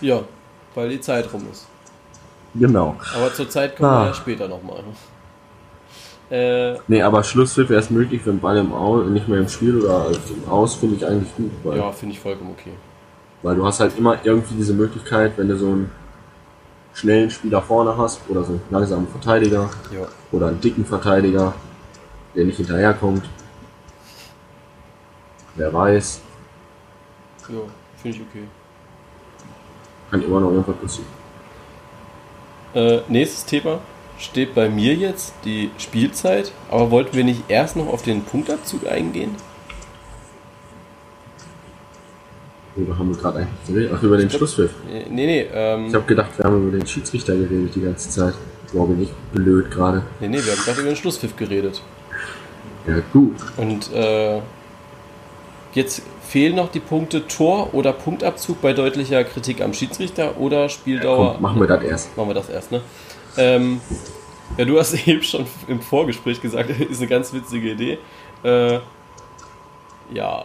Ja, 0.00 0.22
weil 0.74 0.90
die 0.90 1.00
Zeit 1.00 1.32
rum 1.32 1.42
ist. 1.50 1.66
Genau. 2.58 2.96
Aber 3.14 3.32
zur 3.32 3.48
Zeit 3.48 3.76
kommen 3.76 3.88
Ah. 3.90 4.00
wir 4.02 4.06
ja 4.08 4.14
später 4.14 4.48
nochmal. 4.48 4.82
Äh, 6.30 6.78
Nee, 6.88 7.02
aber 7.02 7.22
Schlusspfiff 7.22 7.70
erst 7.70 7.90
möglich, 7.90 8.20
wenn 8.24 8.38
Ball 8.40 8.56
im 8.58 8.72
Aus, 8.72 9.06
nicht 9.06 9.28
mehr 9.28 9.38
im 9.38 9.48
Spiel 9.48 9.80
oder 9.82 10.06
im 10.10 10.50
Aus, 10.50 10.74
finde 10.74 10.96
ich 10.96 11.06
eigentlich 11.06 11.34
gut. 11.36 11.50
Weil, 11.64 11.78
ja, 11.78 11.90
finde 11.92 12.14
ich 12.14 12.20
vollkommen 12.20 12.54
okay. 12.58 12.72
weil 13.42 13.56
du 13.56 13.64
hast 13.64 13.80
halt 13.80 13.96
immer 13.96 14.18
irgendwie 14.24 14.54
diese 14.56 14.74
Möglichkeit, 14.74 15.32
wenn 15.36 15.48
du 15.48 15.56
so 15.56 15.66
einen 15.66 15.90
schnellen 16.92 17.30
Spieler 17.30 17.62
vorne 17.62 17.96
hast 17.96 18.20
oder 18.28 18.42
so 18.44 18.52
einen 18.52 18.60
langsamen 18.70 19.06
Verteidiger 19.08 19.70
Ja. 19.92 20.06
oder 20.32 20.48
einen 20.48 20.60
dicken 20.60 20.84
Verteidiger, 20.84 21.54
der 22.34 22.44
nicht 22.44 22.56
hinterherkommt. 22.56 23.24
Wer 25.54 25.72
weiß, 25.72 26.20
Ja, 27.48 27.54
finde 27.96 28.16
ich 28.18 28.22
okay. 28.28 28.44
kann 30.10 30.22
immer 30.22 30.40
noch 30.40 30.50
irgendwas 30.50 30.76
passieren. 30.76 31.17
Äh, 32.74 33.00
nächstes 33.08 33.44
Thema 33.44 33.80
steht 34.18 34.54
bei 34.54 34.68
mir 34.68 34.94
jetzt 34.94 35.32
die 35.44 35.70
Spielzeit, 35.78 36.52
aber 36.70 36.90
wollten 36.90 37.16
wir 37.16 37.24
nicht 37.24 37.44
erst 37.48 37.76
noch 37.76 37.86
auf 37.88 38.02
den 38.02 38.22
Punktabzug 38.24 38.86
eingehen? 38.86 39.34
Worüber 42.74 42.98
haben 42.98 43.10
wir 43.10 43.16
gerade 43.20 43.38
eigentlich 43.38 43.66
geredet? 43.66 43.92
Ach, 43.96 44.02
über 44.02 44.16
den 44.16 44.30
Schlusspfiff. 44.30 44.70
Äh, 44.92 45.04
Nee, 45.10 45.26
nee, 45.26 45.46
ähm, 45.52 45.86
Ich 45.86 45.94
habe 45.94 46.04
gedacht, 46.04 46.30
wir 46.36 46.44
haben 46.44 46.68
über 46.68 46.76
den 46.78 46.86
Schiedsrichter 46.86 47.34
geredet 47.34 47.74
die 47.74 47.80
ganze 47.80 48.08
Zeit. 48.10 48.34
Boah, 48.72 48.86
bin 48.86 49.02
ich 49.02 49.10
blöd 49.32 49.70
gerade. 49.70 50.02
nee, 50.20 50.28
nee, 50.28 50.44
wir 50.44 50.52
haben 50.52 50.62
gerade 50.64 50.80
über 50.80 50.90
den 50.90 50.96
Schlusspfiff 50.96 51.34
geredet. 51.36 51.82
Ja, 52.86 52.96
gut. 53.12 53.36
Und 53.56 53.92
äh, 53.92 54.40
jetzt 55.74 56.02
fehlen 56.28 56.56
noch 56.56 56.70
die 56.70 56.80
Punkte 56.80 57.26
Tor 57.26 57.72
oder 57.72 57.92
Punktabzug 57.92 58.60
bei 58.60 58.72
deutlicher 58.72 59.24
Kritik 59.24 59.62
am 59.62 59.72
Schiedsrichter 59.72 60.38
oder 60.38 60.68
Spieldauer. 60.68 61.32
Komm, 61.34 61.42
machen 61.42 61.60
wir 61.60 61.66
das 61.66 61.82
erst. 61.82 62.16
Machen 62.16 62.28
wir 62.28 62.34
das 62.34 62.48
erst, 62.50 62.70
ne? 62.70 62.82
Ähm, 63.36 63.80
ja, 64.56 64.64
du 64.64 64.78
hast 64.78 64.94
eben 65.06 65.22
schon 65.22 65.46
im 65.68 65.80
Vorgespräch 65.80 66.40
gesagt, 66.40 66.70
ist 66.90 66.98
eine 66.98 67.08
ganz 67.08 67.32
witzige 67.32 67.70
Idee. 67.70 67.98
Äh, 68.42 68.78
ja, 70.12 70.44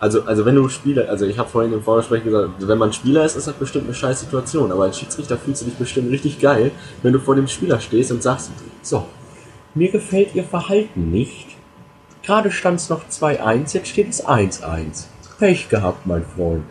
Also, 0.00 0.22
also 0.22 0.44
wenn 0.46 0.54
du 0.54 0.68
Spieler, 0.68 1.08
also 1.08 1.26
ich 1.26 1.38
habe 1.38 1.48
vorhin 1.48 1.72
im 1.72 1.82
Vorgespräch 1.82 2.24
gesagt, 2.24 2.50
wenn 2.58 2.78
man 2.78 2.92
Spieler 2.92 3.24
ist, 3.24 3.36
ist 3.36 3.46
das 3.46 3.54
bestimmt 3.54 3.84
eine 3.84 3.94
scheiß 3.94 4.20
Situation. 4.20 4.72
Aber 4.72 4.84
als 4.84 4.98
Schiedsrichter 4.98 5.36
fühlst 5.36 5.62
du 5.62 5.66
dich 5.66 5.74
bestimmt 5.74 6.10
richtig 6.10 6.40
geil, 6.40 6.70
wenn 7.02 7.12
du 7.12 7.18
vor 7.18 7.36
dem 7.36 7.46
Spieler 7.48 7.80
stehst 7.80 8.10
und 8.10 8.22
sagst, 8.22 8.50
so, 8.82 9.04
mir 9.74 9.90
gefällt 9.90 10.34
ihr 10.34 10.44
Verhalten 10.44 11.10
nicht. 11.10 11.49
Gerade 12.30 12.52
stand 12.52 12.78
es 12.78 12.88
noch 12.88 13.00
2-1, 13.10 13.74
jetzt 13.74 13.88
steht 13.88 14.08
es 14.08 14.24
1-1. 14.24 15.06
Pech 15.40 15.68
gehabt, 15.68 16.06
mein 16.06 16.24
Freund. 16.24 16.62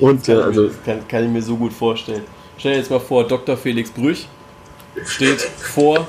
Und, 0.00 0.26
kann, 0.26 0.34
äh, 0.34 0.40
ich 0.40 0.44
also- 0.46 0.62
mir, 0.62 0.70
kann, 0.84 1.06
kann 1.06 1.24
ich 1.26 1.30
mir 1.30 1.40
so 1.40 1.56
gut 1.56 1.72
vorstellen. 1.72 2.24
Stell 2.58 2.72
dir 2.72 2.78
jetzt 2.78 2.90
mal 2.90 2.98
vor, 2.98 3.28
Dr. 3.28 3.56
Felix 3.56 3.90
Brüch 3.92 4.26
steht 5.06 5.40
vor, 5.40 6.08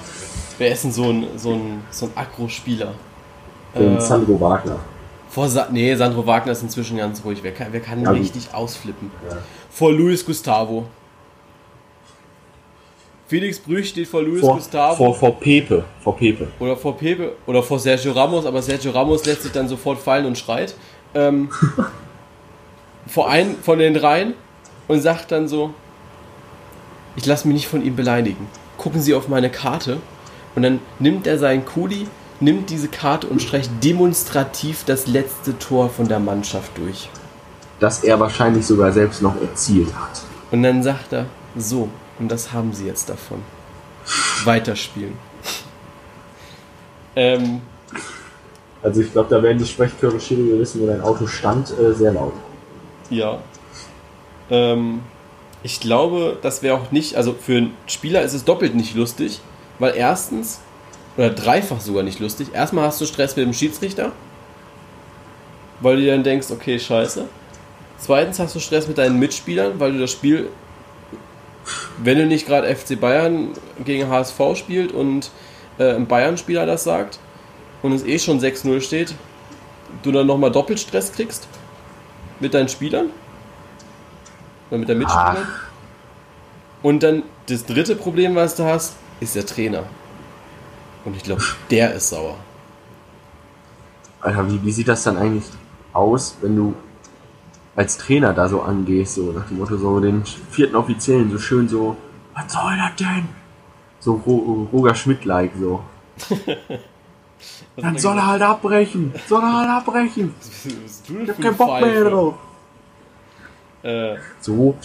wer 0.57 0.71
ist 0.71 0.85
denn 0.85 0.91
so 0.91 1.11
ein, 1.11 1.27
so 1.37 1.53
ein, 1.53 1.83
so 1.91 2.07
ein 2.07 2.13
Agro-Spieler? 2.15 2.95
Und 3.75 3.97
Äh, 3.97 4.01
Sandro 4.01 4.41
Wagner. 4.41 4.79
Vor 5.29 5.47
Sa 5.47 5.67
nee, 5.71 5.93
Sandro 5.93 6.25
Wagner 6.25 6.53
ist 6.53 6.63
inzwischen 6.63 6.97
ganz 6.97 7.23
ruhig. 7.23 7.43
Wer 7.43 7.53
kann, 7.53 7.67
wer 7.69 7.81
kann 7.81 8.01
Ja, 8.01 8.09
richtig 8.09 8.51
ausflippen? 8.55 9.11
Ja. 9.29 9.37
Vor 9.69 9.91
Luis 9.91 10.25
Gustavo. 10.25 10.87
Felix 13.27 13.57
Brüch 13.59 13.89
steht 13.89 14.07
vor 14.07 14.21
Luis 14.21 14.41
Vor, 14.41 14.55
Gustavo. 14.55 14.95
vor, 14.95 15.15
vor 15.15 15.39
Pepe. 15.39 15.83
Vor 16.03 16.15
Pepe. 16.15 16.47
Oder 16.59 16.77
vor 16.77 16.95
Pepe. 16.95 17.33
Oder 17.47 17.63
vor 17.63 17.79
Sergio 17.79 18.11
Ramos. 18.11 18.45
Aber 18.45 18.61
Sergio 18.61 18.91
Ramos 18.91 19.25
lässt 19.25 19.43
sich 19.43 19.51
dann 19.51 19.67
sofort 19.67 19.97
fallen 19.99 20.25
und 20.25 20.37
schreit. 20.37 20.75
Ähm, 21.15 21.49
vor 23.07 23.29
einen 23.29 23.55
von 23.57 23.79
den 23.79 23.95
dreien 23.95 24.33
und 24.87 25.01
sagt 25.01 25.31
dann 25.31 25.47
so: 25.47 25.73
Ich 27.15 27.25
lasse 27.25 27.47
mich 27.47 27.55
nicht 27.55 27.67
von 27.67 27.83
ihm 27.83 27.95
beleidigen. 27.95 28.47
Gucken 28.77 29.01
Sie 29.01 29.15
auf 29.15 29.27
meine 29.27 29.49
Karte. 29.49 29.97
Und 30.55 30.61
dann 30.61 30.79
nimmt 30.99 31.25
er 31.27 31.37
seinen 31.37 31.65
Kuli, 31.65 32.07
nimmt 32.39 32.69
diese 32.69 32.87
Karte 32.87 33.27
und 33.27 33.41
streicht 33.41 33.71
demonstrativ 33.83 34.83
das 34.85 35.07
letzte 35.07 35.57
Tor 35.57 35.89
von 35.89 36.07
der 36.07 36.19
Mannschaft 36.19 36.77
durch. 36.77 37.09
Das 37.79 38.03
er 38.03 38.19
wahrscheinlich 38.19 38.65
sogar 38.65 38.93
selbst 38.93 39.21
noch 39.21 39.35
erzielt 39.41 39.93
hat. 39.93 40.21
Und 40.51 40.63
dann 40.63 40.81
sagt 40.81 41.11
er, 41.11 41.25
so, 41.57 41.89
und 42.19 42.29
das 42.31 42.51
haben 42.53 42.73
sie 42.73 42.85
jetzt 42.85 43.09
davon. 43.09 43.41
Weiterspielen. 44.43 45.17
ähm, 47.15 47.61
Also 48.83 49.01
ich 49.01 49.11
glaube, 49.11 49.29
da 49.29 49.41
werden 49.41 49.57
die 49.57 49.65
Sprechchöre 49.65 50.19
Schiri 50.19 50.59
wissen, 50.59 50.81
wo 50.81 50.87
dein 50.87 51.01
Auto 51.01 51.25
stand, 51.27 51.71
äh, 51.79 51.93
sehr 51.93 52.13
laut. 52.13 52.33
ja. 53.09 53.39
Ähm, 54.51 55.01
ich 55.63 55.79
glaube, 55.79 56.37
das 56.43 56.61
wäre 56.61 56.75
auch 56.75 56.91
nicht, 56.91 57.15
also 57.15 57.33
für 57.33 57.57
einen 57.57 57.73
Spieler 57.87 58.21
ist 58.21 58.33
es 58.33 58.43
doppelt 58.45 58.75
nicht 58.75 58.93
lustig, 58.93 59.41
weil 59.79 59.95
erstens, 59.95 60.59
oder 61.17 61.31
dreifach 61.31 61.81
sogar 61.81 62.03
nicht 62.03 62.19
lustig, 62.19 62.49
erstmal 62.53 62.85
hast 62.85 63.01
du 63.01 63.07
Stress 63.07 63.35
mit 63.35 63.43
dem 63.47 63.53
Schiedsrichter, 63.53 64.11
weil 65.79 65.95
du 65.95 66.03
dir 66.03 66.11
dann 66.11 66.23
denkst, 66.23 66.51
okay, 66.51 66.77
scheiße. 66.79 67.25
Zweitens 67.97 68.37
hast 68.37 68.53
du 68.53 68.59
Stress 68.59 68.87
mit 68.87 68.99
deinen 68.99 69.17
Mitspielern, 69.17 69.79
weil 69.79 69.93
du 69.93 69.99
das 69.99 70.11
Spiel, 70.11 70.49
wenn 71.97 72.17
du 72.17 72.25
nicht 72.25 72.45
gerade 72.45 72.73
FC 72.73 72.99
Bayern 72.99 73.49
gegen 73.83 74.09
HSV 74.09 74.39
spielt 74.55 74.91
und 74.91 75.31
äh, 75.77 75.93
ein 75.95 76.07
Bayern-Spieler 76.07 76.65
das 76.65 76.83
sagt 76.83 77.19
und 77.81 77.91
es 77.91 78.05
eh 78.05 78.19
schon 78.19 78.39
6-0 78.39 78.81
steht, 78.81 79.15
du 80.03 80.11
dann 80.11 80.27
nochmal 80.27 80.51
doppelt 80.51 80.79
Stress 80.79 81.11
kriegst 81.11 81.47
mit 82.39 82.53
deinen 82.53 82.69
Spielern 82.69 83.07
oder 84.69 84.79
mit 84.79 84.89
der 84.89 84.95
Mitspieler. 84.95 85.47
Und 86.83 87.01
dann 87.03 87.23
das 87.47 87.65
dritte 87.65 87.95
Problem, 87.95 88.35
was 88.35 88.55
du 88.55 88.63
hast, 88.63 88.95
ist 89.19 89.35
der 89.35 89.45
Trainer. 89.45 89.83
Und 91.03 91.15
ich 91.15 91.23
glaube, 91.23 91.43
der 91.69 91.93
ist 91.93 92.09
sauer. 92.09 92.37
Alter, 94.21 94.49
wie, 94.49 94.63
wie 94.63 94.71
sieht 94.71 94.87
das 94.87 95.03
dann 95.03 95.17
eigentlich 95.17 95.45
aus, 95.93 96.37
wenn 96.41 96.55
du 96.55 96.73
als 97.75 97.97
Trainer 97.97 98.33
da 98.33 98.47
so 98.47 98.61
angehst, 98.61 99.15
so 99.15 99.31
nach 99.31 99.47
dem 99.47 99.57
Motto, 99.57 99.77
so 99.77 99.99
den 99.99 100.23
vierten 100.49 100.75
Offiziellen 100.75 101.31
so 101.31 101.37
schön 101.37 101.67
so, 101.67 101.97
was 102.33 102.51
soll 102.51 102.75
das 102.77 102.95
denn? 102.95 103.27
So 103.99 104.13
Ro 104.25 104.67
Roger 104.71 104.95
Schmidt-like 104.95 105.51
so. 105.59 105.81
Dann 107.77 107.97
soll 107.97 108.17
er 108.17 108.27
halt 108.27 108.41
abbrechen, 108.41 109.13
soll 109.27 109.41
er 109.41 109.59
halt 109.59 109.69
abbrechen. 109.69 110.33
Ich 111.07 111.29
hab 111.29 111.37
keinen 111.37 111.51
ein 111.51 111.57
Bock 111.57 111.81
mehr 111.81 112.03
drauf. 112.09 112.33
Äh, 113.83 114.15
So. 114.41 114.75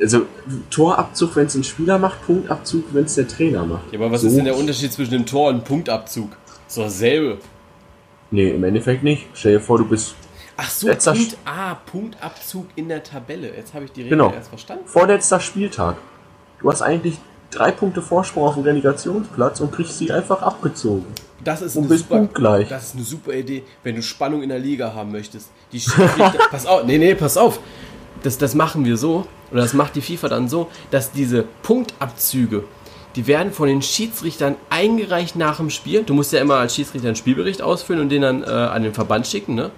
Also, 0.00 0.26
Torabzug, 0.70 1.34
wenn 1.36 1.46
es 1.46 1.56
ein 1.56 1.64
Spieler 1.64 1.98
macht, 1.98 2.24
Punktabzug, 2.24 2.84
wenn 2.92 3.04
es 3.04 3.16
der 3.16 3.26
Trainer 3.26 3.66
macht. 3.66 3.92
ja, 3.92 3.98
aber 3.98 4.12
was 4.12 4.20
so. 4.20 4.28
ist 4.28 4.36
denn 4.36 4.44
der 4.44 4.56
Unterschied 4.56 4.92
zwischen 4.92 5.10
dem 5.10 5.26
Tor 5.26 5.50
und 5.50 5.64
Punktabzug? 5.64 6.30
Ist 6.68 6.78
doch 6.78 6.84
dasselbe. 6.84 7.38
Nee, 8.30 8.50
im 8.50 8.62
Endeffekt 8.62 9.02
nicht. 9.02 9.26
Stell 9.34 9.54
dir 9.54 9.60
vor, 9.60 9.78
du 9.78 9.84
bist 9.84 10.14
Ach 10.60 10.68
so, 10.68 10.88
Letzter 10.88 11.12
Punkt, 11.12 11.36
ah, 11.44 11.74
Punktabzug 11.86 12.66
in 12.74 12.88
der 12.88 13.02
Tabelle. 13.04 13.54
Jetzt 13.56 13.74
habe 13.74 13.84
ich 13.84 13.92
die 13.92 14.02
Regel 14.02 14.18
Genau. 14.18 14.32
erst 14.34 14.48
verstanden. 14.48 14.84
vorletzter 14.86 15.38
Spieltag. 15.38 15.96
Du 16.60 16.68
hast 16.70 16.82
eigentlich 16.82 17.16
drei 17.52 17.70
Punkte 17.70 18.02
Vorsprung 18.02 18.42
auf 18.44 18.54
dem 18.54 18.64
Relegationsplatz 18.64 19.60
und 19.60 19.70
kriegst 19.72 19.98
sie 19.98 20.10
einfach 20.10 20.42
abgezogen. 20.42 21.06
Das 21.44 21.62
ist, 21.62 21.76
Und 21.76 21.88
bist 21.88 22.02
super, 22.08 22.16
punktgleich. 22.16 22.68
das 22.68 22.86
ist 22.88 22.94
eine 22.96 23.04
super 23.04 23.32
Idee, 23.32 23.62
wenn 23.84 23.94
du 23.94 24.02
Spannung 24.02 24.42
in 24.42 24.48
der 24.48 24.58
Liga 24.58 24.92
haben 24.94 25.12
möchtest. 25.12 25.48
Die 25.72 25.80
pass 26.50 26.66
auf, 26.66 26.84
nee, 26.84 26.98
nee, 26.98 27.14
pass 27.14 27.36
auf. 27.36 27.60
Das, 28.24 28.36
das 28.36 28.56
machen 28.56 28.84
wir 28.84 28.96
so, 28.96 29.28
oder 29.52 29.62
das 29.62 29.74
macht 29.74 29.94
die 29.94 30.00
FIFA 30.02 30.28
dann 30.28 30.48
so, 30.48 30.68
dass 30.90 31.12
diese 31.12 31.44
Punktabzüge, 31.62 32.64
die 33.14 33.28
werden 33.28 33.52
von 33.52 33.68
den 33.68 33.80
Schiedsrichtern 33.80 34.56
eingereicht 34.70 35.36
nach 35.36 35.58
dem 35.58 35.70
Spiel. 35.70 36.02
Du 36.02 36.14
musst 36.14 36.32
ja 36.32 36.40
immer 36.40 36.56
als 36.56 36.74
Schiedsrichter 36.74 37.06
einen 37.06 37.16
Spielbericht 37.16 37.62
ausfüllen 37.62 38.02
und 38.02 38.08
den 38.08 38.22
dann 38.22 38.42
äh, 38.42 38.46
an 38.46 38.82
den 38.82 38.92
Verband 38.92 39.28
schicken, 39.28 39.54
ne? 39.54 39.70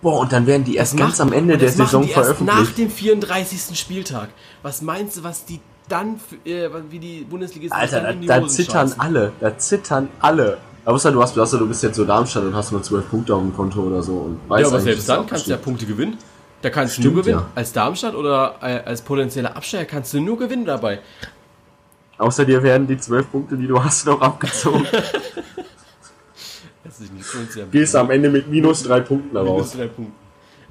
Boah, 0.00 0.20
und 0.20 0.32
dann 0.32 0.46
werden 0.46 0.64
die 0.64 0.76
erst 0.76 0.96
ganz 0.96 1.18
macht- 1.18 1.28
am 1.28 1.32
Ende 1.32 1.58
der 1.58 1.68
das 1.68 1.76
Saison 1.76 2.02
die 2.02 2.10
erst 2.10 2.40
nach 2.40 2.54
veröffentlicht. 2.54 2.78
dem 2.78 2.90
34. 2.90 3.76
Spieltag. 3.78 4.28
Was 4.62 4.80
meinst 4.82 5.16
du, 5.16 5.24
was 5.24 5.44
die 5.44 5.60
dann, 5.88 6.18
für, 6.20 6.48
äh, 6.48 6.70
wie 6.90 6.98
die 6.98 7.20
Bundesligisten 7.28 7.78
sich 7.80 7.94
Alter, 7.94 8.12
da, 8.12 8.40
da 8.40 8.46
zittern 8.46 8.88
scheißen? 8.88 9.00
alle, 9.00 9.32
da 9.40 9.56
zittern 9.58 10.08
alle. 10.20 10.58
Außer 10.84 11.10
du 11.12 11.20
hast, 11.20 11.34
du 11.36 11.66
bist 11.68 11.82
jetzt 11.82 11.96
so 11.96 12.04
Darmstadt 12.04 12.44
und 12.44 12.54
hast 12.54 12.70
nur 12.72 12.82
12 12.82 13.08
Punkte 13.10 13.34
auf 13.34 13.40
dem 13.42 13.54
Konto 13.54 13.80
oder 13.80 14.02
so 14.02 14.12
und 14.18 14.40
weißt 14.48 14.62
Ja, 14.62 14.68
aber 14.68 14.80
selbst 14.80 15.08
dann 15.08 15.22
du 15.22 15.26
kannst 15.28 15.46
du 15.46 15.50
ja 15.50 15.56
Punkte 15.56 15.84
gewinnen. 15.86 16.16
Da 16.62 16.70
kannst 16.70 16.96
du 16.96 17.02
Stimmt, 17.02 17.14
nur 17.14 17.24
gewinnen. 17.24 17.40
ja. 17.40 17.50
Als 17.54 17.72
Darmstadt 17.72 18.14
oder 18.14 18.56
äh, 18.62 18.80
als 18.84 19.02
potenzieller 19.02 19.56
Absteiger 19.56 19.84
kannst 19.84 20.12
du 20.14 20.20
nur 20.20 20.38
gewinnen 20.38 20.64
dabei. 20.64 21.00
Außer 22.18 22.44
dir 22.44 22.62
werden 22.62 22.86
die 22.86 22.98
12 22.98 23.30
Punkte, 23.30 23.56
die 23.56 23.66
du 23.66 23.82
hast, 23.82 24.06
noch 24.06 24.20
abgezogen. 24.20 24.86
Das 26.88 27.00
ist 27.00 27.12
nicht 27.12 27.52
sehr 27.52 27.66
Gehst 27.66 27.94
am 27.96 28.10
Ende 28.10 28.30
mit 28.30 28.48
minus 28.48 28.82
3 28.82 29.00
Punkten 29.00 29.28
minus 29.36 29.48
raus. 29.48 29.72
drei 29.72 29.86
Punkte. 29.88 30.12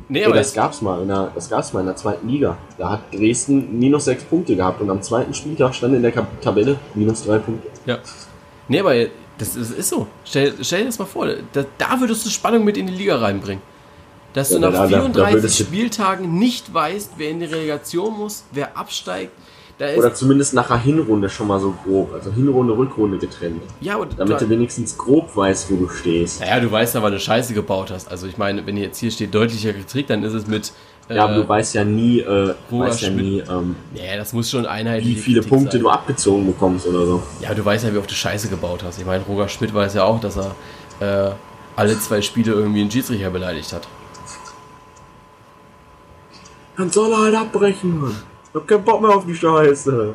Nee, 0.10 0.20
Ey, 0.20 0.26
aber 0.26 0.36
das 0.36 0.48
das, 0.48 0.56
gab's 0.56 0.82
mal 0.82 1.02
in 1.02 1.08
der, 1.08 1.32
das 1.34 1.50
gab's 1.50 1.74
mal 1.74 1.80
in 1.82 1.86
der 1.88 1.96
zweiten 1.96 2.28
Liga. 2.28 2.58
Da 2.78 2.92
hat 2.92 3.14
Dresden 3.14 3.78
minus 3.80 4.06
6 4.06 4.24
Punkte 4.26 4.56
gehabt 4.56 4.80
und 4.82 4.90
am 4.90 5.02
zweiten 5.02 5.34
Spieltag 5.34 5.74
stand 5.76 5.96
in 5.96 6.02
der 6.02 6.14
Tabelle 6.42 6.78
minus 6.96 7.24
3 7.26 7.38
Punkte. 7.40 7.68
ja. 7.86 8.00
Nee, 8.70 8.80
aber 8.82 8.94
das 9.38 9.56
ist, 9.56 9.72
ist 9.72 9.90
so. 9.90 10.08
Stell, 10.26 10.54
stell 10.62 10.80
dir 10.80 10.86
das 10.88 11.00
mal 11.00 11.06
vor, 11.06 11.26
da, 11.54 11.64
da 11.78 12.00
würdest 12.02 12.26
du 12.26 12.30
Spannung 12.30 12.66
mit 12.66 12.76
in 12.78 12.88
die 12.88 12.94
Liga 12.94 13.18
reinbringen. 13.18 13.64
Dass 14.34 14.50
Ja, 14.52 14.58
du 14.58 14.62
nach 14.66 14.72
da- 14.74 14.78
da- 14.80 14.88
da 14.90 15.00
34 15.04 15.34
würdest 15.36 15.60
du- 15.60 15.64
Spieltagen 15.64 16.38
nicht 16.38 16.74
weißt, 16.74 17.12
wer 17.18 17.30
in 17.30 17.40
die 17.40 17.46
Relegation 17.46 18.14
muss, 18.18 18.44
wer 18.52 18.78
absteigt. 18.78 19.32
Da 19.80 19.86
ist, 19.88 19.98
Oder 20.00 20.12
zumindest 20.14 20.56
nach 20.56 20.68
der 20.68 20.80
Hinrunde 20.80 21.30
schon 21.30 21.48
mal 21.48 21.60
so 21.60 21.72
grob. 21.86 22.12
Also 22.14 22.32
Hinrunde, 22.32 22.76
Rückrunde 22.76 23.20
getrennt. 23.20 23.62
ja, 23.80 23.94
aber 23.96 24.08
Damit 24.08 24.34
da, 24.34 24.40
du 24.40 24.50
wenigstens 24.50 24.98
grob 24.98 25.36
weißt, 25.36 25.70
wo 25.72 25.76
du 25.76 25.88
stehst. 25.90 26.40
naja, 26.42 26.60
du 26.60 26.72
weißt 26.72 26.96
ja, 26.96 27.04
wann 27.04 27.12
du 27.14 27.20
Scheiße 27.20 27.54
gebaut 27.54 27.92
hast. 27.92 28.10
Also 28.10 28.26
ich 28.26 28.40
meine, 28.40 28.66
wenn 28.66 28.76
jetzt 28.76 28.98
hier 28.98 29.12
steht 29.12 29.36
deutlicher 29.36 29.74
Kritik, 29.74 30.08
dann 30.08 30.24
ist 30.24 30.34
es 30.34 30.48
mit. 30.48 30.72
Äh, 31.10 31.16
Ja, 31.18 31.26
aber 31.26 31.36
du 31.36 31.48
weißt 31.48 31.76
ja 31.76 31.84
nie, 31.84 32.22
äh, 32.22 32.56
Roger 32.72 32.86
weißt 32.88 33.02
ja 33.02 33.08
Schmidt. 33.10 33.24
nie, 33.24 33.40
ähm, 33.48 33.76
nee, 33.94 34.18
das 34.18 34.34
muss 34.34 34.50
schon 34.50 34.66
einheitlich. 34.66 35.16
wie 35.18 35.20
viele 35.22 35.40
Kritik 35.42 35.50
Punkte 35.54 35.72
sein. 35.74 35.82
du 35.82 35.90
abgezogen 35.90 36.48
bekommst 36.48 36.88
oder 36.88 37.06
so. 37.06 37.24
Ja, 37.42 37.54
du 37.54 37.64
weißt 37.64 37.86
ja, 37.86 37.94
wie 37.94 37.98
oft 38.00 38.10
du 38.10 38.16
Scheiße 38.16 38.48
gebaut 38.50 38.82
hast. 38.84 38.98
Ich 39.00 39.06
meine, 39.06 39.24
Roger 39.26 39.48
Schmidt 39.48 39.74
weiß 39.76 39.94
ja 39.94 40.06
auch, 40.06 40.20
dass 40.20 40.38
er 40.38 40.56
äh, 41.00 41.32
alle 41.76 42.00
zwei 42.00 42.22
Spiele 42.24 42.52
irgendwie 42.54 42.82
einen 42.82 42.90
Schiedsrichter 42.90 43.30
beleidigt 43.30 43.72
hat. 43.74 43.88
Dann 46.78 46.90
soll 46.92 47.12
er 47.12 47.18
halt 47.20 47.36
abbrechen, 47.36 48.02
Mann. 48.02 48.16
Ich 48.58 48.62
hab 48.62 48.68
keinen 48.68 48.84
Bock 48.84 49.02
mehr 49.02 49.12
auf 49.12 49.26
die 49.26 49.36
Scheiße. 49.36 50.14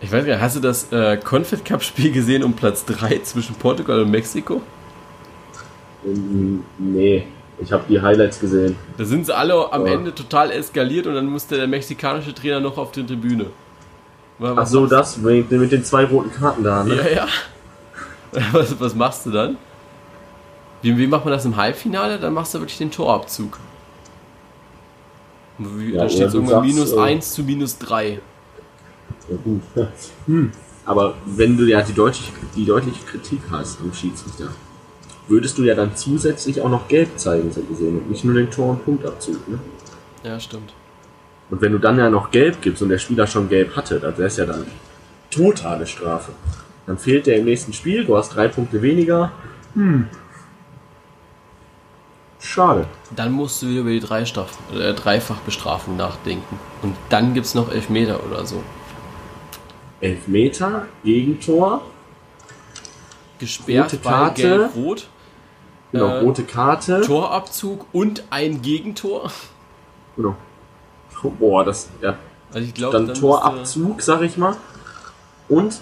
Ich 0.00 0.12
weiß 0.12 0.24
gar 0.26 0.32
nicht, 0.34 0.42
hast 0.42 0.56
du 0.56 0.60
das 0.60 0.92
äh, 0.92 1.16
Confed 1.16 1.64
Cup 1.64 1.82
Spiel 1.82 2.12
gesehen 2.12 2.42
um 2.44 2.52
Platz 2.52 2.84
3 2.84 3.18
zwischen 3.20 3.54
Portugal 3.56 4.00
und 4.02 4.10
Mexiko? 4.10 4.60
Ähm, 6.04 6.62
nee, 6.78 7.26
ich 7.58 7.72
habe 7.72 7.84
die 7.88 8.00
Highlights 8.00 8.38
gesehen. 8.40 8.76
Da 8.98 9.04
sind 9.04 9.26
sie 9.26 9.34
alle 9.34 9.72
am 9.72 9.86
Ja. 9.86 9.94
Ende 9.94 10.14
total 10.14 10.50
eskaliert 10.50 11.06
und 11.06 11.14
dann 11.14 11.26
musste 11.26 11.56
der 11.56 11.66
mexikanische 11.66 12.34
Trainer 12.34 12.60
noch 12.60 12.76
auf 12.76 12.92
die 12.92 13.04
Tribüne. 13.06 13.46
Wa- 14.38 14.50
Ach 14.52 14.56
Was 14.58 14.70
so, 14.70 14.86
das 14.86 15.16
mit, 15.16 15.50
mit 15.50 15.72
den 15.72 15.82
zwei 15.82 16.04
roten 16.04 16.30
Karten 16.30 16.62
da, 16.62 16.84
ne? 16.84 16.94
Ja, 16.96 17.08
ja. 17.08 17.26
Was, 18.52 18.78
was 18.78 18.94
machst 18.94 19.24
du 19.24 19.30
dann? 19.30 19.56
Wie, 20.82 20.98
wie 20.98 21.06
macht 21.06 21.24
man 21.24 21.32
das 21.32 21.46
im 21.46 21.56
Halbfinale? 21.56 22.18
Dann 22.18 22.34
machst 22.34 22.52
du 22.54 22.58
wirklich 22.58 22.76
den 22.76 22.90
Torabzug. 22.90 23.58
Wie, 25.58 25.94
Ja, 25.94 26.02
da 26.02 26.08
steht 26.08 26.32
du 26.32 26.38
irgendwann 26.38 26.66
minus 26.66 26.92
äh, 26.92 27.00
1 27.00 27.32
zu 27.32 27.42
minus 27.42 27.78
3. 27.78 28.20
Ja, 29.30 29.36
gut. 29.42 29.62
Hm. 30.26 30.52
Aber 30.84 31.14
wenn 31.24 31.56
du 31.56 31.64
ja 31.64 31.82
die 31.82 31.92
deutliche, 31.92 32.32
die 32.54 32.64
deutliche 32.64 33.04
Kritik 33.04 33.40
hast 33.50 33.80
am 33.80 33.92
Schiedsrichter, 33.92 34.48
würdest 35.26 35.58
du 35.58 35.64
ja 35.64 35.74
dann 35.74 35.96
zusätzlich 35.96 36.60
auch 36.60 36.68
noch 36.68 36.86
gelb 36.86 37.18
zeigen, 37.18 37.50
so 37.50 37.60
gesehen, 37.62 37.98
und 37.98 38.10
nicht 38.10 38.24
nur 38.24 38.34
den 38.34 38.50
Tor- 38.50 38.70
und 38.70 38.84
Punktabzug, 38.84 39.48
ne? 39.48 39.58
Ja, 40.22 40.38
stimmt. 40.38 40.72
Und 41.50 41.60
wenn 41.60 41.72
du 41.72 41.78
dann 41.78 41.98
ja 41.98 42.08
noch 42.08 42.30
gelb 42.30 42.60
gibst 42.60 42.82
und 42.82 42.88
der 42.88 42.98
Spieler 42.98 43.26
schon 43.26 43.48
gelb 43.48 43.74
hatte, 43.74 43.98
dann 43.98 44.16
wäre 44.16 44.28
es 44.28 44.36
ja 44.36 44.46
dann 44.46 44.66
totale 45.30 45.86
Strafe. 45.86 46.32
Dann 46.86 46.98
fehlt 46.98 47.26
der 47.26 47.38
im 47.38 47.44
nächsten 47.44 47.72
Spiel, 47.72 48.04
du 48.04 48.16
hast 48.16 48.34
drei 48.34 48.48
Punkte 48.48 48.82
weniger. 48.82 49.32
Hm. 49.74 50.06
Schade. 52.46 52.86
Dann 53.14 53.32
musst 53.32 53.60
du 53.60 53.68
wieder 53.68 53.80
über 53.80 53.90
die 53.90 54.00
Dreistraf 54.00 54.56
äh, 54.72 54.94
Dreifachbestrafung 54.94 55.96
nachdenken. 55.96 56.58
Und 56.82 56.96
dann 57.08 57.34
gibt 57.34 57.46
es 57.46 57.54
noch 57.54 57.70
Elfmeter 57.70 58.20
oder 58.24 58.46
so. 58.46 58.62
Elfmeter, 60.00 60.86
Gegentor, 61.02 61.82
Gesperrt 63.38 63.92
Rote 63.92 63.98
Karte. 63.98 64.42
Gelb-Rot, 64.42 65.08
genau, 65.92 66.06
Äh, 66.06 66.18
rote 66.20 66.44
Karte. 66.44 67.00
Torabzug 67.02 67.86
und 67.92 68.22
ein 68.30 68.62
Gegentor. 68.62 69.30
Genau. 70.16 70.36
Boah, 71.38 71.64
das, 71.64 71.88
ja, 72.00 72.16
Also 72.52 72.66
ich 72.68 72.74
glaube, 72.74 73.04
dann 73.04 73.14
Torabzug, 73.14 74.00
sag 74.02 74.22
ich 74.22 74.36
mal. 74.36 74.56
Und 75.48 75.80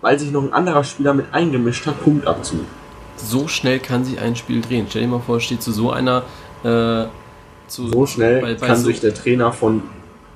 weil 0.00 0.18
sich 0.18 0.30
noch 0.30 0.42
ein 0.42 0.52
anderer 0.52 0.82
Spieler 0.82 1.12
mit 1.12 1.26
eingemischt 1.32 1.86
hat, 1.86 2.02
Punktabzug. 2.02 2.64
So 3.16 3.48
schnell 3.48 3.78
kann 3.78 4.04
sich 4.04 4.18
ein 4.20 4.36
Spiel 4.36 4.60
drehen. 4.60 4.86
Stell 4.88 5.02
dir 5.02 5.08
mal 5.08 5.20
vor, 5.20 5.36
es 5.36 5.44
steht 5.44 5.62
zu 5.62 5.72
so 5.72 5.90
einer. 5.90 6.22
Äh, 6.64 7.06
zu, 7.68 7.88
So 7.88 8.06
schnell 8.06 8.40
bei- 8.42 8.54
bei 8.54 8.66
kann 8.66 8.76
so- 8.76 8.86
sich 8.86 9.00
der 9.00 9.14
Trainer 9.14 9.52
von 9.52 9.82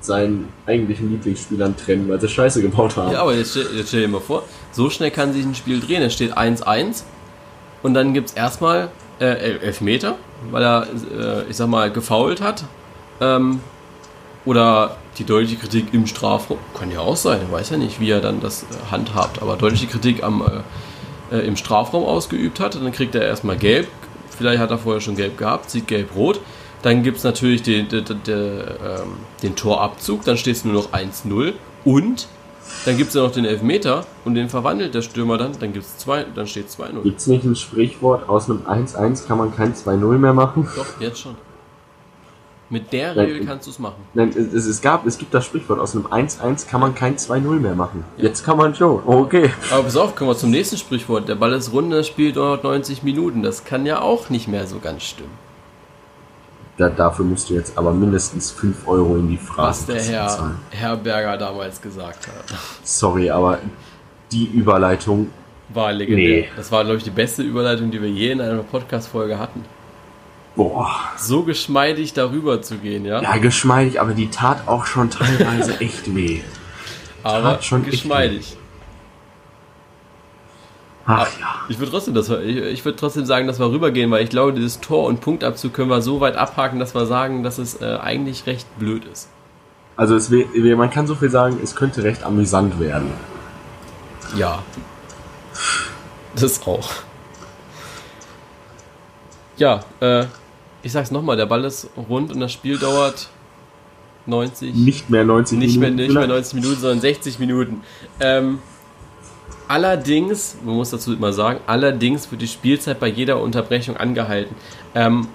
seinen 0.00 0.48
eigentlichen 0.66 1.10
Lieblingsspielern 1.10 1.76
trennen, 1.76 2.08
weil 2.08 2.20
sie 2.20 2.28
Scheiße 2.28 2.62
gebaut 2.62 2.96
haben. 2.96 3.12
Ja, 3.12 3.22
aber 3.22 3.34
jetzt 3.34 3.50
stell, 3.52 3.66
jetzt 3.76 3.88
stell 3.88 4.02
dir 4.02 4.08
mal 4.08 4.20
vor, 4.20 4.44
so 4.72 4.88
schnell 4.88 5.10
kann 5.10 5.32
sich 5.32 5.44
ein 5.44 5.54
Spiel 5.54 5.80
drehen. 5.80 6.02
Es 6.02 6.14
steht 6.14 6.36
1-1 6.36 7.04
und 7.82 7.94
dann 7.94 8.14
gibt 8.14 8.28
es 8.30 8.34
erstmal 8.34 8.88
äh, 9.18 9.24
El- 9.24 9.60
Elfmeter, 9.60 10.16
weil 10.50 10.62
er, 10.62 10.86
äh, 11.18 11.50
ich 11.50 11.56
sag 11.56 11.68
mal, 11.68 11.90
gefault 11.90 12.40
hat. 12.40 12.64
Ähm, 13.20 13.60
oder 14.44 14.96
die 15.18 15.24
deutliche 15.24 15.56
Kritik 15.56 15.86
im 15.92 16.06
Strafraum. 16.06 16.58
Kann 16.78 16.90
ja 16.92 17.00
auch 17.00 17.16
sein, 17.16 17.40
ich 17.44 17.50
weiß 17.52 17.70
ja 17.70 17.76
nicht, 17.78 17.98
wie 17.98 18.10
er 18.10 18.20
dann 18.20 18.40
das 18.40 18.62
äh, 18.62 18.66
handhabt, 18.90 19.42
aber 19.42 19.56
deutliche 19.56 19.86
Kritik 19.88 20.22
am, 20.22 20.42
äh, 21.30 21.38
im 21.38 21.56
Strafraum 21.56 22.04
ausgeübt 22.04 22.60
hat. 22.60 22.74
Dann 22.74 22.92
kriegt 22.92 23.14
er 23.14 23.22
erstmal 23.22 23.56
gelb. 23.56 23.88
Vielleicht 24.36 24.60
hat 24.60 24.70
er 24.70 24.78
vorher 24.78 25.00
schon 25.00 25.16
gelb 25.16 25.38
gehabt, 25.38 25.70
sieht 25.70 25.86
gelb-rot. 25.86 26.40
Dann 26.82 27.02
gibt 27.02 27.18
es 27.18 27.24
natürlich 27.24 27.62
den, 27.62 27.88
den, 27.88 28.04
den, 28.04 28.18
ähm, 28.28 29.12
den 29.42 29.56
Torabzug, 29.56 30.24
dann 30.24 30.36
steht 30.36 30.56
es 30.56 30.64
nur 30.64 30.74
noch 30.74 30.92
1-0 30.92 31.54
und 31.84 32.28
dann 32.84 32.96
gibt 32.96 33.08
es 33.08 33.14
ja 33.14 33.22
noch 33.22 33.32
den 33.32 33.44
Elfmeter 33.44 34.04
und 34.24 34.34
den 34.34 34.48
verwandelt 34.48 34.94
der 34.94 35.02
Stürmer 35.02 35.38
dann, 35.38 35.52
dann 35.58 35.72
gibt's 35.72 35.96
zwei, 35.98 36.24
dann 36.34 36.46
steht 36.46 36.68
2-0. 36.68 37.02
Gibt 37.02 37.20
es 37.20 37.26
nicht 37.26 37.44
ein 37.44 37.56
Sprichwort, 37.56 38.28
aus 38.28 38.50
einem 38.50 38.62
1-1 38.66 39.26
kann 39.26 39.38
man 39.38 39.54
kein 39.54 39.74
2-0 39.74 40.18
mehr 40.18 40.32
machen? 40.32 40.68
Doch, 40.76 41.00
jetzt 41.00 41.20
schon. 41.20 41.36
Mit 42.68 42.92
der 42.92 43.14
Nein, 43.14 43.26
Regel 43.26 43.46
kannst 43.46 43.66
du 43.68 43.70
es 43.70 43.78
machen. 43.78 44.02
Nein, 44.14 44.30
es, 44.30 44.66
es, 44.66 44.82
gab, 44.82 45.06
es 45.06 45.18
gibt 45.18 45.32
das 45.32 45.44
Sprichwort, 45.44 45.78
aus 45.78 45.94
einem 45.94 46.06
1-1 46.06 46.68
kann 46.68 46.80
man 46.80 46.96
kein 46.96 47.16
2-0 47.16 47.60
mehr 47.60 47.76
machen. 47.76 48.04
Jetzt 48.16 48.44
kann 48.44 48.56
man 48.56 48.74
schon, 48.74 49.02
okay. 49.06 49.50
Aber 49.70 49.84
pass 49.84 49.96
auf, 49.96 50.16
kommen 50.16 50.30
wir 50.30 50.36
zum 50.36 50.50
nächsten 50.50 50.76
Sprichwort. 50.76 51.28
Der 51.28 51.36
Ball 51.36 51.52
ist 51.52 51.72
rund, 51.72 51.92
das 51.92 52.08
Spiel 52.08 52.32
dauert 52.32 52.64
90 52.64 53.04
Minuten. 53.04 53.44
Das 53.44 53.64
kann 53.64 53.86
ja 53.86 54.00
auch 54.00 54.30
nicht 54.30 54.48
mehr 54.48 54.66
so 54.66 54.80
ganz 54.80 55.04
stimmen. 55.04 55.46
Da, 56.76 56.90
dafür 56.90 57.24
musst 57.24 57.48
du 57.48 57.54
jetzt 57.54 57.78
aber 57.78 57.92
mindestens 57.92 58.50
5 58.50 58.86
Euro 58.88 59.16
in 59.16 59.28
die 59.28 59.38
Frage 59.38 59.68
Was 59.68 59.86
der 59.86 60.02
Herr 60.02 60.56
Herberger 60.70 61.38
damals 61.38 61.80
gesagt 61.80 62.26
hat. 62.26 62.58
Sorry, 62.82 63.30
aber 63.30 63.60
die 64.32 64.44
Überleitung, 64.46 65.28
War 65.72 65.92
legendär. 65.92 66.40
Nee. 66.42 66.48
Das 66.56 66.70
war, 66.72 66.82
glaube 66.84 66.98
ich, 66.98 67.04
die 67.04 67.10
beste 67.10 67.42
Überleitung, 67.42 67.92
die 67.92 68.02
wir 68.02 68.10
je 68.10 68.32
in 68.32 68.40
einer 68.40 68.62
Podcast-Folge 68.62 69.38
hatten. 69.38 69.64
Boah, 70.56 70.90
So 71.16 71.42
geschmeidig 71.42 72.14
darüber 72.14 72.62
zu 72.62 72.78
gehen, 72.78 73.04
ja? 73.04 73.22
ja, 73.22 73.36
geschmeidig, 73.36 74.00
aber 74.00 74.14
die 74.14 74.28
tat 74.28 74.66
auch 74.66 74.86
schon 74.86 75.10
teilweise 75.10 75.78
echt 75.80 76.14
weh. 76.14 76.40
Aber 77.22 77.42
tat 77.42 77.64
schon 77.64 77.84
geschmeidig. 77.84 78.56
Ach 81.06 81.28
ja. 81.38 81.46
Ich 81.68 81.78
würde 81.78 81.92
trotzdem, 81.92 82.14
das, 82.14 82.28
ich, 82.28 82.56
ich 82.56 82.84
würde 82.84 82.98
trotzdem 82.98 83.26
sagen, 83.26 83.46
dass 83.46 83.60
wir 83.60 83.70
rübergehen, 83.70 84.10
weil 84.10 84.24
ich 84.24 84.30
glaube, 84.30 84.54
dieses 84.54 84.80
Tor- 84.80 85.04
und 85.04 85.20
Punktabzug 85.20 85.72
können 85.72 85.88
wir 85.88 86.02
so 86.02 86.20
weit 86.20 86.36
abhaken, 86.36 86.80
dass 86.80 86.94
wir 86.94 87.06
sagen, 87.06 87.44
dass 87.44 87.58
es 87.58 87.80
äh, 87.80 87.98
eigentlich 88.00 88.46
recht 88.46 88.66
blöd 88.78 89.04
ist. 89.04 89.28
Also 89.96 90.16
es 90.16 90.30
wär, 90.30 90.76
man 90.76 90.90
kann 90.90 91.06
so 91.06 91.14
viel 91.14 91.30
sagen, 91.30 91.58
es 91.62 91.76
könnte 91.76 92.02
recht 92.02 92.24
amüsant 92.24 92.80
werden. 92.80 93.10
Ja. 94.36 94.62
Das 96.34 96.60
auch. 96.66 96.90
Ja, 99.56 99.80
äh, 100.00 100.26
ich 100.82 100.92
sag's 100.92 101.10
nochmal, 101.10 101.36
der 101.36 101.46
Ball 101.46 101.64
ist 101.64 101.88
rund 102.08 102.32
und 102.32 102.40
das 102.40 102.52
Spiel 102.52 102.78
dauert 102.78 103.28
90. 104.26 104.74
Nicht 104.74 105.10
mehr 105.10 105.24
90 105.24 105.58
nicht 105.58 105.78
mehr, 105.78 105.90
Minuten. 105.90 106.02
nicht 106.02 106.14
mehr 106.14 106.22
vielleicht. 106.24 106.52
90 106.52 106.54
Minuten, 106.54 106.80
sondern 106.80 107.00
60 107.00 107.38
Minuten. 107.38 107.80
Ähm, 108.20 108.58
Allerdings, 109.68 110.56
man 110.64 110.76
muss 110.76 110.90
dazu 110.90 111.12
immer 111.12 111.32
sagen, 111.32 111.58
allerdings 111.66 112.30
wird 112.30 112.40
die 112.40 112.46
Spielzeit 112.48 113.00
bei 113.00 113.08
jeder 113.08 113.40
Unterbrechung 113.40 113.96
angehalten. 113.96 114.54
Ähm, 114.94 115.26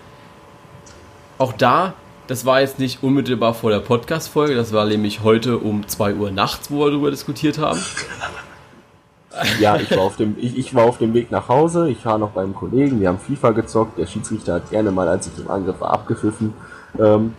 auch 1.38 1.52
da, 1.52 1.96
das 2.28 2.46
war 2.46 2.62
jetzt 2.62 2.80
nicht 2.80 3.04
unmittelbar 3.04 3.54
vor 3.54 3.72
der 3.72 3.80
Podcast-Folge, 3.80 4.56
das 4.56 4.72
war 4.72 4.86
nämlich 4.86 5.22
heute 5.22 5.58
um 5.58 5.86
2 5.86 6.16
Uhr 6.16 6.32
nachts, 6.32 6.72
wo 6.72 6.86
wir 6.86 6.92
darüber 6.92 7.12
diskutiert 7.12 7.58
haben. 7.58 7.80
Ja, 9.60 9.78
ich 9.78 9.90
war, 9.92 10.02
auf 10.02 10.18
dem, 10.18 10.36
ich, 10.38 10.58
ich 10.58 10.76
war 10.76 10.86
auf 10.86 10.98
dem 10.98 11.14
Weg 11.14 11.32
nach 11.32 11.48
Hause, 11.48 11.90
ich 11.90 12.06
war 12.06 12.18
noch 12.18 12.32
beim 12.32 12.54
Kollegen, 12.54 13.00
wir 13.00 13.08
haben 13.08 13.18
FIFA 13.18 13.52
gezockt, 13.52 13.98
der 13.98 14.06
Schiedsrichter 14.06 14.56
hat 14.56 14.70
gerne 14.70 14.92
mal, 14.92 15.08
als 15.08 15.28
ich 15.28 15.40
im 15.40 15.50
Angriff 15.50 15.80
war, 15.80 15.92
abgepfiffen. 15.92 16.54
Ähm, 17.00 17.34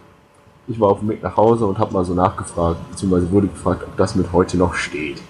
ich 0.69 0.81
war 0.81 0.91
auf 0.91 1.01
dem 1.01 1.11
Weg 1.11 1.23
nach 1.23 1.37
Hause 1.37 1.67
und 1.67 1.79
habe 1.79 1.93
mal 1.93 2.05
so 2.05 2.15
nachgefragt, 2.15 2.79
beziehungsweise 2.91 3.31
wurde 3.31 3.49
gefragt, 3.49 3.83
ob 3.85 3.97
das 3.97 4.15
mit 4.15 4.33
heute 4.33 4.57
noch 4.57 4.75
steht. 4.75 5.21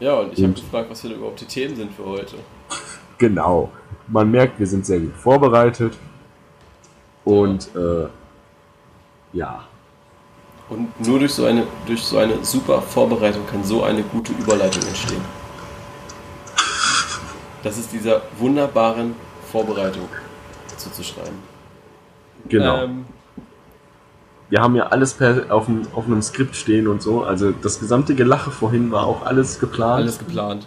Ja, 0.00 0.20
und 0.20 0.36
ich 0.36 0.44
habe 0.44 0.52
gefragt, 0.52 0.90
was 0.90 1.02
denn 1.02 1.12
überhaupt 1.12 1.40
die 1.40 1.46
Themen 1.46 1.76
sind 1.76 1.92
für 1.92 2.04
heute. 2.04 2.36
Genau. 3.16 3.70
Man 4.08 4.28
merkt, 4.28 4.58
wir 4.58 4.66
sind 4.66 4.84
sehr 4.84 4.98
gut 4.98 5.14
vorbereitet. 5.14 5.96
Und 7.24 7.70
äh, 7.76 8.08
ja. 9.32 9.64
Und 10.68 11.06
nur 11.06 11.20
durch 11.20 11.32
so, 11.32 11.44
eine, 11.44 11.64
durch 11.86 12.02
so 12.02 12.18
eine 12.18 12.44
super 12.44 12.82
Vorbereitung 12.82 13.46
kann 13.46 13.62
so 13.62 13.84
eine 13.84 14.02
gute 14.02 14.32
Überleitung 14.32 14.82
entstehen. 14.82 15.22
Das 17.64 17.78
ist 17.78 17.92
dieser 17.92 18.22
wunderbaren 18.38 19.16
Vorbereitung 19.50 20.08
zuzuschreiben. 20.76 21.38
Genau. 22.48 22.84
Ähm, 22.84 23.06
wir 24.50 24.60
haben 24.60 24.76
ja 24.76 24.88
alles 24.88 25.14
per, 25.14 25.46
auf, 25.48 25.66
dem, 25.66 25.86
auf 25.94 26.04
einem 26.04 26.20
Skript 26.20 26.54
stehen 26.54 26.86
und 26.86 27.02
so. 27.02 27.24
Also 27.24 27.52
das 27.52 27.80
gesamte 27.80 28.14
Gelache 28.14 28.50
vorhin 28.50 28.92
war 28.92 29.06
auch 29.06 29.24
alles 29.24 29.58
geplant. 29.58 30.02
Alles 30.02 30.18
geplant. 30.18 30.66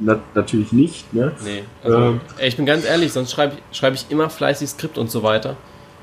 Na, 0.00 0.18
natürlich 0.34 0.72
nicht, 0.72 1.14
ne? 1.14 1.32
Nee. 1.44 1.62
Also, 1.84 1.98
ähm, 1.98 2.20
ey, 2.38 2.48
ich 2.48 2.56
bin 2.56 2.66
ganz 2.66 2.84
ehrlich, 2.84 3.12
sonst 3.12 3.30
schreibe 3.30 3.56
schreib 3.70 3.94
ich 3.94 4.06
immer 4.08 4.28
fleißig 4.28 4.70
Skript 4.70 4.98
und 4.98 5.10
so 5.10 5.22
weiter. 5.22 5.56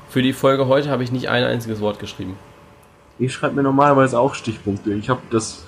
Für 0.08 0.22
die 0.22 0.32
Folge 0.32 0.66
heute 0.66 0.88
habe 0.88 1.04
ich 1.04 1.12
nicht 1.12 1.28
ein 1.28 1.44
einziges 1.44 1.80
Wort 1.80 1.98
geschrieben. 1.98 2.38
Ich 3.18 3.34
schreibe 3.34 3.56
mir 3.56 3.62
normalerweise 3.62 4.18
auch 4.18 4.34
Stichpunkte. 4.34 4.94
Ich 4.94 5.10
habe 5.10 5.20
das 5.30 5.66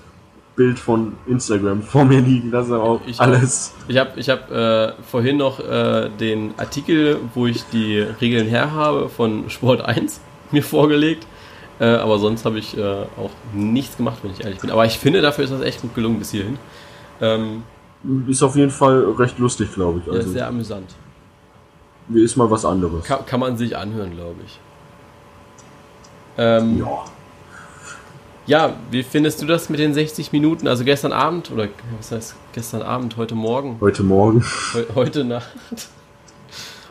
Bild 0.57 0.79
von 0.79 1.15
Instagram 1.27 1.83
vor 1.83 2.05
mir 2.05 2.21
liegen, 2.21 2.51
das 2.51 2.67
ist 2.67 2.73
auch 2.73 3.01
ich 3.07 3.21
alles. 3.21 3.75
Ich 3.89 3.99
habe 3.99 4.19
ich 4.21 4.29
hab, 4.29 4.51
äh, 4.51 4.93
vorhin 5.03 5.37
noch 5.37 5.59
äh, 5.59 6.09
den 6.21 6.55
Artikel, 6.57 7.19
wo 7.35 7.47
ich 7.47 7.65
die 7.73 7.99
Regeln 7.99 8.47
her 8.47 8.73
habe, 8.73 9.09
von 9.09 9.51
Sport 9.51 9.83
1 9.83 10.21
mir 10.53 10.63
vorgelegt. 10.63 11.27
Äh, 11.81 11.87
aber 11.87 12.19
sonst 12.19 12.45
habe 12.45 12.59
ich 12.59 12.79
äh, 12.79 12.83
auch 12.83 13.31
nichts 13.53 13.97
gemacht, 13.97 14.19
wenn 14.23 14.31
ich 14.31 14.45
ehrlich 14.45 14.61
bin. 14.61 14.71
Aber 14.71 14.85
ich 14.85 14.97
finde, 14.97 15.21
dafür 15.21 15.45
ist 15.45 15.51
das 15.51 15.63
echt 15.63 15.83
gut 15.83 15.95
gelungen 15.95 16.21
bis 16.21 16.31
hierhin. 16.31 16.57
Ähm, 17.21 17.65
ist 18.29 18.43
auf 18.43 18.55
jeden 18.55 18.71
Fall 18.71 19.05
recht 19.19 19.39
lustig, 19.39 19.75
glaube 19.75 20.01
ich. 20.01 20.13
Also, 20.13 20.29
ja, 20.29 20.29
sehr 20.29 20.47
amüsant. 20.47 20.95
Ist 22.13 22.37
mal 22.37 22.49
was 22.51 22.65
anderes. 22.65 23.05
Kann, 23.05 23.27
kann 23.27 23.41
man 23.41 23.57
sich 23.57 23.77
anhören, 23.77 24.13
glaube 24.15 24.37
ich. 24.47 24.61
Ähm, 26.37 26.79
ja. 26.79 27.05
Ja, 28.47 28.75
wie 28.91 29.03
findest 29.03 29.41
du 29.41 29.47
das 29.47 29.71
mit 29.71 29.81
den 29.81 29.95
60 29.95 30.31
Minuten? 30.33 30.69
Also 30.69 30.85
gestern 30.85 31.13
Abend, 31.13 31.51
oder 31.51 31.69
was 31.97 32.13
heißt 32.13 32.37
gestern 32.53 32.83
Abend, 32.83 33.17
heute 33.17 33.35
Morgen? 33.35 33.79
Heute 33.81 34.03
Morgen. 34.03 34.45
He 34.75 34.85
heute 34.95 35.25
Nacht. 35.25 35.49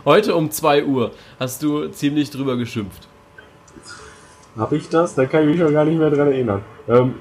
Heute 0.03 0.35
um 0.35 0.49
2 0.49 0.85
Uhr 0.85 1.11
hast 1.39 1.61
du 1.61 1.89
ziemlich 1.89 2.31
drüber 2.31 2.57
geschimpft. 2.57 3.07
Habe 4.57 4.77
ich 4.77 4.89
das? 4.89 5.13
Da 5.13 5.27
kann 5.27 5.43
ich 5.43 5.49
mich 5.49 5.59
schon 5.59 5.73
gar 5.73 5.85
nicht 5.85 5.99
mehr 5.99 6.09
dran 6.09 6.27
erinnern. 6.27 6.63
Ähm, 6.87 7.15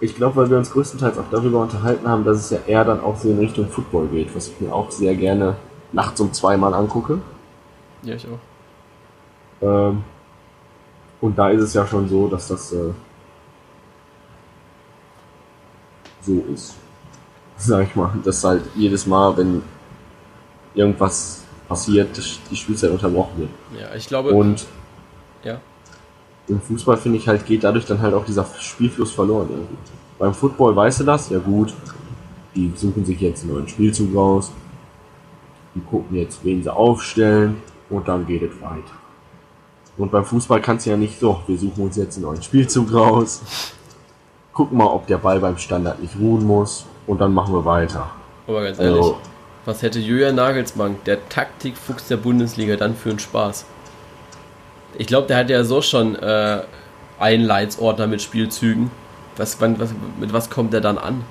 ich 0.00 0.16
glaube, 0.16 0.36
weil 0.36 0.50
wir 0.50 0.58
uns 0.58 0.70
größtenteils 0.70 1.16
auch 1.16 1.30
darüber 1.30 1.62
unterhalten 1.62 2.06
haben, 2.06 2.24
dass 2.24 2.38
es 2.38 2.50
ja 2.50 2.58
eher 2.66 2.84
dann 2.84 3.00
auch 3.00 3.16
so 3.16 3.30
in 3.30 3.38
Richtung 3.38 3.68
Football 3.68 4.08
geht, 4.08 4.34
was 4.36 4.48
ich 4.48 4.60
mir 4.60 4.70
auch 4.72 4.90
sehr 4.90 5.14
gerne 5.14 5.56
nachts 5.92 6.20
um 6.20 6.30
zweimal 6.34 6.74
angucke. 6.74 7.20
Ja, 8.02 8.16
ich 8.16 8.26
auch. 8.26 9.66
Ähm, 9.66 10.04
und 11.22 11.38
da 11.38 11.48
ist 11.48 11.62
es 11.62 11.72
ja 11.72 11.86
schon 11.86 12.06
so, 12.08 12.28
dass 12.28 12.48
das 12.48 12.72
äh, 12.72 12.90
so 16.22 16.44
ist. 16.52 16.74
Sag 17.56 17.88
ich 17.88 17.96
mal. 17.96 18.12
Dass 18.24 18.42
halt 18.44 18.62
jedes 18.74 19.06
Mal, 19.06 19.36
wenn 19.36 19.62
irgendwas 20.74 21.42
passiert, 21.68 22.08
die 22.50 22.56
Spielzeit 22.56 22.90
unterbrochen 22.90 23.38
wird. 23.38 23.50
Ja, 23.80 23.94
ich 23.94 24.06
glaube. 24.06 24.30
Und 24.30 24.66
ja. 25.44 25.60
im 26.48 26.60
Fußball 26.60 26.96
finde 26.96 27.18
ich 27.18 27.28
halt, 27.28 27.46
geht 27.46 27.64
dadurch 27.64 27.86
dann 27.86 28.00
halt 28.00 28.14
auch 28.14 28.24
dieser 28.24 28.46
Spielfluss 28.58 29.12
verloren 29.12 29.48
irgendwie. 29.50 29.76
Beim 30.18 30.34
Football 30.34 30.74
weißt 30.76 31.00
du 31.00 31.04
das? 31.04 31.30
Ja 31.30 31.38
gut. 31.38 31.74
Die 32.54 32.72
suchen 32.76 33.04
sich 33.04 33.20
jetzt 33.20 33.42
einen 33.42 33.54
neuen 33.54 33.68
Spielzug 33.68 34.14
raus. 34.14 34.52
Die 35.74 35.80
gucken 35.80 36.16
jetzt, 36.16 36.44
wen 36.44 36.62
sie 36.62 36.72
aufstellen 36.72 37.56
und 37.88 38.06
dann 38.06 38.26
geht 38.26 38.42
es 38.42 38.60
weiter. 38.60 38.92
Und 39.96 40.10
beim 40.10 40.24
Fußball 40.24 40.60
kannst 40.60 40.86
du 40.86 40.90
ja 40.90 40.96
nicht 40.96 41.18
so, 41.18 41.40
wir 41.46 41.58
suchen 41.58 41.84
uns 41.84 41.96
jetzt 41.96 42.16
einen 42.16 42.26
neuen 42.26 42.42
Spielzug 42.42 42.92
raus 42.92 43.42
gucken 44.52 44.78
mal, 44.78 44.86
ob 44.86 45.06
der 45.06 45.18
Ball 45.18 45.40
beim 45.40 45.58
Standard 45.58 46.00
nicht 46.00 46.16
ruhen 46.18 46.46
muss 46.46 46.86
und 47.06 47.20
dann 47.20 47.32
machen 47.32 47.54
wir 47.54 47.64
weiter. 47.64 48.10
Aber 48.46 48.62
ganz 48.62 48.78
ehrlich, 48.78 48.96
also, 48.96 49.18
was 49.64 49.82
hätte 49.82 49.98
Julian 49.98 50.34
Nagelsmann, 50.34 50.96
der 51.06 51.28
Taktikfuchs 51.28 52.08
der 52.08 52.16
Bundesliga, 52.16 52.76
dann 52.76 52.96
für 52.96 53.10
einen 53.10 53.18
Spaß? 53.18 53.64
Ich 54.98 55.06
glaube, 55.06 55.26
der 55.26 55.38
hat 55.38 55.50
ja 55.50 55.64
so 55.64 55.80
schon 55.80 56.16
äh, 56.16 56.62
einen 57.18 57.44
Leitsordner 57.44 58.06
mit 58.06 58.20
Spielzügen. 58.20 58.90
Was, 59.36 59.60
was, 59.60 59.94
mit 60.18 60.32
was 60.32 60.50
kommt 60.50 60.72
der 60.72 60.80
dann 60.80 60.98
an? 60.98 61.24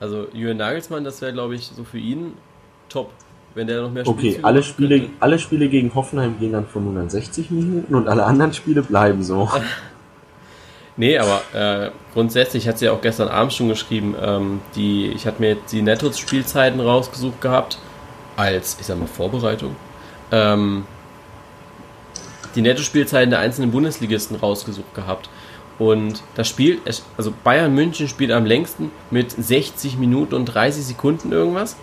Also 0.00 0.28
Julian 0.32 0.58
Nagelsmann, 0.58 1.04
das 1.04 1.20
wäre, 1.20 1.32
glaube 1.32 1.54
ich, 1.54 1.66
so 1.66 1.84
für 1.84 1.98
ihn 1.98 2.34
top 2.88 3.10
wenn 3.56 3.66
der 3.66 3.80
noch 3.80 3.90
mehr 3.90 4.04
Spiele 4.04 4.18
Okay, 4.18 4.38
alle 4.42 4.62
Spiele, 4.62 5.08
alle 5.18 5.38
Spiele 5.38 5.68
gegen 5.68 5.94
Hoffenheim 5.94 6.38
gehen 6.38 6.52
dann 6.52 6.66
von 6.66 6.82
160 6.82 7.50
Minuten 7.50 7.94
und 7.94 8.06
alle 8.06 8.24
anderen 8.24 8.52
Spiele 8.52 8.82
bleiben 8.82 9.24
so. 9.24 9.50
nee, 10.98 11.18
aber 11.18 11.40
äh, 11.54 11.90
grundsätzlich 12.12 12.68
hat 12.68 12.78
sie 12.78 12.84
ja 12.84 12.92
auch 12.92 13.00
gestern 13.00 13.28
Abend 13.28 13.54
schon 13.54 13.68
geschrieben, 13.68 14.14
ähm, 14.20 14.60
die, 14.76 15.06
ich 15.06 15.26
hatte 15.26 15.40
mir 15.40 15.54
jetzt 15.54 15.72
die 15.72 15.80
Nettos-Spielzeiten 15.80 16.80
rausgesucht 16.80 17.40
gehabt, 17.40 17.78
als, 18.36 18.76
ich 18.78 18.86
sag 18.86 18.98
mal, 18.98 19.08
Vorbereitung. 19.08 19.74
Ähm, 20.30 20.84
die 22.54 22.60
Netto-Spielzeiten 22.60 23.30
der 23.30 23.38
einzelnen 23.38 23.70
Bundesligisten 23.70 24.36
rausgesucht 24.36 24.94
gehabt. 24.94 25.30
Und 25.78 26.22
das 26.34 26.48
Spiel, 26.48 26.78
also 27.16 27.32
Bayern 27.42 27.74
München 27.74 28.08
spielt 28.08 28.32
am 28.32 28.44
längsten 28.44 28.90
mit 29.10 29.30
60 29.30 29.96
Minuten 29.96 30.34
und 30.34 30.44
30 30.46 30.84
Sekunden 30.84 31.32
irgendwas. 31.32 31.76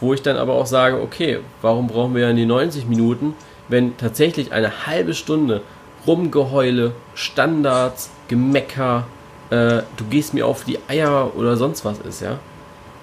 Wo 0.00 0.12
ich 0.12 0.22
dann 0.22 0.36
aber 0.36 0.54
auch 0.54 0.66
sage, 0.66 1.00
okay, 1.00 1.38
warum 1.62 1.86
brauchen 1.86 2.14
wir 2.14 2.26
dann 2.26 2.36
die 2.36 2.46
90 2.46 2.86
Minuten, 2.86 3.34
wenn 3.68 3.96
tatsächlich 3.96 4.52
eine 4.52 4.86
halbe 4.86 5.14
Stunde 5.14 5.62
Rumgeheule, 6.06 6.92
Standards, 7.14 8.10
Gemecker, 8.28 9.06
äh, 9.50 9.82
du 9.96 10.04
gehst 10.08 10.34
mir 10.34 10.46
auf 10.46 10.64
die 10.64 10.78
Eier 10.88 11.32
oder 11.36 11.56
sonst 11.56 11.84
was 11.84 11.98
ist, 12.00 12.20
ja. 12.20 12.38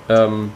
Ähm, 0.09 0.51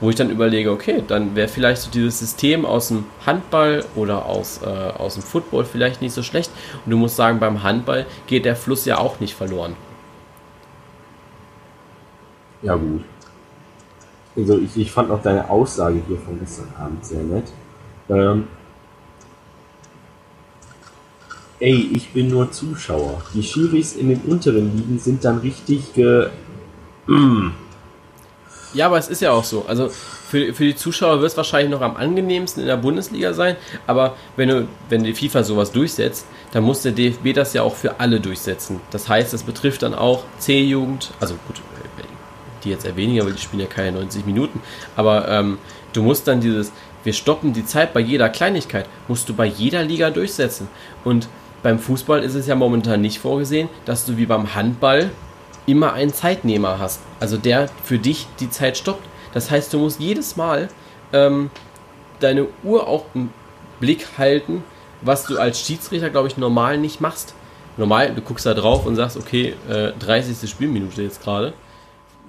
wo 0.00 0.10
ich 0.10 0.16
dann 0.16 0.30
überlege, 0.30 0.70
okay, 0.70 1.02
dann 1.06 1.34
wäre 1.34 1.48
vielleicht 1.48 1.82
so 1.82 1.90
dieses 1.90 2.20
System 2.20 2.64
aus 2.64 2.88
dem 2.88 3.06
Handball 3.26 3.84
oder 3.96 4.26
aus, 4.26 4.60
äh, 4.62 4.66
aus 4.66 5.14
dem 5.14 5.24
Football 5.24 5.64
vielleicht 5.64 6.00
nicht 6.00 6.12
so 6.12 6.22
schlecht. 6.22 6.52
Und 6.84 6.92
du 6.92 6.96
musst 6.96 7.16
sagen, 7.16 7.40
beim 7.40 7.62
Handball 7.64 8.06
geht 8.26 8.44
der 8.44 8.54
Fluss 8.54 8.84
ja 8.84 8.98
auch 8.98 9.18
nicht 9.18 9.34
verloren. 9.34 9.74
Ja, 12.62 12.74
gut. 12.76 13.04
Also 14.38 14.56
ich, 14.56 14.76
ich 14.76 14.92
fand 14.92 15.10
auch 15.10 15.20
deine 15.20 15.50
Aussage 15.50 16.00
hier 16.06 16.16
von 16.18 16.38
gestern 16.38 16.72
Abend 16.78 17.04
sehr 17.04 17.22
nett. 17.22 17.46
Ähm, 18.08 18.46
ey, 21.58 21.90
ich 21.92 22.10
bin 22.10 22.28
nur 22.28 22.50
Zuschauer. 22.52 23.20
Die 23.34 23.42
Schiris 23.42 23.96
in 23.96 24.10
den 24.10 24.20
unteren 24.20 24.76
Ligen 24.76 24.98
sind 24.98 25.24
dann 25.24 25.38
richtig 25.38 25.92
ge... 25.92 26.28
Ja, 28.74 28.86
aber 28.86 28.98
es 28.98 29.08
ist 29.08 29.22
ja 29.22 29.32
auch 29.32 29.44
so. 29.44 29.64
Also 29.66 29.88
für, 29.88 30.52
für 30.52 30.64
die 30.64 30.76
Zuschauer 30.76 31.20
wird 31.20 31.30
es 31.30 31.36
wahrscheinlich 31.36 31.70
noch 31.70 31.80
am 31.80 31.96
angenehmsten 31.96 32.62
in 32.62 32.68
der 32.68 32.76
Bundesliga 32.76 33.32
sein, 33.32 33.56
aber 33.86 34.14
wenn, 34.36 34.50
du, 34.50 34.68
wenn 34.90 35.02
die 35.02 35.14
FIFA 35.14 35.42
sowas 35.42 35.72
durchsetzt, 35.72 36.26
dann 36.52 36.64
muss 36.64 36.82
der 36.82 36.92
DFB 36.92 37.32
das 37.34 37.54
ja 37.54 37.62
auch 37.62 37.74
für 37.74 37.98
alle 37.98 38.20
durchsetzen. 38.20 38.80
Das 38.90 39.08
heißt, 39.08 39.32
das 39.32 39.42
betrifft 39.42 39.82
dann 39.82 39.94
auch 39.94 40.24
C-Jugend, 40.38 41.12
also 41.18 41.34
gut, 41.46 41.62
die 42.64 42.70
jetzt 42.70 42.84
eher 42.84 42.96
weniger, 42.96 43.24
weil 43.24 43.32
die 43.32 43.40
spielen 43.40 43.62
ja 43.62 43.68
keine 43.68 43.92
90 43.92 44.26
Minuten. 44.26 44.60
Aber 44.96 45.28
ähm, 45.28 45.58
du 45.92 46.02
musst 46.02 46.28
dann 46.28 46.40
dieses, 46.40 46.72
wir 47.04 47.12
stoppen 47.12 47.52
die 47.52 47.64
Zeit 47.64 47.92
bei 47.92 48.00
jeder 48.00 48.28
Kleinigkeit, 48.28 48.86
musst 49.06 49.28
du 49.28 49.34
bei 49.34 49.46
jeder 49.46 49.82
Liga 49.82 50.10
durchsetzen. 50.10 50.68
Und 51.04 51.28
beim 51.62 51.78
Fußball 51.78 52.22
ist 52.22 52.34
es 52.34 52.46
ja 52.46 52.54
momentan 52.54 53.00
nicht 53.00 53.18
vorgesehen, 53.18 53.68
dass 53.84 54.04
du 54.04 54.16
wie 54.16 54.26
beim 54.26 54.54
Handball 54.54 55.10
immer 55.66 55.92
einen 55.92 56.12
Zeitnehmer 56.12 56.78
hast. 56.78 57.00
Also 57.20 57.36
der 57.36 57.68
für 57.84 57.98
dich 57.98 58.26
die 58.40 58.50
Zeit 58.50 58.76
stoppt. 58.76 59.06
Das 59.34 59.50
heißt, 59.50 59.72
du 59.72 59.78
musst 59.78 60.00
jedes 60.00 60.36
Mal 60.36 60.68
ähm, 61.12 61.50
deine 62.20 62.46
Uhr 62.64 62.86
auch 62.86 63.04
im 63.14 63.30
Blick 63.80 64.06
halten, 64.18 64.64
was 65.02 65.24
du 65.24 65.38
als 65.38 65.60
Schiedsrichter, 65.60 66.10
glaube 66.10 66.28
ich, 66.28 66.36
normal 66.36 66.78
nicht 66.78 67.00
machst. 67.00 67.34
Normal, 67.76 68.12
du 68.14 68.22
guckst 68.22 68.46
da 68.46 68.54
drauf 68.54 68.86
und 68.86 68.96
sagst, 68.96 69.16
okay, 69.16 69.54
äh, 69.68 69.92
30. 69.98 70.48
Spielminute 70.50 71.02
jetzt 71.02 71.22
gerade. 71.22 71.52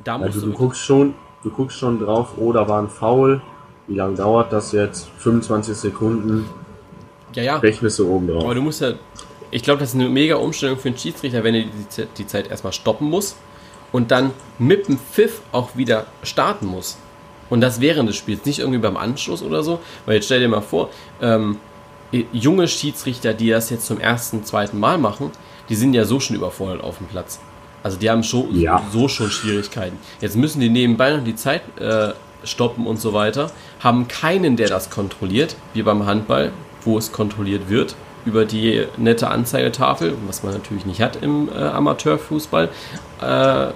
Da 0.03 0.17
musst 0.17 0.35
also 0.35 0.47
du, 0.47 0.51
du 0.51 0.57
guckst 0.57 0.81
schon, 0.81 1.13
du 1.43 1.49
guckst 1.49 1.77
schon 1.77 1.99
drauf, 1.99 2.29
oh, 2.37 2.51
da 2.51 2.67
war 2.67 2.81
ein 2.81 2.89
Foul. 2.89 3.41
Wie 3.87 3.95
lange 3.95 4.15
dauert 4.15 4.53
das 4.53 4.71
jetzt? 4.71 5.09
25 5.17 5.75
Sekunden. 5.75 6.45
Ja, 7.33 7.43
ja. 7.43 7.57
Rechnest 7.57 7.99
du 7.99 8.09
oben 8.09 8.27
drauf. 8.27 8.43
Aber 8.43 8.55
du 8.55 8.61
musst 8.61 8.81
ja, 8.81 8.93
ich 9.51 9.63
glaube, 9.63 9.79
das 9.79 9.89
ist 9.89 9.95
eine 9.95 10.09
mega 10.09 10.35
Umstellung 10.35 10.77
für 10.77 10.89
einen 10.89 10.97
Schiedsrichter, 10.97 11.43
wenn 11.43 11.55
er 11.55 11.63
die, 11.63 12.07
die 12.17 12.27
Zeit 12.27 12.49
erstmal 12.49 12.73
stoppen 12.73 13.09
muss 13.09 13.35
und 13.91 14.11
dann 14.11 14.31
mit 14.57 14.87
dem 14.87 14.99
Pfiff 14.99 15.41
auch 15.51 15.75
wieder 15.75 16.05
starten 16.23 16.67
muss. 16.67 16.97
Und 17.49 17.61
das 17.61 17.81
während 17.81 18.07
des 18.07 18.15
Spiels, 18.15 18.45
nicht 18.45 18.59
irgendwie 18.59 18.79
beim 18.79 18.97
Anschluss 18.97 19.41
oder 19.41 19.63
so. 19.63 19.79
Weil 20.05 20.15
jetzt 20.15 20.25
stell 20.25 20.39
dir 20.39 20.47
mal 20.47 20.61
vor, 20.61 20.89
ähm, 21.21 21.57
junge 22.31 22.67
Schiedsrichter, 22.67 23.33
die 23.33 23.49
das 23.49 23.69
jetzt 23.69 23.85
zum 23.85 23.99
ersten, 23.99 24.43
zweiten 24.43 24.79
Mal 24.79 24.97
machen, 24.97 25.31
die 25.67 25.75
sind 25.75 25.93
ja 25.93 26.05
so 26.05 26.19
schon 26.19 26.35
überfordert 26.35 26.83
auf 26.83 26.97
dem 26.97 27.07
Platz. 27.07 27.39
Also 27.83 27.97
die 27.97 28.09
haben 28.09 28.23
schon, 28.23 28.59
ja. 28.59 28.81
so 28.91 29.07
schon 29.07 29.29
Schwierigkeiten. 29.29 29.97
Jetzt 30.21 30.35
müssen 30.35 30.59
die 30.59 30.69
nebenbei 30.69 31.11
noch 31.15 31.23
die 31.23 31.35
Zeit 31.35 31.61
äh, 31.79 32.13
stoppen 32.43 32.87
und 32.87 32.99
so 32.99 33.13
weiter, 33.13 33.51
haben 33.79 34.07
keinen, 34.07 34.57
der 34.57 34.67
das 34.67 34.89
kontrolliert, 34.89 35.55
wie 35.73 35.83
beim 35.83 36.05
Handball, 36.05 36.51
wo 36.83 36.97
es 36.97 37.11
kontrolliert 37.11 37.69
wird 37.69 37.95
über 38.25 38.45
die 38.45 38.85
nette 38.97 39.29
Anzeigetafel, 39.29 40.15
was 40.27 40.43
man 40.43 40.53
natürlich 40.53 40.85
nicht 40.85 41.01
hat 41.01 41.21
im 41.21 41.49
äh, 41.49 41.57
Amateurfußball, 41.57 42.69
äh, 43.21 43.67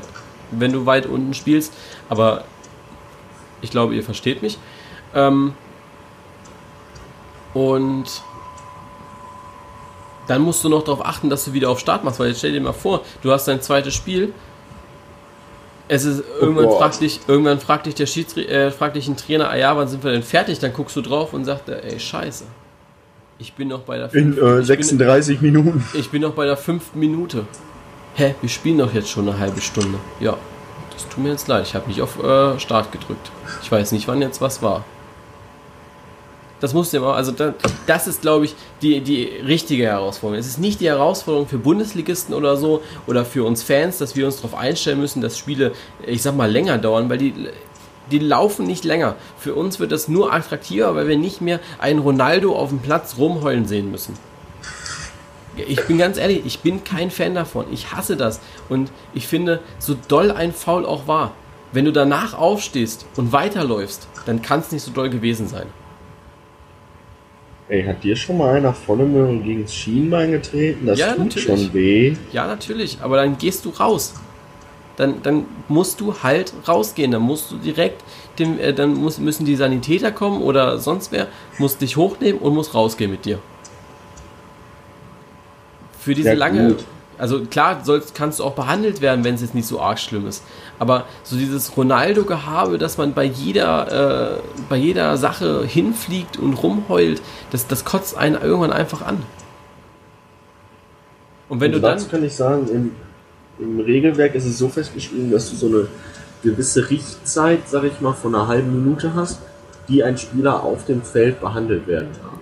wenn 0.51 0.71
du 0.73 0.85
weit 0.85 1.05
unten 1.05 1.33
spielst. 1.33 1.73
Aber 2.09 2.43
ich 3.61 3.71
glaube, 3.71 3.95
ihr 3.95 4.03
versteht 4.03 4.41
mich. 4.41 4.57
Ähm, 5.15 5.53
und 7.53 8.05
dann 10.28 10.41
musst 10.41 10.63
du 10.63 10.69
noch 10.69 10.84
darauf 10.84 11.05
achten, 11.05 11.30
dass 11.30 11.45
du 11.45 11.53
wieder 11.53 11.69
auf 11.69 11.80
Start 11.80 12.03
machst, 12.03 12.19
weil 12.19 12.30
jetzt 12.30 12.39
stell 12.39 12.51
dir 12.51 12.61
mal 12.61 12.74
vor, 12.74 13.01
du 13.21 13.32
hast 13.32 13.47
dein 13.47 13.61
zweites 13.61 13.93
Spiel. 13.93 14.34
Es 15.89 16.05
ist 16.05 16.24
oh 16.24 16.43
irgendwann 16.43 16.65
oh 16.65 16.78
fragt 16.78 17.01
dich, 17.01 17.19
irgendwann 17.28 17.59
fragt 17.59 17.86
dich 17.86 17.95
der 17.95 18.05
Schiedsrichter, 18.05 18.51
äh, 18.51 18.71
fragt 18.71 18.95
dich 18.95 19.07
ein 19.07 19.17
Trainer, 19.17 19.49
ah 19.49 19.57
ja, 19.57 19.76
wann 19.76 19.88
sind 19.88 20.03
wir 20.03 20.11
denn 20.11 20.24
fertig? 20.24 20.59
Dann 20.59 20.74
guckst 20.74 20.95
du 20.95 21.01
drauf 21.01 21.34
und 21.34 21.45
sagst, 21.45 21.67
ey, 21.67 21.99
scheiße. 21.99 22.45
Ich 23.38 23.53
bin 23.53 23.67
noch 23.67 23.82
bei 23.82 23.97
der 23.97 24.09
fünften, 24.09 24.41
In 24.41 24.59
äh, 24.59 24.63
36 24.63 25.39
bin, 25.39 25.51
Minuten. 25.51 25.86
Ich 25.93 26.09
bin 26.09 26.21
noch 26.21 26.34
bei 26.34 26.45
der 26.45 26.55
fünften 26.55 26.99
Minute. 26.99 27.45
Hä, 28.15 28.36
wir 28.39 28.49
spielen 28.49 28.78
doch 28.78 28.93
jetzt 28.93 29.09
schon 29.09 29.28
eine 29.28 29.38
halbe 29.39 29.59
Stunde. 29.59 29.97
Ja, 30.19 30.38
das 30.93 31.09
tut 31.09 31.24
mir 31.24 31.32
jetzt 31.32 31.47
leid. 31.47 31.65
Ich 31.67 31.76
habe 31.76 31.88
nicht 31.88 32.01
auf 32.01 32.24
äh, 32.24 32.59
Start 32.59 32.91
gedrückt. 32.91 33.32
Ich 33.61 33.71
weiß 33.71 33.91
nicht, 33.91 34.07
wann 34.07 34.21
jetzt 34.21 34.39
was 34.39 34.61
war. 34.61 34.86
Das 36.64 36.74
musst 36.74 36.93
du 36.93 36.97
immer, 36.97 37.14
also 37.14 37.34
das, 37.34 37.55
das 37.88 38.07
ist, 38.07 38.22
glaube 38.22 38.45
ich, 38.45 38.55
die, 38.82 39.01
die 39.01 39.26
richtige 39.26 39.84
Herausforderung. 39.84 40.39
Es 40.39 40.47
ist 40.47 40.59
nicht 40.59 40.80
die 40.80 40.88
Herausforderung 40.88 41.45
für 41.45 41.57
Bundesligisten 41.57 42.34
oder 42.34 42.55
so 42.55 42.82
oder 43.05 43.26
für 43.26 43.43
uns 43.43 43.64
Fans, 43.64 43.97
dass 43.97 44.16
wir 44.16 44.26
uns 44.26 44.38
darauf 44.38 44.55
einstellen 44.55 45.01
müssen, 45.01 45.22
dass 45.22 45.38
Spiele, 45.38 45.74
ich 46.07 46.22
sag 46.22 46.38
mal, 46.38 46.49
länger 46.49 46.78
dauern, 46.78 47.09
weil 47.09 47.18
die 47.18 47.34
die 48.11 48.20
laufen 48.20 48.66
nicht 48.66 48.86
länger. 48.86 49.18
Für 49.38 49.55
uns 49.55 49.82
wird 49.82 49.91
das 49.91 50.07
nur 50.07 50.32
attraktiver, 50.32 50.95
weil 50.95 51.09
wir 51.09 51.18
nicht 51.18 51.41
mehr 51.41 51.59
einen 51.80 51.99
Ronaldo 51.99 52.55
auf 52.55 52.70
dem 52.70 52.80
Platz 52.80 53.16
rumheulen 53.18 53.66
sehen 53.68 53.91
müssen. 53.91 54.18
Ich 55.57 55.84
bin 55.84 55.97
ganz 55.97 56.18
ehrlich, 56.18 56.43
ich 56.45 56.59
bin 56.59 56.86
kein 56.86 57.11
Fan 57.11 57.36
davon. 57.36 57.66
Ich 57.74 57.91
hasse 57.91 58.16
das. 58.16 58.39
Und 58.70 58.89
ich 59.14 59.28
finde, 59.28 59.59
so 59.80 59.97
doll 60.07 60.32
ein 60.32 60.53
Foul 60.53 60.86
auch 60.86 61.07
war, 61.07 61.34
wenn 61.74 61.84
du 61.84 61.91
danach 61.91 62.34
aufstehst 62.34 63.05
und 63.18 63.34
weiterläufst, 63.34 64.07
dann 64.26 64.41
kann 64.41 64.61
es 64.61 64.72
nicht 64.72 64.84
so 64.84 64.91
doll 64.91 65.09
gewesen 65.09 65.49
sein. 65.49 65.68
Ey, 67.70 67.84
hat 67.84 68.03
dir 68.03 68.16
schon 68.16 68.38
mal 68.38 68.55
einer 68.55 68.74
volle 68.74 69.05
Möhre 69.05 69.38
gegen 69.38 69.64
das 69.64 69.74
Schienbein 69.74 70.32
getreten? 70.32 70.86
Das 70.86 70.99
ja, 70.99 71.14
tut 71.14 71.26
natürlich. 71.26 71.47
schon 71.47 71.74
weh. 71.74 72.16
Ja, 72.32 72.45
natürlich. 72.45 72.97
Aber 73.01 73.18
dann 73.18 73.38
gehst 73.38 73.66
du 73.66 73.70
raus 73.70 74.14
dann, 74.95 75.22
dann 75.24 75.45
musst 75.68 75.99
du 76.01 76.16
halt 76.22 76.53
rausgehen. 76.68 77.11
Dann 77.11 77.22
musst 77.22 77.51
du 77.51 77.57
direkt, 77.57 78.03
dem, 78.39 78.59
äh, 78.59 78.74
dann 78.74 78.93
muss, 78.93 79.18
müssen 79.18 79.45
die 79.45 79.55
Sanitäter 79.55 80.11
kommen 80.11 80.41
oder 80.41 80.78
sonst 80.78 81.11
wer, 81.11 81.28
muss 81.57 81.78
dich 81.78 81.97
hochnehmen 81.97 82.41
und 82.41 82.53
muss 82.53 82.74
rausgehen 82.74 83.11
mit 83.11 83.26
dir. 83.26 83.39
Für 85.99 86.14
diese 86.14 86.30
ja, 86.30 86.36
lange, 86.36 86.70
gut. 86.70 86.86
Also 87.24 87.39
klar 87.45 87.80
sollst, 87.86 88.15
kannst 88.15 88.39
du 88.39 88.43
auch 88.43 88.53
behandelt 88.53 88.99
werden, 88.99 89.24
wenn 89.24 89.36
es 89.36 89.39
jetzt 89.39 89.55
nicht 89.55 89.65
so 89.65 89.80
arg 89.80 89.97
schlimm 89.97 90.28
ist. 90.28 90.43
Aber 90.78 91.05
so 91.24 91.38
dieses 91.38 91.78
Ronaldo-Gehabe, 91.78 92.78
dass 92.78 92.97
man 92.97 93.13
bei 93.13 93.24
jeder, 93.24 94.39
äh, 94.39 94.41
bei 94.67 94.76
jeder 94.76 95.15
Sache 95.15 95.63
hinfliegt 95.63 96.36
und 96.36 96.55
rumheult, 96.55 97.21
das, 97.49 97.65
das 97.65 97.86
kotzt 97.86 98.17
einen 98.17 98.36
irgendwann 98.36 98.74
einfach 98.74 99.01
an. 99.03 99.24
Und 101.47 101.61
wenn 101.61 101.74
und 101.74 101.82
du 101.82 101.88
dann. 101.88 102.09
kann 102.09 102.26
ich 102.26 102.36
sagen, 102.36 102.67
im, 102.67 102.91
im 103.57 103.80
Regelwerk 103.80 104.36
ist 104.36 104.43
es 104.43 104.57
so 104.57 104.67
festgeschrieben, 104.67 105.32
dass 105.32 105.49
du 105.49 105.55
so 105.55 105.67
eine 105.67 105.88
gewisse 106.43 106.89
Richtzeit, 106.89 107.69
sag 107.69 107.86
ich 107.86 108.01
mal, 108.01 108.11
von 108.11 108.36
einer 108.36 108.49
halben 108.49 108.84
Minute 108.84 109.13
hast, 109.15 109.39
die 109.88 110.03
ein 110.03 110.17
Spieler 110.17 110.61
auf 110.61 110.84
dem 110.88 111.01
Feld 111.01 111.39
behandelt 111.39 111.88
werden 111.88 112.09
kann. 112.21 112.39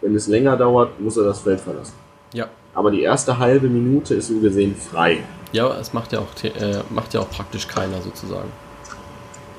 Wenn 0.00 0.16
es 0.16 0.26
länger 0.26 0.56
dauert, 0.56 0.98
muss 1.00 1.16
er 1.16 1.22
das 1.22 1.38
Feld 1.38 1.60
verlassen. 1.60 1.94
Ja. 2.32 2.48
Aber 2.74 2.90
die 2.90 3.02
erste 3.02 3.38
halbe 3.38 3.68
Minute 3.68 4.14
ist 4.14 4.28
so 4.28 4.38
gesehen 4.40 4.74
frei. 4.74 5.18
Ja, 5.52 5.76
es 5.78 5.92
macht 5.92 6.12
ja 6.12 6.18
auch, 6.18 6.44
äh, 6.44 6.82
macht 6.90 7.14
ja 7.14 7.20
auch 7.20 7.30
praktisch 7.30 7.68
keiner 7.68 8.02
sozusagen. 8.02 8.50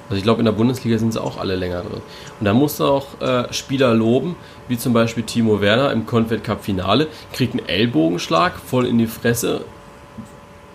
Also 0.07 0.17
ich 0.17 0.23
glaube, 0.23 0.39
in 0.39 0.45
der 0.45 0.51
Bundesliga 0.51 0.97
sind 0.97 1.13
sie 1.13 1.21
auch 1.21 1.39
alle 1.39 1.55
länger 1.55 1.81
drin. 1.81 2.01
Und 2.39 2.45
da 2.45 2.53
musst 2.53 2.79
du 2.79 2.85
auch 2.85 3.19
äh, 3.21 3.51
Spieler 3.51 3.93
loben, 3.93 4.35
wie 4.67 4.77
zum 4.77 4.93
Beispiel 4.93 5.23
Timo 5.23 5.61
Werner 5.61 5.91
im 5.91 6.05
Confed 6.05 6.43
Cup 6.43 6.63
Finale, 6.63 7.07
kriegt 7.33 7.53
einen 7.53 7.67
Ellbogenschlag 7.67 8.59
voll 8.59 8.85
in 8.85 8.97
die 8.97 9.07
Fresse, 9.07 9.61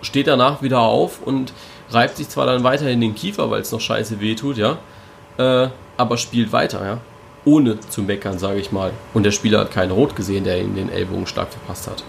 steht 0.01 0.27
danach 0.27 0.61
wieder 0.61 0.79
auf 0.79 1.19
und 1.23 1.53
reibt 1.91 2.17
sich 2.17 2.27
zwar 2.27 2.45
dann 2.45 2.63
weiterhin 2.63 2.99
den 2.99 3.15
Kiefer, 3.15 3.49
weil 3.51 3.61
es 3.61 3.71
noch 3.71 3.79
scheiße 3.79 4.19
weh 4.19 4.35
tut, 4.35 4.57
ja, 4.57 4.79
äh, 5.37 5.69
aber 5.97 6.17
spielt 6.17 6.51
weiter, 6.51 6.83
ja, 6.83 6.97
ohne 7.45 7.79
zu 7.79 8.01
meckern, 8.01 8.37
sage 8.37 8.59
ich 8.59 8.71
mal. 8.71 8.91
Und 9.13 9.23
der 9.23 9.31
Spieler 9.31 9.59
hat 9.59 9.71
keinen 9.71 9.91
Rot 9.91 10.15
gesehen, 10.15 10.43
der 10.43 10.59
ihm 10.59 10.75
den 10.75 10.89
Ellbogen 10.89 11.27
stark 11.27 11.49
verpasst 11.51 11.87
hat. 11.87 12.03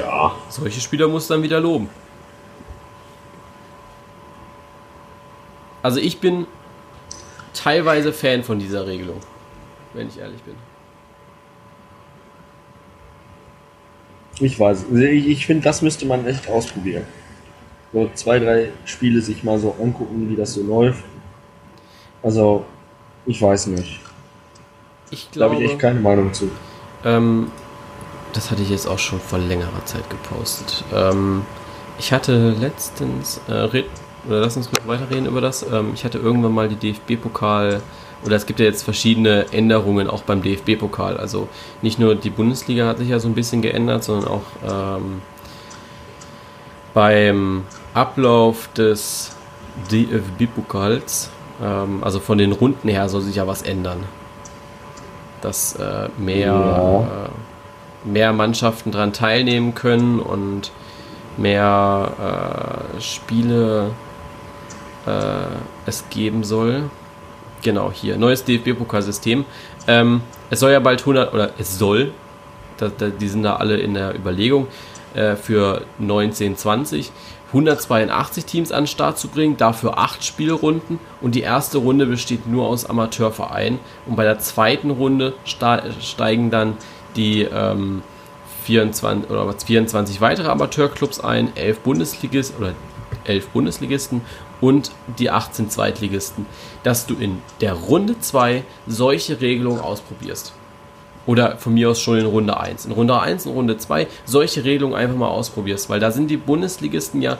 Ja. 0.00 0.34
Solche 0.48 0.80
Spieler 0.80 1.08
muss 1.08 1.26
dann 1.28 1.42
wieder 1.42 1.60
loben. 1.60 1.88
Also 5.82 5.98
ich 5.98 6.18
bin 6.18 6.46
teilweise 7.54 8.12
Fan 8.12 8.42
von 8.42 8.58
dieser 8.58 8.86
Regelung, 8.86 9.20
wenn 9.94 10.08
ich 10.08 10.18
ehrlich 10.18 10.42
bin. 10.42 10.54
Ich 14.40 14.58
weiß. 14.58 14.86
Also 14.90 15.02
ich, 15.02 15.28
ich 15.28 15.46
finde, 15.46 15.64
das 15.64 15.82
müsste 15.82 16.06
man 16.06 16.26
echt 16.26 16.48
ausprobieren. 16.48 17.04
So 17.92 18.10
zwei, 18.14 18.38
drei 18.38 18.70
Spiele 18.84 19.20
sich 19.20 19.42
mal 19.42 19.58
so 19.58 19.74
angucken, 19.80 20.30
wie 20.30 20.36
das 20.36 20.54
so 20.54 20.62
läuft. 20.62 21.04
Also, 22.22 22.64
ich 23.26 23.40
weiß 23.40 23.68
nicht. 23.68 24.00
Ich 25.10 25.30
glaube. 25.30 25.50
Da 25.50 25.54
habe 25.54 25.64
ich 25.64 25.70
echt 25.72 25.80
keine 25.80 26.00
Meinung 26.00 26.32
zu. 26.32 26.50
Ähm, 27.04 27.50
das 28.32 28.50
hatte 28.50 28.62
ich 28.62 28.70
jetzt 28.70 28.86
auch 28.86 28.98
schon 28.98 29.20
vor 29.20 29.38
längerer 29.38 29.84
Zeit 29.84 30.08
gepostet. 30.10 30.84
Ähm, 30.94 31.42
ich 31.98 32.12
hatte 32.12 32.50
letztens, 32.50 33.40
äh, 33.48 33.52
red, 33.52 33.86
oder 34.26 34.40
lass 34.40 34.56
uns 34.56 34.70
kurz 34.70 34.86
weiterreden 34.86 35.26
über 35.26 35.40
das. 35.40 35.62
Ähm, 35.62 35.92
ich 35.94 36.04
hatte 36.04 36.18
irgendwann 36.18 36.52
mal 36.52 36.68
die 36.68 36.76
DFB-Pokal 36.76 37.82
oder 38.24 38.36
es 38.36 38.46
gibt 38.46 38.60
ja 38.60 38.66
jetzt 38.66 38.82
verschiedene 38.82 39.46
Änderungen 39.52 40.08
auch 40.08 40.22
beim 40.22 40.42
DFB-Pokal. 40.42 41.16
Also 41.16 41.48
nicht 41.82 41.98
nur 41.98 42.14
die 42.14 42.30
Bundesliga 42.30 42.86
hat 42.86 42.98
sich 42.98 43.08
ja 43.08 43.18
so 43.18 43.28
ein 43.28 43.34
bisschen 43.34 43.62
geändert, 43.62 44.04
sondern 44.04 44.28
auch 44.28 44.42
ähm, 44.66 45.22
beim 46.92 47.64
Ablauf 47.94 48.68
des 48.74 49.34
DFB-Pokals, 49.90 51.30
ähm, 51.62 52.02
also 52.02 52.20
von 52.20 52.38
den 52.38 52.52
Runden 52.52 52.88
her, 52.88 53.08
soll 53.08 53.22
sich 53.22 53.36
ja 53.36 53.46
was 53.46 53.62
ändern. 53.62 54.04
Dass 55.40 55.76
äh, 55.76 56.08
mehr, 56.18 56.46
ja. 56.46 57.00
äh, 57.00 57.28
mehr 58.04 58.32
Mannschaften 58.32 58.92
daran 58.92 59.12
teilnehmen 59.12 59.74
können 59.74 60.20
und 60.20 60.72
mehr 61.36 62.92
äh, 62.96 63.00
Spiele 63.00 63.90
äh, 65.06 65.10
es 65.86 66.04
geben 66.10 66.44
soll. 66.44 66.90
Genau, 67.62 67.92
hier. 67.92 68.16
Neues 68.16 68.44
DFB-Pokalsystem. 68.44 69.44
Ähm, 69.86 70.22
es 70.48 70.60
soll 70.60 70.72
ja 70.72 70.80
bald 70.80 71.00
100, 71.00 71.34
oder 71.34 71.50
es 71.58 71.78
soll, 71.78 72.12
da, 72.78 72.88
da, 72.88 73.08
die 73.08 73.28
sind 73.28 73.42
da 73.42 73.56
alle 73.56 73.76
in 73.76 73.94
der 73.94 74.14
Überlegung, 74.14 74.66
äh, 75.14 75.36
für 75.36 75.82
1920 76.00 77.12
182 77.52 78.44
Teams 78.44 78.72
an 78.72 78.82
den 78.82 78.86
Start 78.86 79.18
zu 79.18 79.26
bringen, 79.28 79.56
dafür 79.56 79.98
8 79.98 80.24
Spielrunden 80.24 81.00
und 81.20 81.34
die 81.34 81.40
erste 81.40 81.78
Runde 81.78 82.06
besteht 82.06 82.46
nur 82.46 82.68
aus 82.68 82.86
Amateurvereinen 82.86 83.80
und 84.06 84.14
bei 84.14 84.22
der 84.22 84.38
zweiten 84.38 84.90
Runde 84.90 85.34
steigen 85.44 86.50
dann 86.50 86.76
die 87.16 87.42
ähm, 87.42 88.02
24, 88.64 89.30
oder 89.30 89.52
24 89.52 90.20
weitere 90.20 90.48
Amateurclubs 90.48 91.20
ein, 91.20 91.54
11 91.56 91.80
Bundesligisten 91.80 92.56
oder 92.58 92.74
11 93.24 93.48
Bundesligisten 93.48 94.20
und 94.60 94.90
die 95.18 95.30
18 95.30 95.70
Zweitligisten, 95.70 96.46
dass 96.82 97.06
du 97.06 97.14
in 97.14 97.38
der 97.60 97.72
Runde 97.74 98.18
2 98.18 98.62
solche 98.86 99.40
Regelungen 99.40 99.80
ausprobierst. 99.80 100.52
Oder 101.26 101.58
von 101.58 101.74
mir 101.74 101.90
aus 101.90 102.00
schon 102.00 102.18
in 102.18 102.26
Runde 102.26 102.58
1. 102.58 102.86
In 102.86 102.92
Runde 102.92 103.18
1 103.18 103.46
und 103.46 103.52
Runde 103.52 103.76
2 103.76 104.06
solche 104.24 104.64
Regelungen 104.64 104.94
einfach 104.94 105.16
mal 105.16 105.28
ausprobierst, 105.28 105.90
weil 105.90 106.00
da 106.00 106.10
sind 106.10 106.28
die 106.30 106.36
Bundesligisten 106.36 107.22
ja, 107.22 107.38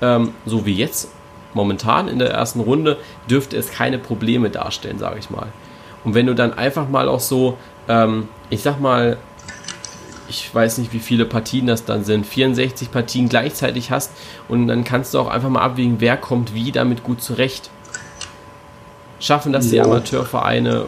ähm, 0.00 0.32
so 0.46 0.66
wie 0.66 0.74
jetzt, 0.74 1.10
momentan 1.54 2.08
in 2.08 2.18
der 2.18 2.30
ersten 2.30 2.60
Runde, 2.60 2.98
dürfte 3.28 3.56
es 3.56 3.70
keine 3.70 3.98
Probleme 3.98 4.50
darstellen, 4.50 4.98
sage 4.98 5.18
ich 5.18 5.30
mal. 5.30 5.48
Und 6.04 6.14
wenn 6.14 6.26
du 6.26 6.34
dann 6.34 6.54
einfach 6.54 6.88
mal 6.88 7.08
auch 7.08 7.20
so, 7.20 7.58
ähm, 7.88 8.28
ich 8.50 8.62
sag 8.62 8.80
mal, 8.80 9.18
ich 10.28 10.54
weiß 10.54 10.78
nicht, 10.78 10.92
wie 10.92 10.98
viele 10.98 11.24
Partien 11.24 11.66
das 11.66 11.84
dann 11.84 12.04
sind, 12.04 12.26
64 12.26 12.90
Partien 12.90 13.28
gleichzeitig 13.28 13.90
hast 13.90 14.12
und 14.48 14.68
dann 14.68 14.84
kannst 14.84 15.14
du 15.14 15.20
auch 15.20 15.28
einfach 15.28 15.48
mal 15.48 15.62
abwägen, 15.62 15.96
wer 16.00 16.16
kommt 16.16 16.54
wie 16.54 16.70
damit 16.70 17.02
gut 17.02 17.22
zurecht. 17.22 17.70
Schaffen 19.20 19.52
das 19.52 19.68
die 19.70 19.80
Amateurvereine? 19.80 20.86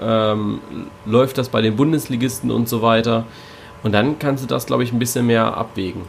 Ähm, 0.00 0.60
läuft 1.04 1.36
das 1.36 1.48
bei 1.48 1.62
den 1.62 1.76
Bundesligisten 1.76 2.50
und 2.50 2.68
so 2.68 2.80
weiter? 2.80 3.24
Und 3.82 3.92
dann 3.92 4.18
kannst 4.18 4.44
du 4.44 4.46
das, 4.46 4.66
glaube 4.66 4.84
ich, 4.84 4.92
ein 4.92 4.98
bisschen 4.98 5.26
mehr 5.26 5.56
abwägen. 5.56 6.02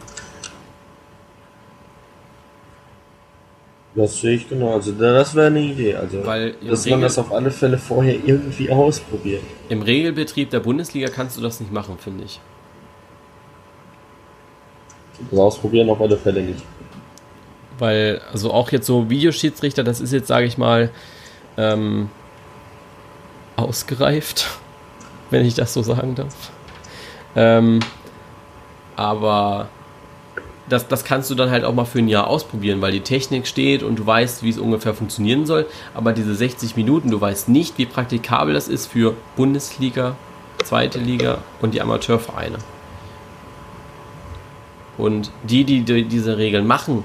Das 3.94 4.20
sehe 4.20 4.36
ich 4.36 4.48
genau. 4.48 4.74
Also 4.74 4.92
das 4.92 5.34
wäre 5.34 5.48
eine 5.48 5.60
Idee. 5.60 5.94
Also 5.94 6.24
Weil 6.24 6.54
dass 6.66 6.86
man 6.86 7.02
das 7.02 7.18
auf 7.18 7.30
alle 7.32 7.50
Fälle 7.50 7.76
vorher 7.76 8.14
irgendwie 8.24 8.70
ausprobiert. 8.70 9.42
Im 9.68 9.82
Regelbetrieb 9.82 10.50
der 10.50 10.60
Bundesliga 10.60 11.08
kannst 11.08 11.36
du 11.36 11.42
das 11.42 11.60
nicht 11.60 11.72
machen, 11.72 11.98
finde 11.98 12.24
ich. 12.24 12.40
Das 15.30 15.38
ausprobieren 15.38 15.90
auf 15.90 16.00
alle 16.00 16.16
Fälle 16.16 16.42
nicht. 16.42 16.62
Weil, 17.78 18.20
also 18.32 18.52
auch 18.52 18.70
jetzt 18.72 18.86
so 18.86 19.10
Videoschiedsrichter, 19.10 19.84
das 19.84 20.00
ist 20.00 20.12
jetzt, 20.12 20.28
sage 20.28 20.46
ich 20.46 20.56
mal, 20.56 20.90
ähm, 21.56 22.08
ausgereift, 23.56 24.46
wenn 25.30 25.44
ich 25.44 25.54
das 25.54 25.74
so 25.74 25.82
sagen 25.82 26.14
darf. 26.14 26.50
Ähm, 27.36 27.80
aber 28.96 29.68
das, 30.72 30.88
das 30.88 31.04
kannst 31.04 31.30
du 31.30 31.34
dann 31.34 31.50
halt 31.50 31.64
auch 31.64 31.74
mal 31.74 31.84
für 31.84 31.98
ein 31.98 32.08
Jahr 32.08 32.26
ausprobieren, 32.26 32.80
weil 32.80 32.92
die 32.92 33.00
Technik 33.00 33.46
steht 33.46 33.82
und 33.82 33.98
du 33.98 34.06
weißt, 34.06 34.42
wie 34.42 34.48
es 34.48 34.58
ungefähr 34.58 34.94
funktionieren 34.94 35.44
soll. 35.44 35.66
Aber 35.94 36.12
diese 36.12 36.34
60 36.34 36.76
Minuten, 36.76 37.10
du 37.10 37.20
weißt 37.20 37.48
nicht, 37.48 37.76
wie 37.76 37.86
praktikabel 37.86 38.54
das 38.54 38.68
ist 38.68 38.86
für 38.86 39.14
Bundesliga, 39.36 40.16
zweite 40.64 40.98
Liga 40.98 41.38
und 41.60 41.74
die 41.74 41.82
Amateurvereine. 41.82 42.58
Und 44.96 45.30
die, 45.42 45.64
die, 45.64 45.82
die 45.82 46.04
diese 46.04 46.38
Regeln 46.38 46.66
machen, 46.66 47.04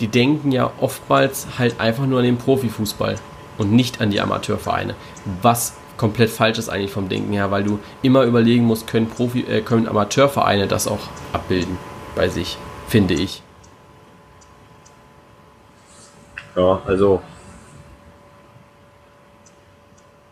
die 0.00 0.08
denken 0.08 0.50
ja 0.50 0.70
oftmals 0.80 1.46
halt 1.58 1.80
einfach 1.80 2.06
nur 2.06 2.20
an 2.20 2.24
den 2.24 2.38
Profifußball 2.38 3.16
und 3.58 3.72
nicht 3.72 4.00
an 4.00 4.10
die 4.10 4.20
Amateurvereine. 4.20 4.94
Was 5.42 5.74
komplett 5.96 6.30
falsch 6.30 6.58
ist 6.58 6.68
eigentlich 6.68 6.92
vom 6.92 7.08
Denken 7.08 7.32
her, 7.32 7.50
weil 7.50 7.64
du 7.64 7.80
immer 8.02 8.22
überlegen 8.22 8.64
musst, 8.64 8.86
können, 8.86 9.08
Profi, 9.08 9.40
äh, 9.40 9.60
können 9.60 9.88
Amateurvereine 9.88 10.68
das 10.68 10.86
auch 10.86 11.00
abbilden 11.32 11.76
bei 12.14 12.28
sich, 12.28 12.56
finde 12.88 13.14
ich. 13.14 13.42
Ja, 16.56 16.82
also 16.86 17.22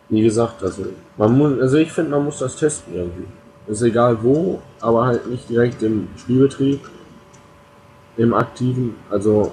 wie 0.08 0.22
gesagt, 0.22 0.62
also 0.62 0.86
man 1.16 1.36
muss, 1.36 1.60
also 1.60 1.76
ich 1.76 1.92
finde, 1.92 2.12
man 2.12 2.24
muss 2.24 2.38
das 2.38 2.56
testen 2.56 2.94
irgendwie. 2.94 3.26
Ist 3.66 3.82
egal 3.82 4.22
wo, 4.22 4.62
aber 4.80 5.06
halt 5.06 5.26
nicht 5.26 5.48
direkt 5.48 5.82
im 5.82 6.08
Spielbetrieb, 6.16 6.88
im 8.16 8.32
aktiven. 8.32 8.96
Also 9.10 9.52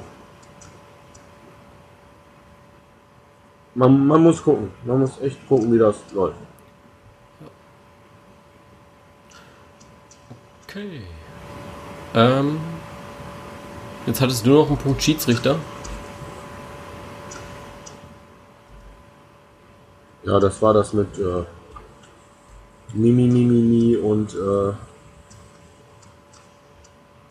man, 3.74 4.06
man 4.08 4.22
muss 4.22 4.41
gucken, 4.43 4.72
man 4.86 4.99
muss 4.99 5.20
echt 5.22 5.47
gucken, 5.47 5.74
wie 5.74 5.80
das 5.80 5.97
läuft. 6.14 6.38
Okay. 10.68 11.01
Ähm, 12.16 12.60
jetzt 14.06 14.22
hattest 14.22 14.45
du 14.45 14.51
noch 14.51 14.68
einen 14.68 14.78
Punkt 14.78 15.01
Schiedsrichter. 15.01 15.58
Ja, 20.24 20.39
das 20.39 20.62
war 20.62 20.74
das 20.74 20.93
mit 20.93 21.18
äh, 21.18 21.43
Mimi, 22.93 23.28
Mimi, 23.28 23.62
Mimi 23.62 23.97
und 23.97 24.34
äh, 24.34 24.74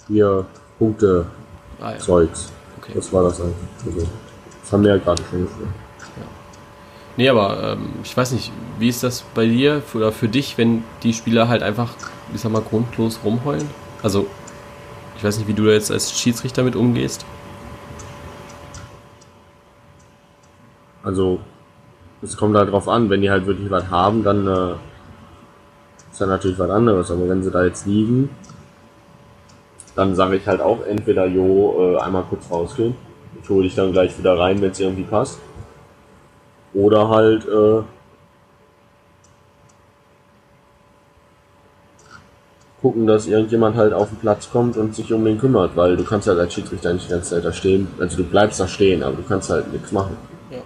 hier 0.09 0.45
Punkte 0.79 1.27
Ah, 1.83 1.93
ja. 1.93 1.99
Zeugs. 1.99 2.53
Okay. 2.79 2.93
Das 2.95 3.13
war 3.13 3.25
das 3.25 3.41
eigentlich. 3.41 3.57
Also, 3.85 4.07
das 4.63 4.73
haben 4.73 4.85
wir 4.85 4.91
ja 4.91 4.99
gerade 4.99 5.23
schon 5.31 5.43
gesprochen. 5.43 5.75
Nee, 7.17 7.29
aber 7.29 7.73
ähm, 7.73 7.91
ich 8.05 8.17
weiß 8.17 8.33
nicht, 8.33 8.53
wie 8.79 8.89
ist 8.89 9.03
das 9.03 9.23
bei 9.35 9.47
dir 9.47 9.83
oder 9.93 10.13
für 10.13 10.29
dich, 10.29 10.57
wenn 10.57 10.83
die 11.03 11.13
Spieler 11.13 11.49
halt 11.49 11.63
einfach, 11.63 11.95
ich 12.33 12.41
sag 12.41 12.53
mal, 12.53 12.63
grundlos 12.63 13.21
rumheulen? 13.25 13.69
Also, 14.03 14.27
ich 15.23 15.27
weiß 15.29 15.39
nicht, 15.39 15.47
wie 15.47 15.55
du 15.55 15.67
da 15.67 15.71
jetzt 15.71 15.93
als 15.93 16.19
Schiedsrichter 16.19 16.65
mit 16.65 16.75
umgehst. 16.75 17.25
Also, 21.05 21.39
es 22.23 22.37
kommt 22.37 22.57
halt 22.57 22.73
drauf 22.73 22.89
an, 22.89 23.09
wenn 23.09 23.21
die 23.21 23.31
halt 23.31 23.47
wirklich 23.47 23.71
was 23.71 23.89
haben, 23.89 24.25
dann 24.25 24.49
äh, 24.49 24.73
ist 26.11 26.19
ja 26.19 26.27
natürlich 26.27 26.59
was 26.59 26.71
anderes. 26.71 27.09
Aber 27.13 27.29
wenn 27.29 27.41
sie 27.41 27.53
da 27.53 27.65
jetzt 27.65 27.87
liegen, 27.87 28.31
dann 29.95 30.17
sage 30.17 30.35
ich 30.35 30.47
halt 30.49 30.61
auch 30.61 30.85
entweder, 30.85 31.25
jo, 31.27 31.95
äh, 31.95 32.01
einmal 32.01 32.25
kurz 32.25 32.51
rausgehen. 32.51 32.97
Ich 33.41 33.49
hole 33.49 33.63
dich 33.63 33.77
dann 33.77 33.93
gleich 33.93 34.19
wieder 34.19 34.37
rein, 34.37 34.61
wenn 34.61 34.73
es 34.73 34.81
irgendwie 34.81 35.05
passt. 35.05 35.39
Oder 36.75 37.09
halt, 37.09 37.47
äh, 37.47 37.83
gucken, 42.83 43.07
dass 43.07 43.29
irgendjemand 43.29 43.77
halt 43.77 43.93
auf 43.93 44.09
den 44.09 44.19
Platz 44.19 44.51
kommt 44.51 44.77
und 44.77 44.95
sich 44.95 45.13
um 45.13 45.25
den 45.25 45.39
kümmert, 45.39 45.77
weil 45.77 45.97
du 45.97 46.05
kannst 46.05 46.27
halt 46.27 46.41
als 46.41 46.53
Schiedsrichter 46.53 46.93
nicht 46.93 47.07
die 47.07 47.13
ganze 47.13 47.31
Zeit 47.31 47.45
da 47.45 47.53
stehen. 47.53 47.87
Also 48.01 48.17
du 48.19 48.25
bleibst 48.25 48.59
da 48.59 48.67
stehen, 48.67 49.05
aber 49.05 49.17
du 49.17 49.23
kannst 49.23 49.49
halt 49.51 49.73
nichts 49.73 49.93
machen. 49.93 50.17
Ja. 50.51 50.59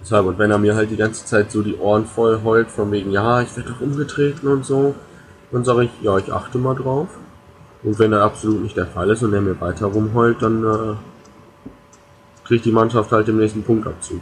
Deshalb, 0.00 0.26
und 0.26 0.38
wenn 0.38 0.50
er 0.50 0.58
mir 0.58 0.76
halt 0.76 0.90
die 0.90 0.96
ganze 0.96 1.24
Zeit 1.24 1.50
so 1.50 1.62
die 1.62 1.76
Ohren 1.76 2.04
voll 2.04 2.42
heult, 2.44 2.70
von 2.70 2.92
wegen, 2.92 3.10
ja, 3.10 3.40
ich 3.40 3.56
werde 3.56 3.70
doch 3.70 3.80
umgetreten 3.80 4.46
und 4.46 4.66
so, 4.66 4.94
dann 5.50 5.64
sage 5.64 5.84
ich, 5.84 5.90
ja, 6.02 6.18
ich 6.18 6.30
achte 6.30 6.58
mal 6.58 6.74
drauf. 6.74 7.08
Und 7.82 7.98
wenn 7.98 8.10
das 8.10 8.22
absolut 8.22 8.62
nicht 8.62 8.76
der 8.76 8.86
Fall 8.86 9.08
ist 9.10 9.22
und 9.22 9.32
er 9.32 9.40
mir 9.40 9.58
weiter 9.58 9.86
rumheult, 9.86 10.42
dann 10.42 10.64
äh, 10.64 10.94
kriegt 12.44 12.66
die 12.66 12.72
Mannschaft 12.72 13.10
halt 13.10 13.26
den 13.26 13.38
nächsten 13.38 13.62
Punktabzug. 13.62 14.20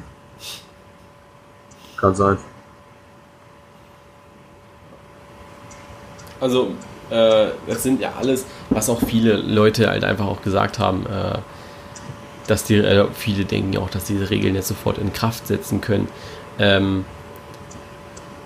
Kann 1.96 2.14
sein. 2.14 2.38
Also, 6.44 6.72
äh, 7.08 7.46
das 7.66 7.82
sind 7.82 8.02
ja 8.02 8.12
alles, 8.18 8.44
was 8.68 8.90
auch 8.90 9.00
viele 9.00 9.36
Leute 9.36 9.88
halt 9.88 10.04
einfach 10.04 10.26
auch 10.26 10.42
gesagt 10.42 10.78
haben, 10.78 11.06
äh, 11.06 11.38
dass 12.46 12.64
die, 12.64 12.74
äh, 12.74 13.06
viele 13.14 13.46
denken 13.46 13.72
ja 13.72 13.80
auch, 13.80 13.88
dass 13.88 14.04
diese 14.04 14.28
Regeln 14.28 14.54
jetzt 14.54 14.68
sofort 14.68 14.98
in 14.98 15.10
Kraft 15.14 15.46
setzen 15.46 15.80
können. 15.80 16.06
Ähm, 16.58 17.06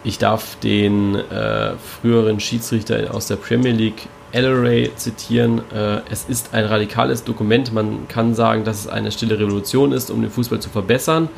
ich 0.05 0.19
darf 0.19 0.55
den 0.61 1.17
äh, 1.17 1.73
früheren 2.01 2.39
Schiedsrichter 2.39 3.13
aus 3.13 3.27
der 3.27 3.35
Premier 3.35 3.73
League, 3.73 4.07
Elleray, 4.31 4.93
zitieren. 4.95 5.63
Äh, 5.75 6.03
es 6.09 6.27
ist 6.29 6.55
ein 6.55 6.67
radikales 6.67 7.25
Dokument. 7.25 7.73
Man 7.73 8.07
kann 8.07 8.33
sagen, 8.37 8.63
dass 8.63 8.79
es 8.79 8.87
eine 8.87 9.11
stille 9.11 9.41
Revolution 9.41 9.91
ist, 9.91 10.13
um 10.13 10.23
den 10.23 10.31
Fußball 10.31 10.61
zu 10.61 10.71
verbessern. 10.71 11.29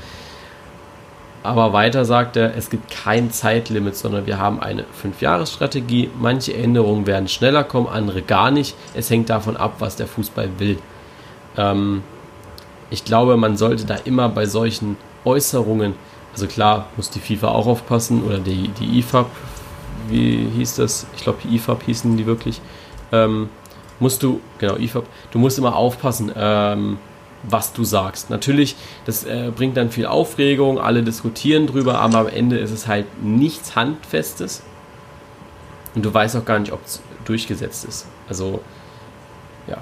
Aber 1.43 1.73
weiter 1.73 2.05
sagt 2.05 2.37
er, 2.37 2.55
es 2.55 2.69
gibt 2.69 2.91
kein 2.91 3.31
Zeitlimit, 3.31 3.97
sondern 3.97 4.27
wir 4.27 4.39
haben 4.39 4.61
eine 4.61 4.83
5-Jahres-Strategie. 4.83 6.11
Manche 6.19 6.55
Änderungen 6.55 7.07
werden 7.07 7.29
schneller 7.29 7.65
kommen, 7.65 7.87
andere 7.87 8.21
gar 8.21 8.51
nicht. 8.51 8.77
Es 8.95 9.09
hängt 9.09 9.31
davon 9.31 9.57
ab, 9.57 9.77
was 9.79 9.97
der 9.97 10.07
Fußball 10.07 10.51
will. 10.59 10.79
Ähm, 11.57 12.03
ich 12.91 13.05
glaube, 13.05 13.37
man 13.39 13.57
sollte 13.57 13.87
da 13.87 13.97
immer 14.05 14.29
bei 14.29 14.45
solchen 14.45 14.97
Äußerungen, 15.25 15.95
also 16.33 16.47
klar 16.47 16.89
muss 16.97 17.11
die 17.11 17.21
FIFA 17.21 17.49
auch 17.49 17.67
aufpassen 17.67 18.23
oder 18.25 18.39
die, 18.39 18.69
die 18.69 18.99
IFAB, 18.99 19.27
wie 20.09 20.47
hieß 20.57 20.77
das? 20.77 21.07
Ich 21.17 21.23
glaube, 21.23 21.39
die 21.43 21.55
IFAB 21.57 21.85
hießen 21.85 22.17
die 22.17 22.27
wirklich. 22.27 22.61
Ähm, 23.13 23.49
musst 23.99 24.23
du, 24.23 24.41
genau, 24.59 24.77
IFAB, 24.77 25.05
du 25.31 25.39
musst 25.39 25.59
immer 25.59 25.75
aufpassen, 25.75 26.33
ähm, 26.37 26.99
was 27.43 27.73
du 27.73 27.85
sagst. 27.85 28.31
Natürlich, 28.31 28.77
das 29.07 29.25
äh, 29.25 29.51
bringt 29.55 29.77
dann 29.77 29.91
viel 29.91 30.07
Aufregung, 30.07 30.79
alle 30.79 31.03
diskutieren 31.03 31.67
drüber, 31.67 31.99
aber 32.01 32.19
am 32.19 32.29
Ende 32.29 32.59
ist 32.59 32.71
es 32.71 32.87
halt 32.87 33.07
nichts 33.23 33.77
Handfestes 33.77 34.63
und 35.95 36.05
du 36.05 36.13
weißt 36.13 36.37
auch 36.37 36.45
gar 36.45 36.59
nicht, 36.59 36.73
ob 36.73 36.85
es 36.85 37.01
durchgesetzt 37.25 37.85
ist. 37.85 38.07
Also, 38.29 38.61
ja. 39.67 39.79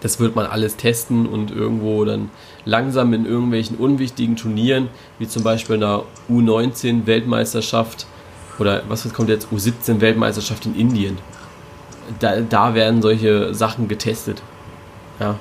Das 0.00 0.20
wird 0.20 0.36
man 0.36 0.46
alles 0.46 0.76
testen 0.76 1.26
und 1.26 1.50
irgendwo 1.50 2.04
dann 2.04 2.30
langsam 2.64 3.12
in 3.12 3.26
irgendwelchen 3.26 3.76
unwichtigen 3.76 4.36
Turnieren, 4.36 4.88
wie 5.18 5.26
zum 5.26 5.42
Beispiel 5.42 5.76
einer 5.76 6.04
U19-Weltmeisterschaft 6.30 8.06
oder 8.58 8.82
was 8.88 9.12
kommt 9.12 9.28
jetzt, 9.28 9.48
U17-Weltmeisterschaft 9.52 10.66
in 10.66 10.76
Indien. 10.76 11.18
Da, 12.20 12.40
da 12.40 12.74
werden 12.74 13.02
solche 13.02 13.52
Sachen 13.52 13.88
getestet. 13.88 14.42
Ja. 15.20 15.36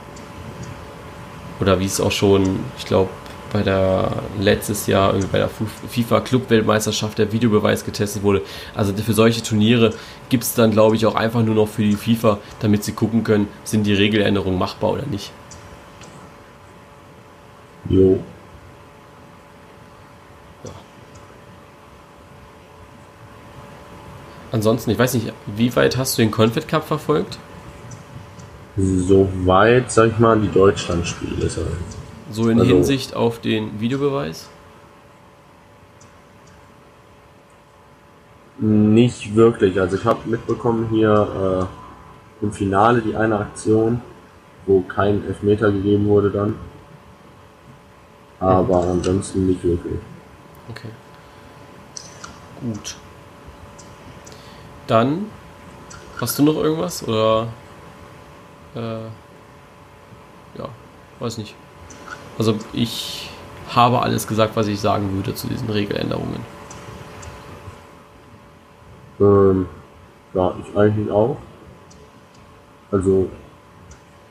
Oder 1.59 1.79
wie 1.79 1.85
es 1.85 2.01
auch 2.01 2.11
schon, 2.11 2.59
ich 2.77 2.85
glaube, 2.85 3.09
bei 3.55 3.63
der 3.63 4.11
letztes 4.37 4.85
Jahr 4.87 5.13
irgendwie 5.13 5.29
bei 5.31 5.37
der 5.37 5.49
FIFA 5.89 6.19
Club 6.19 6.49
Weltmeisterschaft 6.49 7.17
der 7.17 7.31
Videobeweis 7.31 7.85
getestet 7.85 8.21
wurde. 8.23 8.41
Also 8.73 8.93
für 8.93 9.13
solche 9.13 9.41
Turniere 9.43 9.93
gibt 10.27 10.43
es 10.43 10.55
dann, 10.55 10.71
glaube 10.71 10.97
ich, 10.97 11.05
auch 11.05 11.15
einfach 11.15 11.41
nur 11.41 11.55
noch 11.55 11.67
für 11.67 11.83
die 11.83 11.93
FIFA, 11.93 12.39
damit 12.59 12.83
sie 12.83 12.91
gucken 12.91 13.23
können, 13.23 13.47
sind 13.63 13.85
die 13.85 13.93
Regeländerungen 13.93 14.59
machbar 14.59 14.91
oder 14.91 15.05
nicht. 15.05 15.31
Jo. 17.87 18.19
Ja. 20.65 20.71
Ansonsten, 24.51 24.91
ich 24.91 24.99
weiß 24.99 25.13
nicht, 25.13 25.31
wie 25.45 25.73
weit 25.77 25.95
hast 25.95 26.17
du 26.17 26.23
den 26.23 26.31
Confed 26.31 26.67
Cup 26.67 26.85
verfolgt? 26.85 27.37
Soweit, 28.77 29.89
sag 29.91 30.11
ich 30.11 30.19
mal, 30.19 30.39
die 30.39 30.51
Deutschlandspiele. 30.51 31.49
So 32.29 32.49
in 32.49 32.59
also, 32.59 32.73
Hinsicht 32.73 33.15
auf 33.15 33.39
den 33.39 33.79
Videobeweis? 33.79 34.49
Nicht 38.57 39.35
wirklich. 39.35 39.79
Also 39.79 39.95
ich 39.95 40.03
habe 40.03 40.27
mitbekommen 40.29 40.89
hier 40.89 41.69
äh, 42.41 42.43
im 42.43 42.51
Finale 42.51 43.01
die 43.01 43.15
eine 43.15 43.39
Aktion, 43.39 44.01
wo 44.65 44.81
kein 44.81 45.25
Elfmeter 45.25 45.71
gegeben 45.71 46.07
wurde 46.07 46.29
dann. 46.29 46.55
Aber 48.39 48.83
mhm. 48.83 48.91
ansonsten 48.91 49.47
nicht 49.47 49.63
wirklich. 49.63 49.99
Okay. 50.69 50.89
Gut. 52.61 52.95
Dann 54.87 55.25
hast 56.19 56.37
du 56.39 56.43
noch 56.43 56.57
irgendwas 56.57 57.07
oder 57.07 57.47
äh, 58.75 59.05
ja, 60.57 60.69
weiß 61.19 61.37
nicht. 61.37 61.55
Also 62.37 62.55
ich 62.73 63.29
habe 63.69 64.01
alles 64.01 64.27
gesagt, 64.27 64.55
was 64.55 64.67
ich 64.67 64.79
sagen 64.79 65.15
würde 65.15 65.33
zu 65.33 65.47
diesen 65.47 65.69
Regeländerungen. 65.69 66.41
Ähm, 69.19 69.67
ja, 70.33 70.53
ich 70.61 70.77
eigentlich 70.77 71.09
auch. 71.11 71.37
Also 72.91 73.29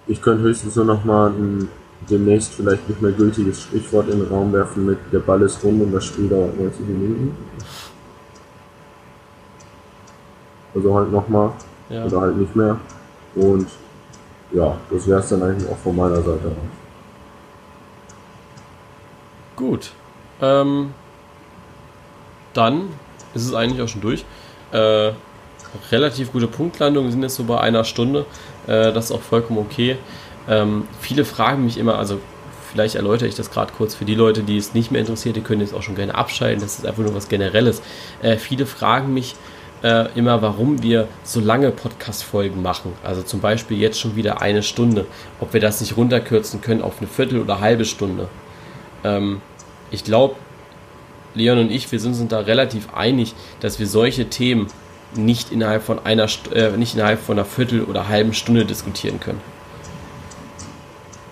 ich 0.07 0.21
könnte 0.21 0.43
höchstens 0.43 0.77
nur 0.77 0.85
noch 0.85 1.05
mal 1.05 1.31
ein 1.31 1.69
demnächst 2.11 2.55
vielleicht 2.55 2.89
nicht 2.89 3.01
mehr 3.01 3.13
gültiges 3.13 3.63
Sprichwort 3.63 4.09
in 4.09 4.21
den 4.21 4.29
Raum 4.29 4.53
werfen 4.53 4.87
mit 4.87 4.99
der 5.13 5.21
Ball 5.21 5.41
ist 5.43 5.63
rund 5.65 5.83
und 5.83 5.93
das 5.93 6.05
Spiel 6.05 6.29
dauert 6.29 6.59
90 6.59 6.87
Minuten. 6.87 7.37
Also 10.75 10.95
halt 10.95 11.13
nochmal. 11.13 11.53
Ja. 11.89 12.05
Oder 12.05 12.21
halt 12.21 12.37
nicht 12.37 12.55
mehr. 12.57 12.79
Und 13.35 13.69
ja, 14.55 14.77
das 14.91 15.07
wäre 15.07 15.21
es 15.21 15.29
dann 15.29 15.43
eigentlich 15.43 15.69
auch 15.71 15.77
von 15.77 15.97
meiner 15.97 16.17
Seite 16.17 16.47
aus. 16.49 16.55
Gut. 19.57 19.93
Ähm, 20.41 20.95
dann 22.53 22.89
ist 23.35 23.47
es 23.47 23.55
eigentlich 23.55 23.83
auch 23.83 23.89
schon 23.89 24.01
durch. 24.01 24.25
Äh, 24.73 25.13
relativ 25.91 26.33
gute 26.33 26.47
Punktlandung, 26.47 27.05
wir 27.05 27.13
sind 27.13 27.23
jetzt 27.23 27.35
so 27.35 27.45
bei 27.45 27.61
einer 27.61 27.85
Stunde. 27.85 28.27
Äh, 28.67 28.93
das 28.93 29.07
ist 29.07 29.13
auch 29.13 29.21
vollkommen 29.21 29.59
okay. 29.59 29.97
Ähm, 30.49 30.87
viele 31.01 31.25
fragen 31.25 31.65
mich 31.65 31.79
immer, 31.79 31.99
also 31.99 32.21
vielleicht 32.71 32.95
erläutere 32.97 33.29
ich 33.29 33.35
das 33.35 33.51
gerade 33.51 33.73
kurz 33.73 33.95
für 33.95 34.05
die 34.05 34.15
Leute, 34.15 34.43
die 34.43 34.57
es 34.57 34.75
nicht 34.75 34.91
mehr 34.91 35.01
interessiert, 35.01 35.37
die 35.37 35.41
können 35.41 35.61
jetzt 35.61 35.75
auch 35.75 35.83
schon 35.83 35.95
gerne 35.95 36.15
abschalten, 36.15 36.61
das 36.61 36.79
ist 36.79 36.87
einfach 36.87 37.03
nur 37.03 37.15
was 37.15 37.29
Generelles. 37.29 37.83
Äh, 38.23 38.37
viele 38.37 38.67
fragen 38.67 39.15
mich 39.15 39.37
äh, 39.85 40.07
immer, 40.17 40.41
warum 40.41 40.83
wir 40.83 41.07
so 41.25 41.41
lange 41.41 41.71
Podcast-Folgen 41.71 42.63
machen. 42.63 42.95
Also 43.05 43.23
zum 43.23 43.41
Beispiel 43.41 43.79
jetzt 43.79 44.01
schon 44.01 44.17
wieder 44.17 44.41
eine 44.41 44.63
Stunde. 44.63 45.05
Ob 45.41 45.53
wir 45.53 45.61
das 45.61 45.83
nicht 45.83 45.99
runterkürzen 45.99 46.63
können 46.63 46.81
auf 46.81 46.95
eine 46.99 47.07
Viertel 47.07 47.39
oder 47.39 47.61
halbe 47.61 47.85
Stunde. 47.85 48.29
Ähm, 49.05 49.43
ich 49.91 50.03
glaube, 50.03 50.37
Leon 51.35 51.59
und 51.59 51.71
ich, 51.71 51.93
wir 51.93 52.01
sind 52.01 52.19
uns 52.19 52.29
da 52.29 52.41
relativ 52.41 52.95
einig, 52.95 53.35
dass 53.61 53.79
wir 53.79 53.87
solche 53.87 54.31
Themen 54.31 54.69
nicht 55.15 55.53
innerhalb 55.53 55.83
von 55.83 56.05
einer 56.05 56.29
äh, 56.53 56.71
nicht 56.71 56.95
innerhalb 56.95 57.21
von 57.21 57.39
einer 57.39 57.45
Viertel 57.45 57.85
oder 57.85 58.09
halben 58.09 58.33
Stunde 58.33 58.65
diskutieren 58.65 59.21
können. 59.21 59.41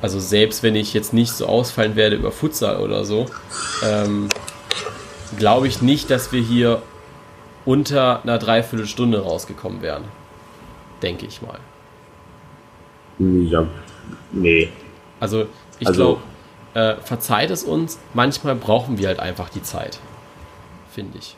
Also 0.02 0.20
selbst 0.20 0.62
wenn 0.62 0.76
ich 0.76 0.92
jetzt 0.92 1.14
nicht 1.14 1.32
so 1.32 1.46
ausfallen 1.46 1.96
werde 1.96 2.16
über 2.16 2.32
Futsal 2.32 2.80
oder 2.80 3.04
so, 3.04 3.26
ähm, 3.82 4.28
glaube 5.38 5.68
ich 5.68 5.80
nicht, 5.80 6.10
dass 6.10 6.32
wir 6.32 6.42
hier 6.42 6.82
unter 7.64 8.22
einer 8.22 8.38
Dreiviertelstunde 8.38 9.22
rausgekommen 9.22 9.82
wären. 9.82 10.04
Denke 11.02 11.26
ich 11.26 11.42
mal. 11.42 11.58
Ja, 13.18 13.66
nee. 14.32 14.68
Also 15.20 15.46
ich 15.78 15.86
also, 15.86 16.20
glaube, 16.74 16.98
äh, 16.98 17.00
verzeiht 17.00 17.50
es 17.50 17.64
uns, 17.64 17.98
manchmal 18.14 18.54
brauchen 18.54 18.98
wir 18.98 19.08
halt 19.08 19.20
einfach 19.20 19.48
die 19.48 19.62
Zeit. 19.62 20.00
Finde 20.90 21.18
ich. 21.18 21.36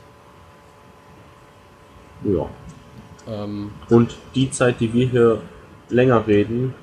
Ja. 2.24 2.46
Ähm, 3.28 3.70
Und 3.88 4.16
die 4.34 4.50
Zeit, 4.50 4.80
die 4.80 4.92
wir 4.92 5.06
hier 5.06 5.40
länger 5.88 6.26
reden, 6.26 6.74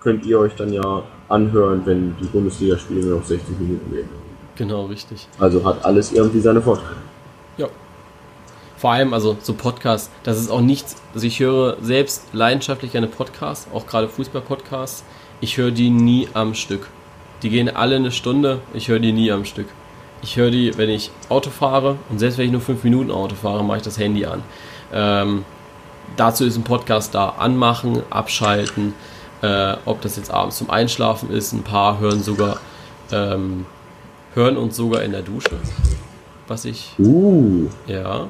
könnt 0.00 0.24
ihr 0.26 0.38
euch 0.38 0.54
dann 0.54 0.72
ja 0.72 1.02
anhören, 1.28 1.82
wenn 1.84 2.16
die 2.20 2.26
Bundesligaspiele 2.26 3.06
nur 3.06 3.18
noch 3.18 3.24
60 3.24 3.58
Minuten 3.58 3.90
gehen. 3.90 4.08
Genau, 4.56 4.86
richtig. 4.86 5.28
Also 5.38 5.64
hat 5.64 5.84
alles 5.84 6.12
irgendwie 6.12 6.40
seine 6.40 6.60
Vorteile. 6.60 6.96
Vor 8.78 8.92
allem, 8.92 9.12
also 9.12 9.36
so 9.42 9.54
Podcasts, 9.54 10.08
das 10.22 10.38
ist 10.38 10.50
auch 10.50 10.60
nichts, 10.60 10.96
also 11.12 11.26
ich 11.26 11.40
höre 11.40 11.76
selbst 11.82 12.26
leidenschaftlich 12.32 12.92
gerne 12.92 13.08
Podcasts, 13.08 13.66
auch 13.74 13.86
gerade 13.86 14.08
Fußball-Podcasts. 14.08 15.02
Ich 15.40 15.56
höre 15.56 15.72
die 15.72 15.90
nie 15.90 16.28
am 16.32 16.54
Stück. 16.54 16.88
Die 17.42 17.50
gehen 17.50 17.74
alle 17.74 17.96
eine 17.96 18.12
Stunde, 18.12 18.60
ich 18.74 18.86
höre 18.86 19.00
die 19.00 19.12
nie 19.12 19.32
am 19.32 19.44
Stück. 19.44 19.66
Ich 20.22 20.36
höre 20.36 20.52
die, 20.52 20.78
wenn 20.78 20.90
ich 20.90 21.10
Auto 21.28 21.50
fahre 21.50 21.96
und 22.08 22.20
selbst 22.20 22.38
wenn 22.38 22.46
ich 22.46 22.52
nur 22.52 22.60
fünf 22.60 22.84
Minuten 22.84 23.10
Auto 23.10 23.34
fahre, 23.34 23.64
mache 23.64 23.78
ich 23.78 23.82
das 23.82 23.98
Handy 23.98 24.24
an. 24.26 24.42
Ähm, 24.92 25.44
dazu 26.16 26.44
ist 26.44 26.56
ein 26.56 26.64
Podcast 26.64 27.14
da. 27.16 27.30
Anmachen, 27.30 28.02
abschalten, 28.10 28.94
äh, 29.42 29.74
ob 29.86 30.02
das 30.02 30.16
jetzt 30.16 30.30
abends 30.30 30.56
zum 30.56 30.70
Einschlafen 30.70 31.30
ist. 31.30 31.52
Ein 31.52 31.64
paar 31.64 31.98
hören 31.98 32.22
sogar, 32.22 32.58
ähm, 33.10 33.66
hören 34.34 34.56
uns 34.56 34.76
sogar 34.76 35.02
in 35.02 35.10
der 35.10 35.22
Dusche. 35.22 35.56
Was 36.46 36.64
ich. 36.64 36.94
Uh. 36.98 37.68
Ja. 37.88 38.28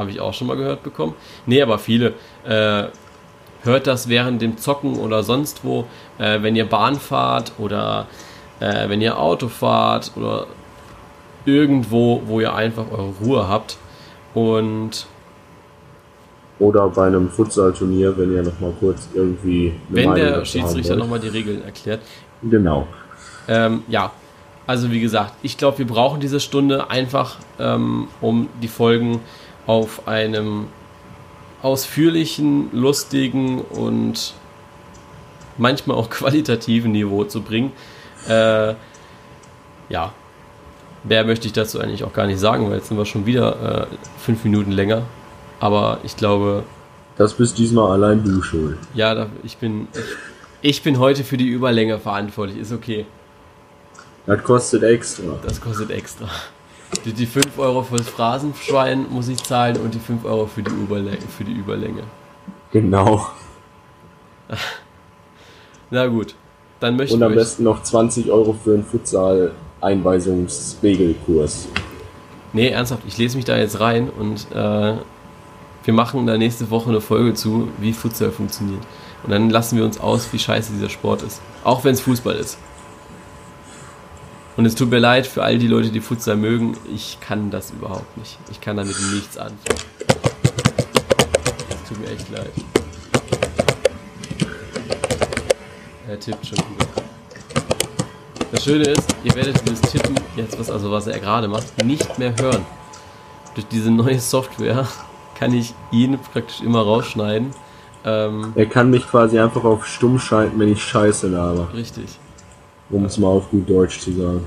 Habe 0.00 0.10
ich 0.10 0.20
auch 0.20 0.32
schon 0.32 0.46
mal 0.46 0.56
gehört 0.56 0.82
bekommen. 0.82 1.14
Nee, 1.44 1.60
aber 1.60 1.78
viele. 1.78 2.14
Äh, 2.44 2.84
hört 3.62 3.86
das 3.86 4.08
während 4.08 4.40
dem 4.40 4.56
Zocken 4.56 4.98
oder 4.98 5.22
sonst 5.22 5.62
wo, 5.62 5.84
äh, 6.18 6.40
wenn 6.40 6.56
ihr 6.56 6.66
Bahn 6.66 6.96
fahrt 6.96 7.52
oder 7.58 8.06
äh, 8.60 8.88
wenn 8.88 9.02
ihr 9.02 9.18
Auto 9.18 9.48
fahrt 9.48 10.12
oder 10.16 10.46
irgendwo, 11.44 12.22
wo 12.24 12.40
ihr 12.40 12.54
einfach 12.54 12.84
eure 12.90 13.12
Ruhe 13.22 13.46
habt. 13.46 13.76
Und 14.32 15.06
oder 16.58 16.88
bei 16.88 17.06
einem 17.06 17.28
Futsal-Turnier, 17.28 18.16
wenn 18.16 18.34
ihr 18.34 18.42
nochmal 18.42 18.72
kurz 18.80 19.08
irgendwie. 19.12 19.74
Wenn 19.90 20.14
der 20.14 20.44
Schiedsrichter 20.46 20.96
nochmal 20.96 21.20
die 21.20 21.28
Regeln 21.28 21.62
erklärt. 21.62 22.00
Genau. 22.42 22.86
Ähm, 23.48 23.82
ja, 23.88 24.12
also 24.66 24.90
wie 24.90 25.00
gesagt, 25.00 25.34
ich 25.42 25.58
glaube, 25.58 25.78
wir 25.78 25.86
brauchen 25.86 26.20
diese 26.20 26.38
Stunde 26.38 26.90
einfach, 26.90 27.36
ähm, 27.58 28.08
um 28.20 28.48
die 28.62 28.68
Folgen 28.68 29.20
auf 29.70 30.08
einem 30.08 30.66
ausführlichen, 31.62 32.70
lustigen 32.72 33.60
und 33.60 34.34
manchmal 35.58 35.96
auch 35.96 36.10
qualitativen 36.18 36.90
Niveau 36.90 37.22
zu 37.22 37.40
bringen. 37.40 37.70
Äh, 38.28 38.74
ja, 39.88 40.12
mehr 41.04 41.24
möchte 41.24 41.46
ich 41.46 41.52
dazu 41.52 41.78
eigentlich 41.78 42.02
auch 42.02 42.12
gar 42.12 42.26
nicht 42.26 42.40
sagen, 42.40 42.68
weil 42.68 42.78
jetzt 42.78 42.88
sind 42.88 42.98
wir 42.98 43.04
schon 43.04 43.26
wieder 43.26 43.86
äh, 43.92 43.96
fünf 44.18 44.42
Minuten 44.42 44.72
länger. 44.72 45.02
Aber 45.60 45.98
ich 46.02 46.16
glaube. 46.16 46.64
Das 47.16 47.34
bist 47.34 47.56
diesmal 47.56 47.92
allein 47.92 48.24
du 48.24 48.42
schuld. 48.42 48.76
Ja, 48.94 49.14
da, 49.14 49.28
ich 49.44 49.56
bin. 49.58 49.86
Ich, 49.92 50.00
ich 50.62 50.82
bin 50.82 50.98
heute 50.98 51.22
für 51.22 51.36
die 51.36 51.46
Überlänge 51.46 52.00
verantwortlich. 52.00 52.58
Ist 52.58 52.72
okay. 52.72 53.06
Das 54.26 54.42
kostet 54.42 54.82
extra. 54.82 55.38
Das 55.46 55.60
kostet 55.60 55.90
extra. 55.90 56.28
Die, 57.04 57.12
die 57.12 57.26
5 57.26 57.58
Euro 57.58 57.82
fürs 57.82 58.08
Phrasenschwein 58.08 59.06
muss 59.10 59.28
ich 59.28 59.42
zahlen 59.42 59.76
und 59.78 59.94
die 59.94 60.00
5 60.00 60.24
Euro 60.24 60.46
für 60.46 60.62
die, 60.62 60.70
Überlänge, 60.70 61.18
für 61.36 61.44
die 61.44 61.52
Überlänge. 61.52 62.04
Genau. 62.72 63.26
Na 65.90 66.06
gut, 66.06 66.34
dann 66.80 66.96
möchte 66.96 67.14
ich. 67.14 67.20
Und 67.20 67.26
am 67.26 67.34
besten 67.34 67.64
noch 67.64 67.82
20 67.82 68.30
Euro 68.30 68.52
für 68.52 68.74
einen 68.74 68.84
Futsal-Einweisungsregelkurs. 68.84 71.68
Nee, 72.52 72.68
ernsthaft, 72.68 73.02
ich 73.06 73.16
lese 73.16 73.36
mich 73.36 73.44
da 73.44 73.56
jetzt 73.56 73.78
rein 73.80 74.10
und 74.10 74.48
äh, 74.52 74.94
wir 75.84 75.94
machen 75.94 76.26
da 76.26 76.36
nächste 76.36 76.70
Woche 76.70 76.90
eine 76.90 77.00
Folge 77.00 77.34
zu, 77.34 77.68
wie 77.78 77.92
Futsal 77.92 78.32
funktioniert. 78.32 78.82
Und 79.22 79.30
dann 79.30 79.50
lassen 79.50 79.76
wir 79.76 79.84
uns 79.84 80.00
aus, 80.00 80.32
wie 80.32 80.38
scheiße 80.38 80.72
dieser 80.72 80.88
Sport 80.88 81.22
ist. 81.22 81.40
Auch 81.64 81.84
wenn 81.84 81.94
es 81.94 82.00
Fußball 82.00 82.34
ist. 82.34 82.58
Und 84.56 84.66
es 84.66 84.74
tut 84.74 84.90
mir 84.90 84.98
leid 84.98 85.26
für 85.26 85.42
all 85.42 85.58
die 85.58 85.68
Leute, 85.68 85.90
die 85.90 86.00
Futsal 86.00 86.36
mögen. 86.36 86.76
Ich 86.94 87.18
kann 87.20 87.50
das 87.50 87.70
überhaupt 87.70 88.16
nicht. 88.18 88.38
Ich 88.50 88.60
kann 88.60 88.76
damit 88.76 88.96
nichts 89.12 89.38
anfangen. 89.38 89.80
Es 91.70 91.88
tut 91.88 92.00
mir 92.00 92.10
echt 92.10 92.28
leid. 92.30 92.50
Er 96.08 96.18
tippt 96.18 96.46
schon 96.46 96.58
wieder. 96.58 96.86
Das 98.52 98.64
Schöne 98.64 98.84
ist, 98.84 99.14
ihr 99.22 99.34
werdet 99.36 99.60
dieses 99.66 99.80
Tippen, 99.82 100.16
jetzt 100.36 100.58
was 100.58 100.70
also 100.70 100.90
was 100.90 101.06
er 101.06 101.20
gerade 101.20 101.46
macht, 101.46 101.84
nicht 101.84 102.18
mehr 102.18 102.34
hören. 102.40 102.66
Durch 103.54 103.66
diese 103.68 103.90
neue 103.92 104.18
Software 104.18 104.86
kann 105.38 105.54
ich 105.54 105.72
ihn 105.92 106.18
praktisch 106.32 106.60
immer 106.60 106.82
rausschneiden. 106.82 107.50
Ähm, 108.04 108.52
Er 108.56 108.66
kann 108.66 108.90
mich 108.90 109.06
quasi 109.06 109.38
einfach 109.38 109.62
auf 109.62 109.86
stumm 109.86 110.18
schalten, 110.18 110.58
wenn 110.58 110.72
ich 110.72 110.82
Scheiße 110.82 111.28
laber. 111.28 111.68
richtig. 111.72 112.18
Um 112.90 113.04
es 113.04 113.18
mal 113.18 113.28
auf 113.28 113.50
gut 113.50 113.68
Deutsch 113.68 114.00
zu 114.00 114.12
sagen. 114.12 114.44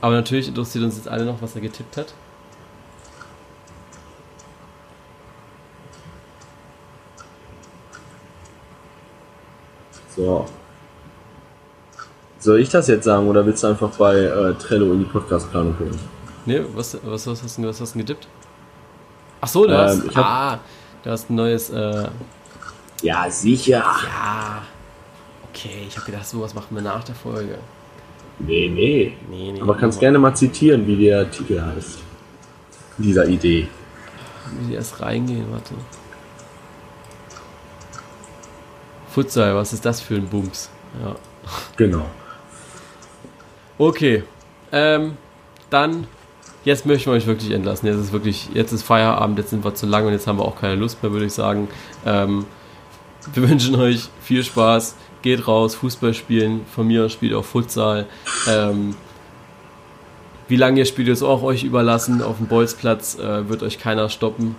Aber 0.00 0.14
natürlich 0.14 0.48
interessiert 0.48 0.84
uns 0.84 0.96
jetzt 0.96 1.08
alle 1.08 1.24
noch, 1.24 1.42
was 1.42 1.54
er 1.54 1.60
getippt 1.60 1.96
hat. 1.96 2.14
So. 10.16 10.46
Soll 12.38 12.60
ich 12.60 12.70
das 12.70 12.88
jetzt 12.88 13.04
sagen 13.04 13.28
oder 13.28 13.44
willst 13.44 13.62
du 13.62 13.68
einfach 13.68 13.90
bei 13.96 14.16
äh, 14.16 14.54
Trello 14.54 14.92
in 14.92 15.00
die 15.00 15.04
Podcastplanung 15.04 15.78
holen? 15.78 15.98
Ne, 16.46 16.64
was, 16.74 16.96
was, 17.04 17.26
was, 17.26 17.42
hast 17.42 17.58
du, 17.58 17.64
was 17.68 17.80
hast 17.80 17.94
du 17.94 17.98
denn 17.98 18.06
getippt? 18.06 18.26
Ach 19.42 19.48
so, 19.48 19.66
du 19.66 19.76
hast, 19.76 20.04
Ähm, 20.04 20.10
hab- 20.14 20.24
ah, 20.24 20.58
du 21.02 21.10
hast 21.10 21.28
ein 21.30 21.34
neues, 21.34 21.70
äh, 21.70 22.08
Ja, 23.02 23.30
sicher. 23.30 23.78
ja. 23.84 24.62
Okay, 25.50 25.84
ich 25.86 25.96
habe 25.96 26.06
gedacht, 26.06 26.26
sowas 26.26 26.54
machen 26.54 26.74
wir 26.74 26.82
nach 26.82 27.04
der 27.04 27.14
Folge. 27.14 27.58
Nee, 28.46 28.68
nee. 28.68 29.12
Nee, 29.30 29.52
nee. 29.52 29.60
Aber 29.60 29.76
kannst 29.76 30.00
gerne 30.00 30.18
mal 30.18 30.34
zitieren, 30.34 30.86
wie 30.86 30.96
der 30.96 31.30
Titel 31.30 31.60
heißt. 31.60 31.98
Dieser 32.98 33.26
Idee. 33.26 33.68
Wie 34.58 34.68
die 34.68 34.74
erst 34.74 35.00
reingehen, 35.00 35.46
warte. 35.50 35.74
Futsal, 39.08 39.54
was 39.54 39.72
ist 39.72 39.84
das 39.84 40.00
für 40.00 40.14
ein 40.14 40.28
Bums? 40.28 40.70
Ja. 41.02 41.16
Genau. 41.76 42.06
Okay. 43.76 44.22
Ähm, 44.72 45.16
dann, 45.68 46.06
jetzt 46.64 46.86
möchten 46.86 47.10
wir 47.10 47.16
euch 47.16 47.26
wirklich 47.26 47.50
entlassen. 47.50 47.86
Jetzt 47.86 47.96
ist 47.96 48.12
wirklich, 48.12 48.48
jetzt 48.54 48.72
ist 48.72 48.82
Feierabend, 48.82 49.38
jetzt 49.38 49.50
sind 49.50 49.64
wir 49.64 49.74
zu 49.74 49.86
lang 49.86 50.06
und 50.06 50.12
jetzt 50.12 50.26
haben 50.26 50.38
wir 50.38 50.44
auch 50.44 50.60
keine 50.60 50.76
Lust 50.76 51.02
mehr, 51.02 51.12
würde 51.12 51.26
ich 51.26 51.32
sagen. 51.32 51.68
Ähm, 52.06 52.46
wir 53.34 53.48
wünschen 53.48 53.74
euch 53.76 54.08
viel 54.22 54.44
Spaß. 54.44 54.94
Geht 55.22 55.46
raus, 55.46 55.74
Fußball 55.74 56.14
spielen. 56.14 56.62
Von 56.74 56.86
mir 56.86 57.04
aus 57.04 57.12
spielt 57.12 57.34
auch 57.34 57.44
Futsal. 57.44 58.06
Ähm, 58.48 58.94
wie 60.48 60.56
lange 60.56 60.80
ihr 60.80 60.84
spielt, 60.86 61.08
ist 61.08 61.22
auch 61.22 61.42
euch 61.42 61.62
überlassen. 61.62 62.22
Auf 62.22 62.38
dem 62.38 62.46
Bolzplatz 62.46 63.18
äh, 63.18 63.48
wird 63.48 63.62
euch 63.62 63.78
keiner 63.78 64.08
stoppen. 64.08 64.56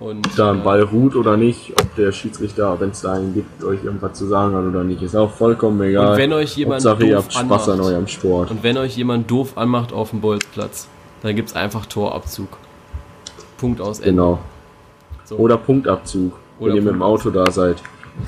Und, 0.00 0.26
Ob 0.26 0.36
da 0.36 0.52
ein 0.52 0.60
äh, 0.60 0.62
Ball 0.62 0.82
ruht 0.82 1.16
oder 1.16 1.36
nicht, 1.36 1.72
ob 1.80 1.94
der 1.96 2.12
Schiedsrichter, 2.12 2.78
wenn 2.80 2.90
es 2.90 3.00
da 3.00 3.14
einen 3.14 3.34
gibt, 3.34 3.64
euch 3.64 3.82
irgendwas 3.82 4.16
zu 4.16 4.26
sagen 4.26 4.54
hat 4.54 4.64
oder 4.64 4.84
nicht, 4.84 5.02
ist 5.02 5.16
auch 5.16 5.30
vollkommen 5.30 5.80
egal. 5.82 6.12
Und 6.12 6.18
wenn 6.18 6.32
euch 6.32 6.56
jemand 6.56 6.84
Hauptsache, 6.84 7.04
ihr 7.04 7.16
doof 7.16 7.24
habt 7.24 7.32
Spaß 7.34 7.68
an 7.68 7.74
anmacht. 7.74 7.90
eurem 7.90 8.06
Sport. 8.06 8.50
Und 8.52 8.62
wenn 8.62 8.78
euch 8.78 8.96
jemand 8.96 9.28
doof 9.28 9.58
anmacht 9.58 9.92
auf 9.92 10.10
dem 10.10 10.20
Bolzplatz, 10.20 10.88
dann 11.22 11.34
gibt 11.34 11.48
es 11.48 11.56
einfach 11.56 11.86
Torabzug. 11.86 12.48
Punkt 13.56 13.80
aus 13.80 13.98
Ende. 13.98 14.10
Genau. 14.10 14.38
So. 15.24 15.36
Oder 15.36 15.56
Punktabzug, 15.58 16.32
Oder 16.60 16.70
wenn 16.70 16.76
ihr 16.76 16.82
mit 16.82 16.94
dem. 16.94 17.02
Auto 17.02 17.30
da 17.30 17.50
seid. 17.50 17.82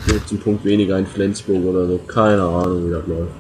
Einen 0.09 0.41
Punkt 0.41 0.64
weniger 0.64 0.99
in 0.99 1.07
Flensburg 1.07 1.64
oder 1.64 1.86
so. 1.86 1.99
Keine 2.07 2.43
Ahnung, 2.43 2.86
wie 2.86 2.93
das 2.93 3.07
läuft. 3.07 3.32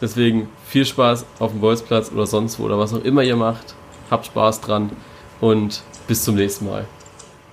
Deswegen 0.00 0.48
viel 0.66 0.84
Spaß 0.84 1.24
auf 1.38 1.52
dem 1.52 1.60
Bolzplatz 1.60 2.10
oder 2.12 2.26
sonst 2.26 2.58
wo 2.58 2.64
oder 2.64 2.78
was 2.78 2.92
auch 2.92 3.04
immer 3.04 3.22
ihr 3.22 3.36
macht. 3.36 3.74
Habt 4.10 4.26
Spaß 4.26 4.60
dran 4.60 4.90
und 5.40 5.82
bis 6.08 6.24
zum 6.24 6.34
nächsten 6.34 6.66
Mal. 6.66 6.86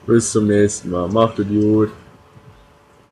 Bis 0.07 0.31
zum 0.31 0.47
nächsten 0.47 0.89
Mal. 0.89 1.07
Macht 1.09 1.39
es 1.39 1.47
gut. 1.47 1.89